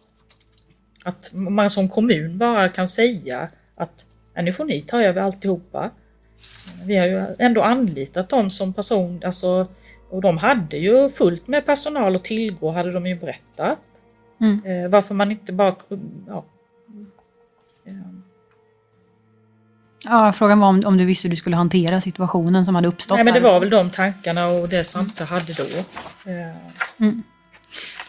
att 1.05 1.31
man 1.33 1.71
som 1.71 1.89
kommun 1.89 2.39
bara 2.39 2.69
kan 2.69 2.89
säga 2.89 3.49
att 3.75 4.07
nu 4.43 4.53
får 4.53 4.65
ni 4.65 4.83
ta 4.83 5.03
över 5.03 5.23
alltihopa. 5.23 5.91
Vi 6.85 6.97
har 6.97 7.07
ju 7.07 7.25
ändå 7.39 7.63
anlitat 7.63 8.29
dem 8.29 8.51
som 8.51 8.73
person, 8.73 9.23
alltså, 9.25 9.67
och 10.11 10.21
de 10.21 10.39
hade 10.39 10.77
ju 10.77 11.11
fullt 11.11 11.49
med 11.49 11.67
personal 11.67 12.17
att 12.17 12.25
tillgå 12.25 12.71
hade 12.71 12.93
de 12.93 13.07
ju 13.07 13.15
berättat. 13.15 13.79
Mm. 14.41 14.65
Eh, 14.65 14.91
varför 14.91 15.15
man 15.15 15.31
inte 15.31 15.53
bara... 15.53 15.77
Ja, 16.27 16.45
Ja, 20.09 20.33
frågan 20.33 20.61
var 20.61 20.69
om, 20.69 20.83
om 20.85 20.97
du 20.97 21.05
visste 21.05 21.29
hur 21.29 21.31
du 21.31 21.37
skulle 21.37 21.57
hantera 21.57 22.01
situationen 22.01 22.65
som 22.65 22.75
hade 22.75 22.89
uppstått. 22.89 23.17
Nej, 23.17 23.25
men 23.25 23.35
det 23.35 23.41
var 23.41 23.61
väl 23.61 23.71
de 23.71 23.91
tankarna 23.91 24.47
och 24.47 24.69
det 24.69 24.85
samtal 24.85 25.27
hade 25.27 25.53
då. 25.53 25.65
Mm. 26.99 27.23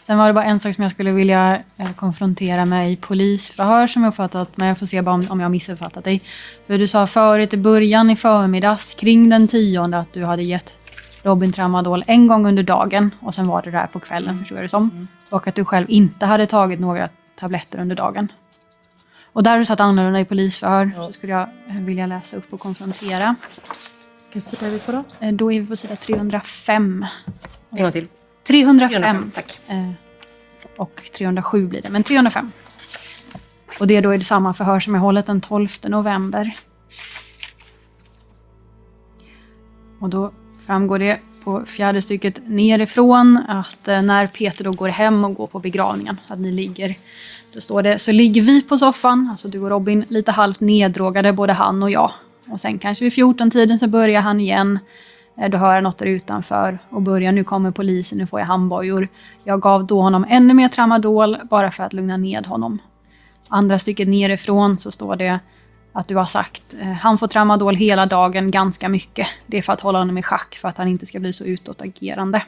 Sen 0.06 0.18
var 0.18 0.26
det 0.26 0.32
bara 0.32 0.44
en 0.44 0.60
sak 0.60 0.74
som 0.74 0.82
jag 0.82 0.92
skulle 0.92 1.10
vilja 1.10 1.58
eh, 1.76 1.92
konfrontera 1.92 2.64
med 2.64 2.92
i 2.92 2.96
polisförhör 2.96 3.86
som 3.86 4.02
jag 4.02 4.10
uppfattat, 4.10 4.56
men 4.56 4.68
jag 4.68 4.78
får 4.78 4.86
se 4.86 5.02
bara 5.02 5.14
om, 5.14 5.26
om 5.30 5.40
jag 5.40 5.44
har 5.44 5.50
missuppfattat 5.50 6.04
dig. 6.04 6.22
För 6.66 6.78
du 6.78 6.86
sa 6.86 7.06
förut 7.06 7.54
i 7.54 7.56
början 7.56 8.10
i 8.10 8.16
förmiddags 8.16 8.94
kring 8.94 9.28
den 9.28 9.48
tionde 9.48 9.98
att 9.98 10.12
du 10.12 10.24
hade 10.24 10.42
gett 10.42 10.74
Robin 11.22 11.52
Tramadol 11.52 12.04
en 12.06 12.28
gång 12.28 12.46
under 12.46 12.62
dagen 12.62 13.10
och 13.20 13.34
sen 13.34 13.44
var 13.44 13.62
det 13.62 13.70
där 13.70 13.86
på 13.86 14.00
kvällen, 14.00 14.38
förstår 14.38 14.58
jag 14.58 14.64
det 14.64 14.68
som. 14.68 14.90
Mm. 14.90 15.08
Och 15.30 15.48
att 15.48 15.54
du 15.54 15.64
själv 15.64 15.86
inte 15.88 16.26
hade 16.26 16.46
tagit 16.46 16.80
några 16.80 17.08
tabletter 17.40 17.78
under 17.78 17.96
dagen. 17.96 18.28
Och 19.32 19.42
där 19.42 19.58
du 19.58 19.64
satt 19.64 19.80
annorlunda 19.80 20.20
i 20.20 20.24
polisförhör. 20.24 20.92
Ja. 20.96 21.06
Så 21.06 21.12
skulle 21.12 21.32
jag 21.32 21.48
vilja 21.80 22.06
läsa 22.06 22.36
upp 22.36 22.52
och 22.52 22.60
konfrontera. 22.60 23.34
Vilken 24.26 24.42
sida 24.42 24.66
är 24.66 24.70
vi 24.70 24.78
på 24.78 24.92
då? 24.92 25.04
Eh, 25.20 25.32
då 25.32 25.52
är 25.52 25.60
vi 25.60 25.66
på 25.66 25.76
sida 25.76 25.96
305. 25.96 27.06
En 27.70 27.82
gång 27.82 27.92
till. 27.92 28.08
305. 28.46 29.02
305 29.02 29.30
tack. 29.34 29.60
Eh, 29.68 29.90
och 30.76 31.10
307 31.16 31.66
blir 31.66 31.82
det, 31.82 31.90
men 31.90 32.02
305. 32.02 32.52
Och 33.80 33.86
det 33.86 33.96
är 33.96 34.02
då 34.02 34.14
i 34.14 34.24
samma 34.24 34.54
förhör 34.54 34.80
som 34.80 34.94
jag 34.94 35.00
hållit 35.00 35.26
den 35.26 35.40
12 35.40 35.68
november. 35.84 36.56
Och 40.00 40.08
då 40.08 40.32
framgår 40.66 40.98
det 40.98 41.18
på 41.44 41.66
fjärde 41.66 42.02
stycket 42.02 42.40
nerifrån 42.46 43.36
att 43.48 43.88
eh, 43.88 44.02
när 44.02 44.26
Peter 44.26 44.64
då 44.64 44.72
går 44.72 44.88
hem 44.88 45.24
och 45.24 45.34
går 45.34 45.46
på 45.46 45.58
begravningen, 45.58 46.20
att 46.26 46.38
ni 46.38 46.52
ligger 46.52 46.94
då 47.54 47.60
står 47.60 47.82
det, 47.82 47.98
så 47.98 48.12
ligger 48.12 48.42
vi 48.42 48.62
på 48.62 48.78
soffan, 48.78 49.28
alltså 49.30 49.48
du 49.48 49.60
och 49.60 49.70
Robin, 49.70 50.04
lite 50.08 50.32
halvt 50.32 50.60
neddrogade, 50.60 51.32
både 51.32 51.52
han 51.52 51.82
och 51.82 51.90
jag. 51.90 52.12
Och 52.48 52.60
sen 52.60 52.78
kanske 52.78 53.04
vid 53.04 53.12
14-tiden 53.12 53.78
så 53.78 53.86
börjar 53.86 54.20
han 54.20 54.40
igen. 54.40 54.78
Eh, 55.38 55.50
då 55.50 55.58
hör 55.58 55.74
jag 55.74 55.84
något 55.84 55.98
där 55.98 56.06
utanför 56.06 56.78
och 56.90 57.02
börjar, 57.02 57.32
nu 57.32 57.44
kommer 57.44 57.70
polisen, 57.70 58.18
nu 58.18 58.26
får 58.26 58.40
jag 58.40 58.46
handbojor. 58.46 59.08
Jag 59.44 59.60
gav 59.60 59.86
då 59.86 60.00
honom 60.00 60.26
ännu 60.28 60.54
mer 60.54 60.68
tramadol 60.68 61.38
bara 61.50 61.70
för 61.70 61.84
att 61.84 61.92
lugna 61.92 62.16
ned 62.16 62.46
honom. 62.46 62.78
Andra 63.48 63.78
stycket 63.78 64.08
nerifrån 64.08 64.78
så 64.78 64.90
står 64.90 65.16
det 65.16 65.40
att 65.92 66.08
du 66.08 66.16
har 66.16 66.24
sagt 66.24 66.76
eh, 66.80 66.92
han 66.92 67.18
får 67.18 67.28
tramadol 67.28 67.76
hela 67.76 68.06
dagen 68.06 68.50
ganska 68.50 68.88
mycket. 68.88 69.26
Det 69.46 69.58
är 69.58 69.62
för 69.62 69.72
att 69.72 69.80
hålla 69.80 69.98
honom 69.98 70.18
i 70.18 70.22
schack 70.22 70.58
för 70.60 70.68
att 70.68 70.78
han 70.78 70.88
inte 70.88 71.06
ska 71.06 71.18
bli 71.18 71.32
så 71.32 71.44
utåtagerande. 71.44 72.42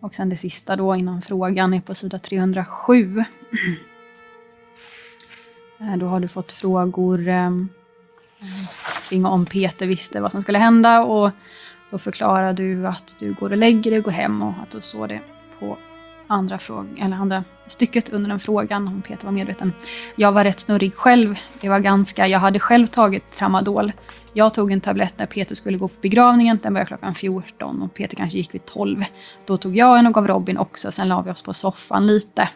Och 0.00 0.14
sen 0.14 0.28
det 0.28 0.36
sista 0.36 0.76
då 0.76 0.96
innan 0.96 1.22
frågan 1.22 1.74
är 1.74 1.80
på 1.80 1.94
sida 1.94 2.18
307. 2.18 3.24
Eh, 5.80 5.96
då 5.96 6.06
har 6.06 6.20
du 6.20 6.28
fått 6.28 6.52
frågor 6.52 7.28
ehm, 7.28 7.68
kring 9.08 9.26
om 9.26 9.46
Peter 9.46 9.86
visste 9.86 10.20
vad 10.20 10.32
som 10.32 10.42
skulle 10.42 10.58
hända 10.58 11.00
och 11.02 11.30
då 11.90 11.98
förklarar 11.98 12.52
du 12.52 12.86
att 12.86 13.16
du 13.18 13.32
går 13.32 13.50
och 13.50 13.56
lägger 13.56 13.90
dig 13.90 13.98
och 13.98 14.04
går 14.04 14.12
hem 14.12 14.42
och 14.42 14.54
att 14.62 14.70
då 14.70 14.80
står 14.80 15.08
det 15.08 15.20
på 15.58 15.76
andra, 16.26 16.58
fråg 16.58 16.86
eller 16.98 17.16
andra 17.16 17.44
stycket 17.66 18.08
under 18.08 18.30
den 18.30 18.40
frågan 18.40 18.88
om 18.88 19.02
Peter 19.02 19.24
var 19.24 19.32
medveten. 19.32 19.72
Jag 20.16 20.32
var 20.32 20.44
rätt 20.44 20.60
snurrig 20.60 20.94
själv. 20.94 21.38
Det 21.60 21.68
var 21.68 21.78
ganska, 21.78 22.26
jag 22.26 22.38
hade 22.38 22.58
själv 22.58 22.86
tagit 22.86 23.32
tramadol. 23.32 23.92
Jag 24.32 24.54
tog 24.54 24.72
en 24.72 24.80
tablett 24.80 25.18
när 25.18 25.26
Peter 25.26 25.54
skulle 25.54 25.78
gå 25.78 25.88
på 25.88 25.94
begravningen. 26.00 26.58
Den 26.62 26.72
började 26.72 26.88
klockan 26.88 27.14
14 27.14 27.82
och 27.82 27.94
Peter 27.94 28.16
kanske 28.16 28.38
gick 28.38 28.54
vid 28.54 28.64
12. 28.64 29.04
Då 29.46 29.56
tog 29.56 29.76
jag 29.76 29.98
en 29.98 30.06
och 30.06 30.14
gav 30.14 30.28
Robin 30.28 30.58
också. 30.58 30.92
Sen 30.92 31.08
la 31.08 31.22
vi 31.22 31.30
oss 31.30 31.42
på 31.42 31.54
soffan 31.54 32.06
lite. 32.06 32.48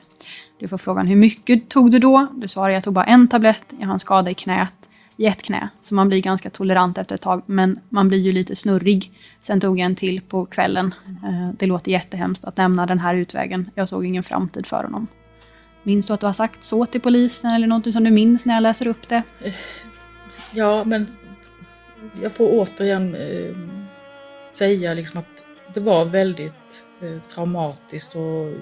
Du 0.59 0.69
får 0.69 0.79
frågan 0.79 1.07
hur 1.07 1.17
mycket 1.17 1.69
tog 1.69 1.91
du 1.91 1.99
då? 1.99 2.27
Du 2.35 2.49
svarar 2.49 2.71
jag 2.71 2.85
tog 2.85 2.95
bara 2.95 3.05
en 3.05 3.29
tablett. 3.29 3.65
Jag 3.79 3.87
har 3.87 3.93
en 3.93 3.99
skada 3.99 4.31
i 4.31 4.35
knät. 4.35 4.75
I 5.17 5.27
ett 5.27 5.43
knä. 5.43 5.69
Så 5.83 5.95
man 5.95 6.09
blir 6.09 6.23
ganska 6.23 6.51
tolerant 6.51 6.99
efter 6.99 7.15
ett 7.15 7.21
tag. 7.21 7.43
Men 7.47 7.81
man 7.89 8.09
blir 8.09 8.19
ju 8.19 8.33
lite 8.33 8.57
snurrig. 8.57 9.13
Sen 9.41 9.61
tog 9.61 9.79
jag 9.79 9.87
en 9.87 9.97
till 9.97 10.21
på 10.21 10.47
kvällen. 10.47 10.95
Eh, 11.07 11.51
det 11.59 11.67
låter 11.67 11.91
jättehemskt 11.91 12.45
att 12.45 12.57
nämna 12.57 12.87
den 12.87 12.99
här 13.01 13.15
utvägen. 13.15 13.71
Jag 13.75 13.89
såg 13.89 14.07
ingen 14.07 14.23
framtid 14.23 14.67
för 14.67 14.85
honom. 14.85 15.07
Minns 15.83 16.07
du 16.07 16.13
att 16.13 16.21
du 16.21 16.27
har 16.27 16.33
sagt 16.33 16.65
så 16.65 16.87
till 16.87 17.01
polisen 17.01 17.51
eller 17.51 17.67
något 17.67 17.93
som 17.93 18.05
du 18.05 18.11
minns 18.11 18.47
när 18.47 18.55
jag 18.55 18.63
läser 18.63 18.87
upp 18.87 19.09
det? 19.09 19.23
Eh, 19.41 19.53
ja, 20.53 20.85
men 20.85 21.07
jag 22.23 22.33
får 22.33 22.49
återigen 22.53 23.15
eh, 23.15 23.57
säga 24.53 24.95
liksom 24.95 25.19
att 25.19 25.45
det 25.75 25.81
var 25.81 26.05
väldigt 26.05 26.85
eh, 27.01 27.23
traumatiskt 27.35 28.17
och 28.17 28.53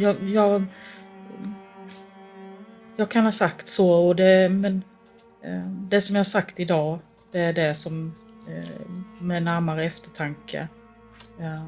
jag, 0.00 0.22
jag, 0.22 0.64
jag 2.96 3.10
kan 3.10 3.24
ha 3.24 3.32
sagt 3.32 3.68
så, 3.68 3.90
och 3.90 4.16
det, 4.16 4.48
men 4.48 4.84
eh, 5.44 5.66
det 5.66 6.00
som 6.00 6.16
jag 6.16 6.26
sagt 6.26 6.60
idag, 6.60 6.98
det 7.32 7.40
är 7.40 7.52
det 7.52 7.74
som 7.74 8.14
eh, 8.48 8.90
med 9.20 9.42
närmare 9.42 9.84
eftertanke. 9.84 10.68
Eh, 11.40 11.66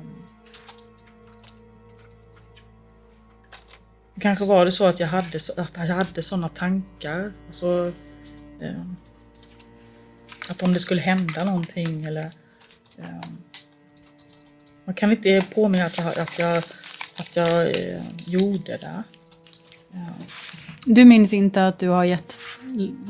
kanske 4.20 4.44
var 4.44 4.64
det 4.64 4.72
så 4.72 4.84
att 4.84 5.00
jag 5.00 5.06
hade, 5.06 5.38
att 5.56 5.70
jag 5.74 5.94
hade 5.94 6.22
sådana 6.22 6.48
tankar. 6.48 7.32
Alltså, 7.46 7.92
ehm, 8.60 8.96
att 10.48 10.62
om 10.62 10.72
det 10.72 10.80
skulle 10.80 11.00
hända 11.00 11.44
någonting 11.44 12.04
eller... 12.04 12.30
Ehm, 12.98 13.38
man 14.84 14.94
kan 14.94 15.10
inte 15.10 15.40
påminna 15.54 15.84
att 15.84 15.98
jag, 15.98 16.18
att 16.18 16.38
jag 16.38 16.62
att 17.22 17.36
jag 17.36 17.66
eh, 17.66 18.02
gjorde 18.26 18.76
det. 18.76 19.02
Ja. 19.92 19.98
Du 20.86 21.04
minns 21.04 21.32
inte 21.32 21.66
att 21.66 21.78
du 21.78 21.88
har 21.88 22.04
gett 22.04 22.38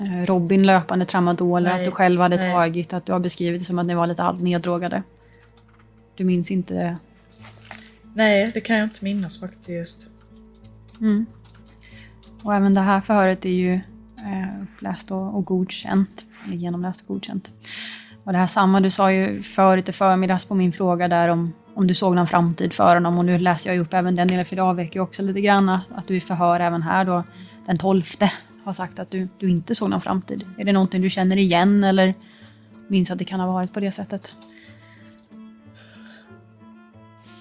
eh, 0.00 0.26
Robin 0.26 0.66
löpande 0.66 1.04
tramadol, 1.04 1.66
att 1.66 1.84
du 1.84 1.90
själv 1.90 2.20
hade 2.20 2.36
nej. 2.36 2.52
tagit, 2.52 2.92
att 2.92 3.06
du 3.06 3.12
har 3.12 3.20
beskrivit 3.20 3.60
det 3.60 3.64
som 3.64 3.78
att 3.78 3.86
ni 3.86 3.94
var 3.94 4.06
lite 4.06 4.32
neddrogade? 4.32 5.02
Du 6.14 6.24
minns 6.24 6.50
inte 6.50 6.74
det? 6.74 6.98
Nej, 8.14 8.50
det 8.54 8.60
kan 8.60 8.76
jag 8.76 8.86
inte 8.86 9.04
minnas 9.04 9.40
faktiskt. 9.40 10.10
Mm. 11.00 11.26
Och 12.44 12.54
även 12.54 12.74
det 12.74 12.80
här 12.80 13.00
förhöret 13.00 13.44
är 13.44 13.50
ju 13.50 13.72
eh, 13.72 14.62
uppläst 14.62 15.10
och, 15.10 15.36
och 15.36 15.44
godkänt. 15.44 16.24
Eller 16.46 16.56
genomläst 16.56 17.00
och 17.00 17.06
godkänt. 17.06 17.50
Och 18.24 18.32
det 18.32 18.38
här 18.38 18.46
samma, 18.46 18.80
du 18.80 18.90
sa 18.90 19.12
ju 19.12 19.42
förut 19.42 19.88
i 19.88 19.92
förmiddags 19.92 20.44
på 20.44 20.54
min 20.54 20.72
fråga 20.72 21.08
där 21.08 21.28
om 21.28 21.52
om 21.74 21.86
du 21.86 21.94
såg 21.94 22.14
någon 22.14 22.26
framtid 22.26 22.72
för 22.72 22.94
honom. 22.94 23.18
Och 23.18 23.24
nu 23.24 23.38
läser 23.38 23.70
jag 23.70 23.78
upp 23.80 23.94
även 23.94 24.16
den 24.16 24.28
delen, 24.28 24.44
för 24.44 24.56
det 24.56 24.62
avväcker 24.62 25.00
också 25.00 25.22
lite 25.22 25.40
grann 25.40 25.68
att 25.68 26.06
du 26.06 26.16
är 26.16 26.20
förhör 26.20 26.60
även 26.60 26.82
här 26.82 27.04
då 27.04 27.24
den 27.66 27.78
12. 27.78 28.02
har 28.64 28.72
sagt 28.72 28.98
att 28.98 29.10
du, 29.10 29.28
du 29.38 29.50
inte 29.50 29.74
såg 29.74 29.90
någon 29.90 30.00
framtid? 30.00 30.46
Är 30.58 30.64
det 30.64 30.72
någonting 30.72 31.02
du 31.02 31.10
känner 31.10 31.36
igen 31.36 31.84
eller 31.84 32.14
minns 32.88 33.10
att 33.10 33.18
det 33.18 33.24
kan 33.24 33.40
ha 33.40 33.52
varit 33.52 33.72
på 33.72 33.80
det 33.80 33.92
sättet? 33.92 34.34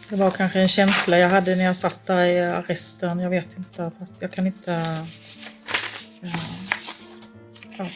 Det 0.09 0.15
var 0.15 0.31
kanske 0.31 0.59
en 0.59 0.67
känsla 0.67 1.17
jag 1.17 1.29
hade 1.29 1.55
när 1.55 1.63
jag 1.63 1.75
satt 1.75 2.05
där 2.05 2.25
i 2.25 2.39
arresten. 2.39 3.19
Jag 3.19 3.29
vet 3.29 3.57
inte. 3.57 3.91
Jag 4.19 4.31
kan 4.31 4.47
inte... 4.47 5.05
Ja. 7.77 7.87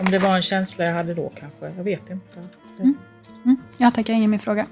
Om 0.00 0.10
det 0.10 0.18
var 0.18 0.36
en 0.36 0.42
känsla 0.42 0.84
jag 0.84 0.94
hade 0.94 1.14
då 1.14 1.32
kanske. 1.36 1.72
Jag 1.76 1.84
vet 1.84 2.10
inte. 2.10 2.38
Mm. 2.78 2.94
Mm. 3.44 3.56
Jag 3.78 3.94
tackar 3.94 4.14
ingen 4.14 4.30
mer 4.30 4.38
fråga. 4.38 4.66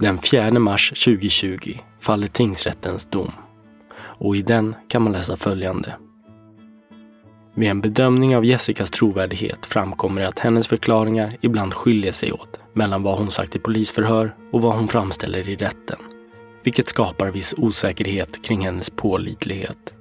Den 0.00 0.18
4 0.18 0.50
mars 0.50 0.92
2020 1.04 1.58
faller 2.00 2.26
tingsrättens 2.26 3.06
dom. 3.06 3.32
Och 3.94 4.36
i 4.36 4.42
den 4.42 4.74
kan 4.88 5.02
man 5.02 5.12
läsa 5.12 5.36
följande. 5.36 5.96
Vid 7.54 7.70
en 7.70 7.80
bedömning 7.80 8.36
av 8.36 8.44
Jessicas 8.44 8.90
trovärdighet 8.90 9.66
framkommer 9.66 10.20
det 10.20 10.28
att 10.28 10.38
hennes 10.38 10.68
förklaringar 10.68 11.36
ibland 11.40 11.74
skiljer 11.74 12.12
sig 12.12 12.32
åt 12.32 12.60
mellan 12.72 13.02
vad 13.02 13.18
hon 13.18 13.30
sagt 13.30 13.56
i 13.56 13.58
polisförhör 13.58 14.34
och 14.52 14.62
vad 14.62 14.74
hon 14.74 14.88
framställer 14.88 15.48
i 15.48 15.56
rätten. 15.56 15.98
Vilket 16.64 16.88
skapar 16.88 17.30
viss 17.30 17.54
osäkerhet 17.56 18.44
kring 18.44 18.60
hennes 18.60 18.90
pålitlighet. 18.90 19.94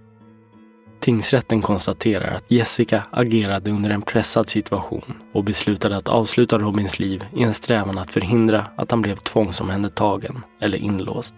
Tingsrätten 1.00 1.62
konstaterar 1.62 2.36
att 2.36 2.52
Jessica 2.52 3.04
agerade 3.12 3.72
under 3.72 3.89
en 3.89 4.02
pressad 4.02 4.50
situation 4.50 5.16
och 5.34 5.43
beslutade 5.43 5.97
att 5.97 6.08
avsluta 6.08 6.60
Robins 6.60 7.00
liv 7.00 7.26
i 7.36 7.43
en 7.43 7.54
strävan 7.54 7.97
att 7.97 8.14
förhindra 8.14 8.68
att 8.76 8.91
han 8.91 9.02
blev 9.02 9.16
tvångsomhändertagen 9.16 10.43
eller 10.62 10.78
inlåst. 10.78 11.36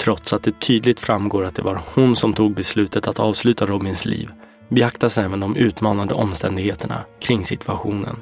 Trots 0.00 0.32
att 0.32 0.42
det 0.42 0.60
tydligt 0.60 1.00
framgår 1.00 1.44
att 1.44 1.54
det 1.54 1.62
var 1.62 1.80
hon 1.94 2.16
som 2.16 2.34
tog 2.34 2.54
beslutet 2.54 3.08
att 3.08 3.18
avsluta 3.18 3.66
Robins 3.66 4.04
liv 4.04 4.30
beaktas 4.68 5.18
även 5.18 5.40
de 5.40 5.56
utmanande 5.56 6.14
omständigheterna 6.14 7.04
kring 7.20 7.44
situationen. 7.44 8.16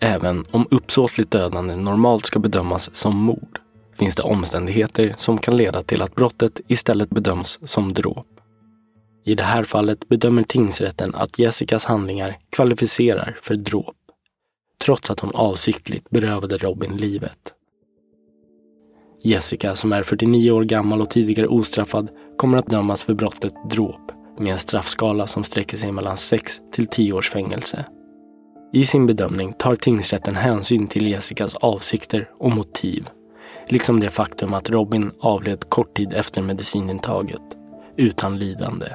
Även 0.00 0.44
om 0.50 0.66
uppsåtligt 0.70 1.30
dödande 1.30 1.76
normalt 1.76 2.26
ska 2.26 2.38
bedömas 2.38 2.94
som 2.94 3.16
mord 3.16 3.60
finns 4.00 4.14
det 4.14 4.22
omständigheter 4.22 5.14
som 5.16 5.38
kan 5.38 5.56
leda 5.56 5.82
till 5.82 6.02
att 6.02 6.14
brottet 6.14 6.60
istället 6.68 7.10
bedöms 7.10 7.58
som 7.62 7.92
dråp. 7.92 8.26
I 9.24 9.34
det 9.34 9.42
här 9.42 9.62
fallet 9.62 10.08
bedömer 10.08 10.42
tingsrätten 10.42 11.14
att 11.14 11.38
Jessicas 11.38 11.84
handlingar 11.84 12.38
kvalificerar 12.50 13.38
för 13.42 13.54
dråp, 13.54 13.96
trots 14.84 15.10
att 15.10 15.20
hon 15.20 15.30
avsiktligt 15.34 16.10
berövade 16.10 16.58
Robin 16.58 16.96
livet. 16.96 17.38
Jessica, 19.22 19.76
som 19.76 19.92
är 19.92 20.02
49 20.02 20.50
år 20.50 20.64
gammal 20.64 21.00
och 21.00 21.10
tidigare 21.10 21.48
ostraffad, 21.48 22.08
kommer 22.36 22.58
att 22.58 22.66
dömas 22.66 23.04
för 23.04 23.14
brottet 23.14 23.54
dråp 23.70 24.12
med 24.38 24.52
en 24.52 24.58
straffskala 24.58 25.26
som 25.26 25.44
sträcker 25.44 25.76
sig 25.76 25.92
mellan 25.92 26.16
6 26.16 26.60
till 26.72 26.86
10 26.86 27.12
års 27.12 27.30
fängelse. 27.30 27.84
I 28.72 28.86
sin 28.86 29.06
bedömning 29.06 29.52
tar 29.52 29.76
tingsrätten 29.76 30.36
hänsyn 30.36 30.86
till 30.86 31.06
Jessicas 31.06 31.54
avsikter 31.54 32.30
och 32.38 32.52
motiv 32.52 33.08
liksom 33.72 34.00
det 34.00 34.10
faktum 34.10 34.54
att 34.54 34.70
Robin 34.70 35.10
avled 35.20 35.68
kort 35.68 35.94
tid 35.94 36.12
efter 36.12 36.42
medicinintaget, 36.42 37.42
utan 37.96 38.38
lidande. 38.38 38.86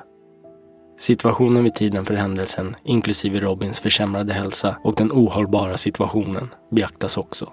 Situationen 0.98 1.64
vid 1.64 1.76
tiden 1.76 2.06
för 2.06 2.14
händelsen, 2.14 2.76
inklusive 2.84 3.40
Robins 3.40 3.80
försämrade 3.80 4.34
hälsa 4.34 4.78
och 4.84 4.96
den 4.96 5.12
ohållbara 5.12 5.78
situationen, 5.78 6.50
beaktas 6.72 7.18
också. 7.18 7.52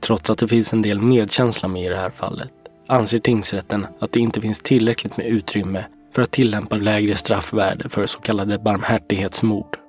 Trots 0.00 0.30
att 0.30 0.38
det 0.38 0.48
finns 0.48 0.72
en 0.72 0.82
del 0.82 1.00
medkänsla 1.00 1.68
med 1.68 1.84
i 1.84 1.88
det 1.88 1.96
här 1.96 2.10
fallet 2.10 2.52
anser 2.86 3.18
tingsrätten 3.18 3.86
att 4.00 4.12
det 4.12 4.20
inte 4.20 4.40
finns 4.40 4.60
tillräckligt 4.60 5.16
med 5.16 5.26
utrymme 5.26 5.84
för 6.14 6.22
att 6.22 6.30
tillämpa 6.30 6.76
lägre 6.76 7.14
straffvärde 7.14 7.88
för 7.88 8.06
så 8.06 8.20
kallade 8.20 8.58
barmhärtighetsmord. 8.58 9.83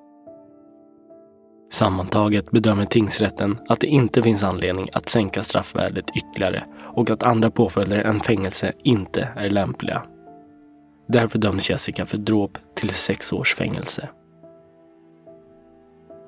Sammantaget 1.76 2.52
bedömer 2.52 2.86
tingsrätten 2.86 3.58
att 3.68 3.80
det 3.80 3.88
inte 3.88 4.24
finns 4.24 4.44
anledning 4.44 4.90
att 4.94 5.10
sänka 5.10 5.44
straffvärdet 5.44 6.06
ytterligare 6.16 6.64
och 6.96 7.10
att 7.10 7.24
andra 7.24 7.52
påföljder 7.52 7.98
än 7.98 8.20
fängelse 8.20 8.74
inte 8.84 9.30
är 9.36 9.50
lämpliga. 9.50 10.04
Därför 11.08 11.40
döms 11.40 11.70
Jessica 11.70 12.06
för 12.06 12.18
dråp 12.18 12.58
till 12.76 12.90
sex 12.90 13.34
års 13.34 13.56
fängelse. 13.56 14.10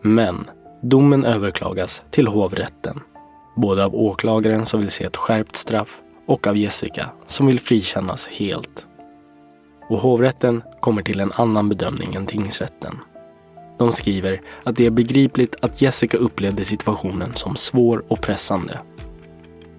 Men 0.01 0.45
domen 0.81 1.25
överklagas 1.25 2.01
till 2.11 2.27
hovrätten. 2.27 2.99
Både 3.55 3.85
av 3.85 3.95
åklagaren 3.95 4.65
som 4.65 4.79
vill 4.79 4.91
se 4.91 5.03
ett 5.03 5.17
skärpt 5.17 5.55
straff 5.55 6.01
och 6.25 6.47
av 6.47 6.57
Jessica 6.57 7.09
som 7.25 7.47
vill 7.47 7.59
frikännas 7.59 8.27
helt. 8.27 8.87
Och 9.89 9.99
hovrätten 9.99 10.63
kommer 10.79 11.01
till 11.01 11.19
en 11.19 11.31
annan 11.31 11.69
bedömning 11.69 12.15
än 12.15 12.25
tingsrätten. 12.25 12.97
De 13.77 13.93
skriver 13.93 14.41
att 14.63 14.75
det 14.75 14.85
är 14.85 14.89
begripligt 14.89 15.55
att 15.61 15.81
Jessica 15.81 16.17
upplevde 16.17 16.63
situationen 16.63 17.35
som 17.35 17.55
svår 17.55 18.03
och 18.07 18.21
pressande. 18.21 18.79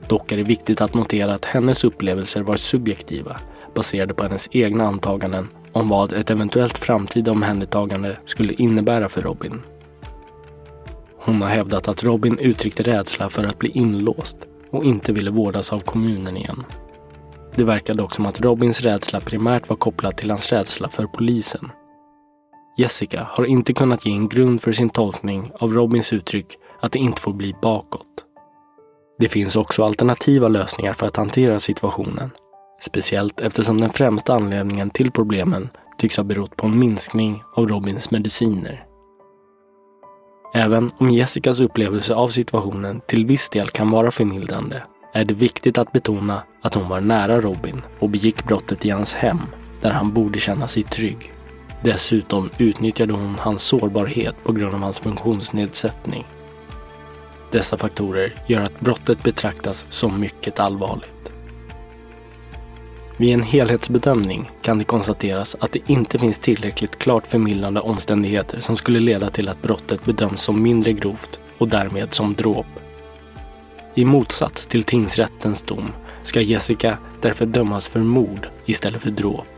Dock 0.08 0.32
är 0.32 0.36
det 0.36 0.42
viktigt 0.42 0.80
att 0.80 0.94
notera 0.94 1.34
att 1.34 1.44
hennes 1.44 1.84
upplevelser 1.84 2.40
var 2.42 2.56
subjektiva, 2.56 3.40
baserade 3.74 4.14
på 4.14 4.22
hennes 4.22 4.48
egna 4.52 4.86
antaganden 4.86 5.48
om 5.72 5.88
vad 5.88 6.12
ett 6.12 6.30
eventuellt 6.30 6.78
framtida 6.78 7.30
omhändertagande 7.30 8.16
skulle 8.24 8.52
innebära 8.52 9.08
för 9.08 9.22
Robin. 9.22 9.62
Hon 11.20 11.42
har 11.42 11.48
hävdat 11.48 11.88
att 11.88 12.04
Robin 12.04 12.38
uttryckte 12.38 12.82
rädsla 12.82 13.30
för 13.30 13.44
att 13.44 13.58
bli 13.58 13.70
inlåst 13.70 14.36
och 14.70 14.84
inte 14.84 15.12
ville 15.12 15.30
vårdas 15.30 15.72
av 15.72 15.80
kommunen 15.80 16.36
igen. 16.36 16.64
Det 17.54 17.64
verkar 17.64 17.94
dock 17.94 18.14
som 18.14 18.26
att 18.26 18.40
Robins 18.40 18.80
rädsla 18.80 19.20
primärt 19.20 19.68
var 19.68 19.76
kopplad 19.76 20.16
till 20.16 20.30
hans 20.30 20.52
rädsla 20.52 20.88
för 20.88 21.06
polisen 21.06 21.70
Jessica 22.78 23.28
har 23.30 23.44
inte 23.44 23.72
kunnat 23.72 24.06
ge 24.06 24.12
en 24.12 24.28
grund 24.28 24.62
för 24.62 24.72
sin 24.72 24.90
tolkning 24.90 25.50
av 25.60 25.72
Robins 25.72 26.12
uttryck 26.12 26.46
att 26.80 26.92
det 26.92 26.98
inte 26.98 27.20
får 27.20 27.32
bli 27.32 27.54
bakåt. 27.62 28.24
Det 29.18 29.28
finns 29.28 29.56
också 29.56 29.84
alternativa 29.84 30.48
lösningar 30.48 30.92
för 30.92 31.06
att 31.06 31.16
hantera 31.16 31.60
situationen. 31.60 32.30
Speciellt 32.80 33.40
eftersom 33.40 33.80
den 33.80 33.90
främsta 33.90 34.34
anledningen 34.34 34.90
till 34.90 35.10
problemen 35.10 35.68
tycks 35.98 36.16
ha 36.16 36.24
berott 36.24 36.56
på 36.56 36.66
en 36.66 36.78
minskning 36.78 37.42
av 37.54 37.68
Robins 37.68 38.10
mediciner. 38.10 38.84
Även 40.54 40.90
om 40.98 41.10
Jessicas 41.10 41.60
upplevelse 41.60 42.14
av 42.14 42.28
situationen 42.28 43.00
till 43.06 43.26
viss 43.26 43.48
del 43.48 43.68
kan 43.68 43.90
vara 43.90 44.10
förmildrande 44.10 44.82
är 45.12 45.24
det 45.24 45.34
viktigt 45.34 45.78
att 45.78 45.92
betona 45.92 46.42
att 46.62 46.74
hon 46.74 46.88
var 46.88 47.00
nära 47.00 47.40
Robin 47.40 47.82
och 47.98 48.10
begick 48.10 48.44
brottet 48.44 48.84
i 48.84 48.90
hans 48.90 49.14
hem 49.14 49.40
där 49.80 49.90
han 49.90 50.12
borde 50.12 50.38
känna 50.38 50.68
sig 50.68 50.82
trygg. 50.82 51.32
Dessutom 51.82 52.50
utnyttjade 52.58 53.12
hon 53.12 53.34
hans 53.38 53.62
sårbarhet 53.62 54.34
på 54.44 54.52
grund 54.52 54.74
av 54.74 54.80
hans 54.80 55.00
funktionsnedsättning. 55.00 56.26
Dessa 57.50 57.78
faktorer 57.78 58.34
gör 58.46 58.60
att 58.60 58.80
brottet 58.80 59.22
betraktas 59.22 59.86
som 59.90 60.20
mycket 60.20 60.60
allvarligt. 60.60 61.32
Vid 63.16 63.34
en 63.34 63.42
helhetsbedömning 63.42 64.50
kan 64.62 64.78
det 64.78 64.84
konstateras 64.84 65.56
att 65.60 65.72
det 65.72 65.90
inte 65.90 66.18
finns 66.18 66.38
tillräckligt 66.38 66.98
klart 66.98 67.26
förmildrande 67.26 67.80
omständigheter 67.80 68.60
som 68.60 68.76
skulle 68.76 69.00
leda 69.00 69.30
till 69.30 69.48
att 69.48 69.62
brottet 69.62 70.04
bedöms 70.04 70.42
som 70.42 70.62
mindre 70.62 70.92
grovt 70.92 71.40
och 71.58 71.68
därmed 71.68 72.14
som 72.14 72.34
dråp. 72.34 72.66
I 73.94 74.04
motsats 74.04 74.66
till 74.66 74.84
tingsrättens 74.84 75.62
dom 75.62 75.92
ska 76.22 76.40
Jessica 76.40 76.98
därför 77.20 77.46
dömas 77.46 77.88
för 77.88 78.00
mord 78.00 78.48
istället 78.66 79.02
för 79.02 79.10
dråp. 79.10 79.57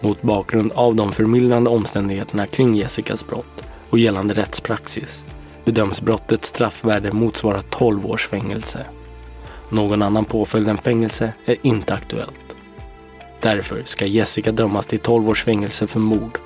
Mot 0.00 0.22
bakgrund 0.22 0.72
av 0.72 0.94
de 0.94 1.12
förmildrande 1.12 1.70
omständigheterna 1.70 2.46
kring 2.46 2.74
Jessicas 2.74 3.26
brott 3.26 3.64
och 3.90 3.98
gällande 3.98 4.34
rättspraxis 4.34 5.24
bedöms 5.64 6.02
brottets 6.02 6.48
straffvärde 6.48 7.12
motsvara 7.12 7.58
12 7.58 8.06
års 8.06 8.26
fängelse. 8.26 8.86
Någon 9.68 10.02
annan 10.02 10.24
påföljd 10.24 10.68
än 10.68 10.78
fängelse 10.78 11.32
är 11.44 11.56
inte 11.62 11.94
aktuellt. 11.94 12.40
Därför 13.40 13.82
ska 13.84 14.06
Jessica 14.06 14.52
dömas 14.52 14.86
till 14.86 14.98
12 14.98 15.28
års 15.28 15.44
fängelse 15.44 15.86
för 15.86 16.00
mord 16.00 16.38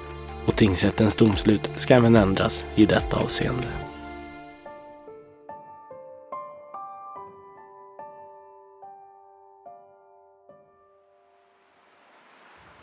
och 0.47 0.57
tingsrättens 0.57 1.17
domslut 1.17 1.71
ska 1.77 1.95
även 1.95 2.17
ändras 2.17 2.65
i 2.75 2.87
detta 2.87 3.17
avseende. 3.17 3.84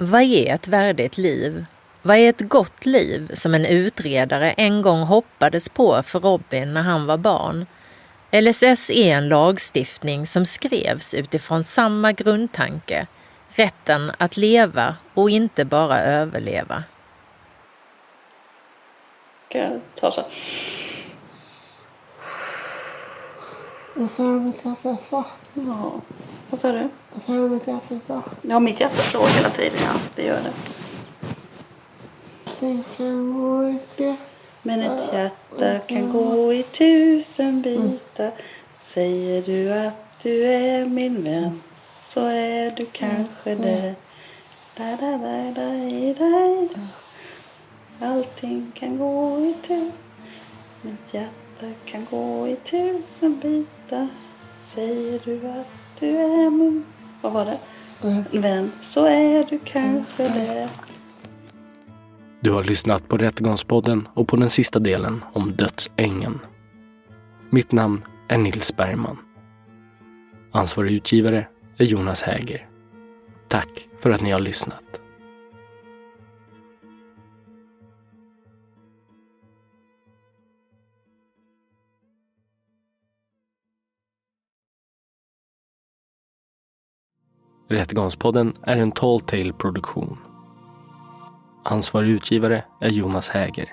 Vad 0.03 0.21
är 0.21 0.53
ett 0.53 0.67
värdigt 0.67 1.17
liv? 1.17 1.65
Vad 2.01 2.17
är 2.17 2.29
ett 2.29 2.49
gott 2.49 2.85
liv 2.85 3.31
som 3.33 3.53
en 3.53 3.65
utredare 3.65 4.51
en 4.51 4.81
gång 4.81 5.01
hoppades 5.01 5.69
på 5.69 6.03
för 6.03 6.19
Robin 6.19 6.73
när 6.73 6.81
han 6.81 7.05
var 7.05 7.17
barn? 7.17 7.65
LSS 8.31 8.89
är 8.89 9.17
en 9.17 9.29
lagstiftning 9.29 10.27
som 10.27 10.45
skrevs 10.45 11.13
utifrån 11.13 11.63
samma 11.63 12.11
grundtanke, 12.11 13.07
rätten 13.49 14.11
att 14.17 14.37
leva 14.37 14.95
och 15.13 15.29
inte 15.29 15.65
bara 15.65 16.01
överleva. 16.01 16.83
Ska 19.49 19.57
jag 19.57 19.81
ta 19.95 20.11
så? 20.11 20.23
Jag 23.95 24.09
känner 24.17 24.39
mitt 24.39 24.65
hjärta 24.65 24.97
slå. 25.53 26.01
Vad 26.51 26.59
sa 26.59 26.71
du? 26.71 26.89
Jag 27.13 27.23
känner 27.25 27.49
mitt 27.49 27.67
hjärta 27.67 27.99
slå. 28.05 28.21
Ja, 28.41 28.59
mitt 28.59 28.79
hjärta 28.79 29.01
slår 29.01 29.27
hela 29.27 29.49
tiden, 29.49 29.79
ja. 29.83 29.91
Det 30.15 30.23
gör 30.23 30.39
det. 30.43 30.53
Kan 32.97 33.33
gå. 33.33 33.75
Men 34.61 34.81
ett 34.81 35.13
hjärta 35.13 35.79
kan 35.79 36.11
gå 36.11 36.53
i 36.53 36.63
tusen 36.63 37.61
bitar. 37.61 38.31
Säger 38.81 39.41
du 39.41 39.73
att 39.73 40.23
du 40.23 40.45
är 40.45 40.85
min 40.85 41.23
vän 41.23 41.61
så 42.07 42.25
är 42.25 42.71
du 42.71 42.85
kanske 42.85 43.55
det. 43.55 43.95
Da, 44.77 44.95
da, 44.95 45.17
da, 45.17 45.51
da, 45.51 46.13
da. 46.13 46.67
Allting 48.07 48.71
kan 48.75 48.97
gå 48.97 49.39
i 49.39 49.55
tur. 49.67 49.91
Mitt 50.81 51.13
hjärta 51.13 51.65
kan 51.85 52.07
gå 52.11 52.47
i 52.47 52.55
tusen 52.55 53.39
bitar. 53.39 54.07
Säger 54.73 55.19
du 55.25 55.47
att 55.47 55.80
du 56.01 56.17
är 56.17 56.49
min... 56.49 56.85
Vad 57.21 57.33
var 57.33 57.45
det? 57.45 57.59
Vän 58.39 58.71
så 58.81 59.05
är 59.05 59.45
du 59.49 59.59
kanske 59.59 60.23
det. 60.23 60.69
Du 62.39 62.51
har 62.51 62.63
lyssnat 62.63 63.07
på 63.07 63.17
Rättegångspodden 63.17 64.07
och 64.13 64.27
på 64.27 64.35
den 64.35 64.49
sista 64.49 64.79
delen 64.79 65.23
om 65.33 65.51
dödsängen. 65.51 66.39
Mitt 67.49 67.71
namn 67.71 68.01
är 68.27 68.37
Nils 68.37 68.75
Bergman. 68.75 69.17
Ansvarig 70.51 70.91
utgivare 70.91 71.47
är 71.77 71.85
Jonas 71.85 72.21
Häger. 72.21 72.67
Tack 73.47 73.87
för 73.99 74.11
att 74.11 74.21
ni 74.21 74.31
har 74.31 74.39
lyssnat. 74.39 74.90
Rättegångspodden 87.71 88.53
är 88.63 88.77
en 88.77 88.91
Tall 88.91 89.21
Tale 89.21 89.53
produktion. 89.53 90.17
Ansvarig 91.63 92.09
utgivare 92.09 92.63
är 92.81 92.89
Jonas 92.89 93.29
Häger. 93.29 93.69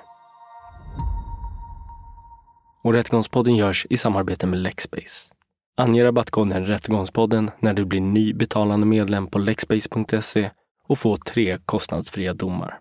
Och 2.85 2.93
Rättegångspodden 2.93 3.57
görs 3.57 3.87
i 3.91 3.97
samarbete 3.97 4.47
med 4.47 4.59
Lexbase. 4.59 5.33
Ange 5.77 6.05
rabattkoden 6.05 6.67
Rättegångspodden 6.67 7.51
när 7.61 7.75
du 7.75 7.85
blir 7.85 8.01
ny 8.01 8.35
betalande 8.35 8.87
medlem 8.87 9.27
på 9.27 9.39
lexbase.se 9.39 10.51
och 10.89 10.99
få 10.99 11.17
tre 11.17 11.59
kostnadsfria 11.65 12.35
domar. 12.35 12.79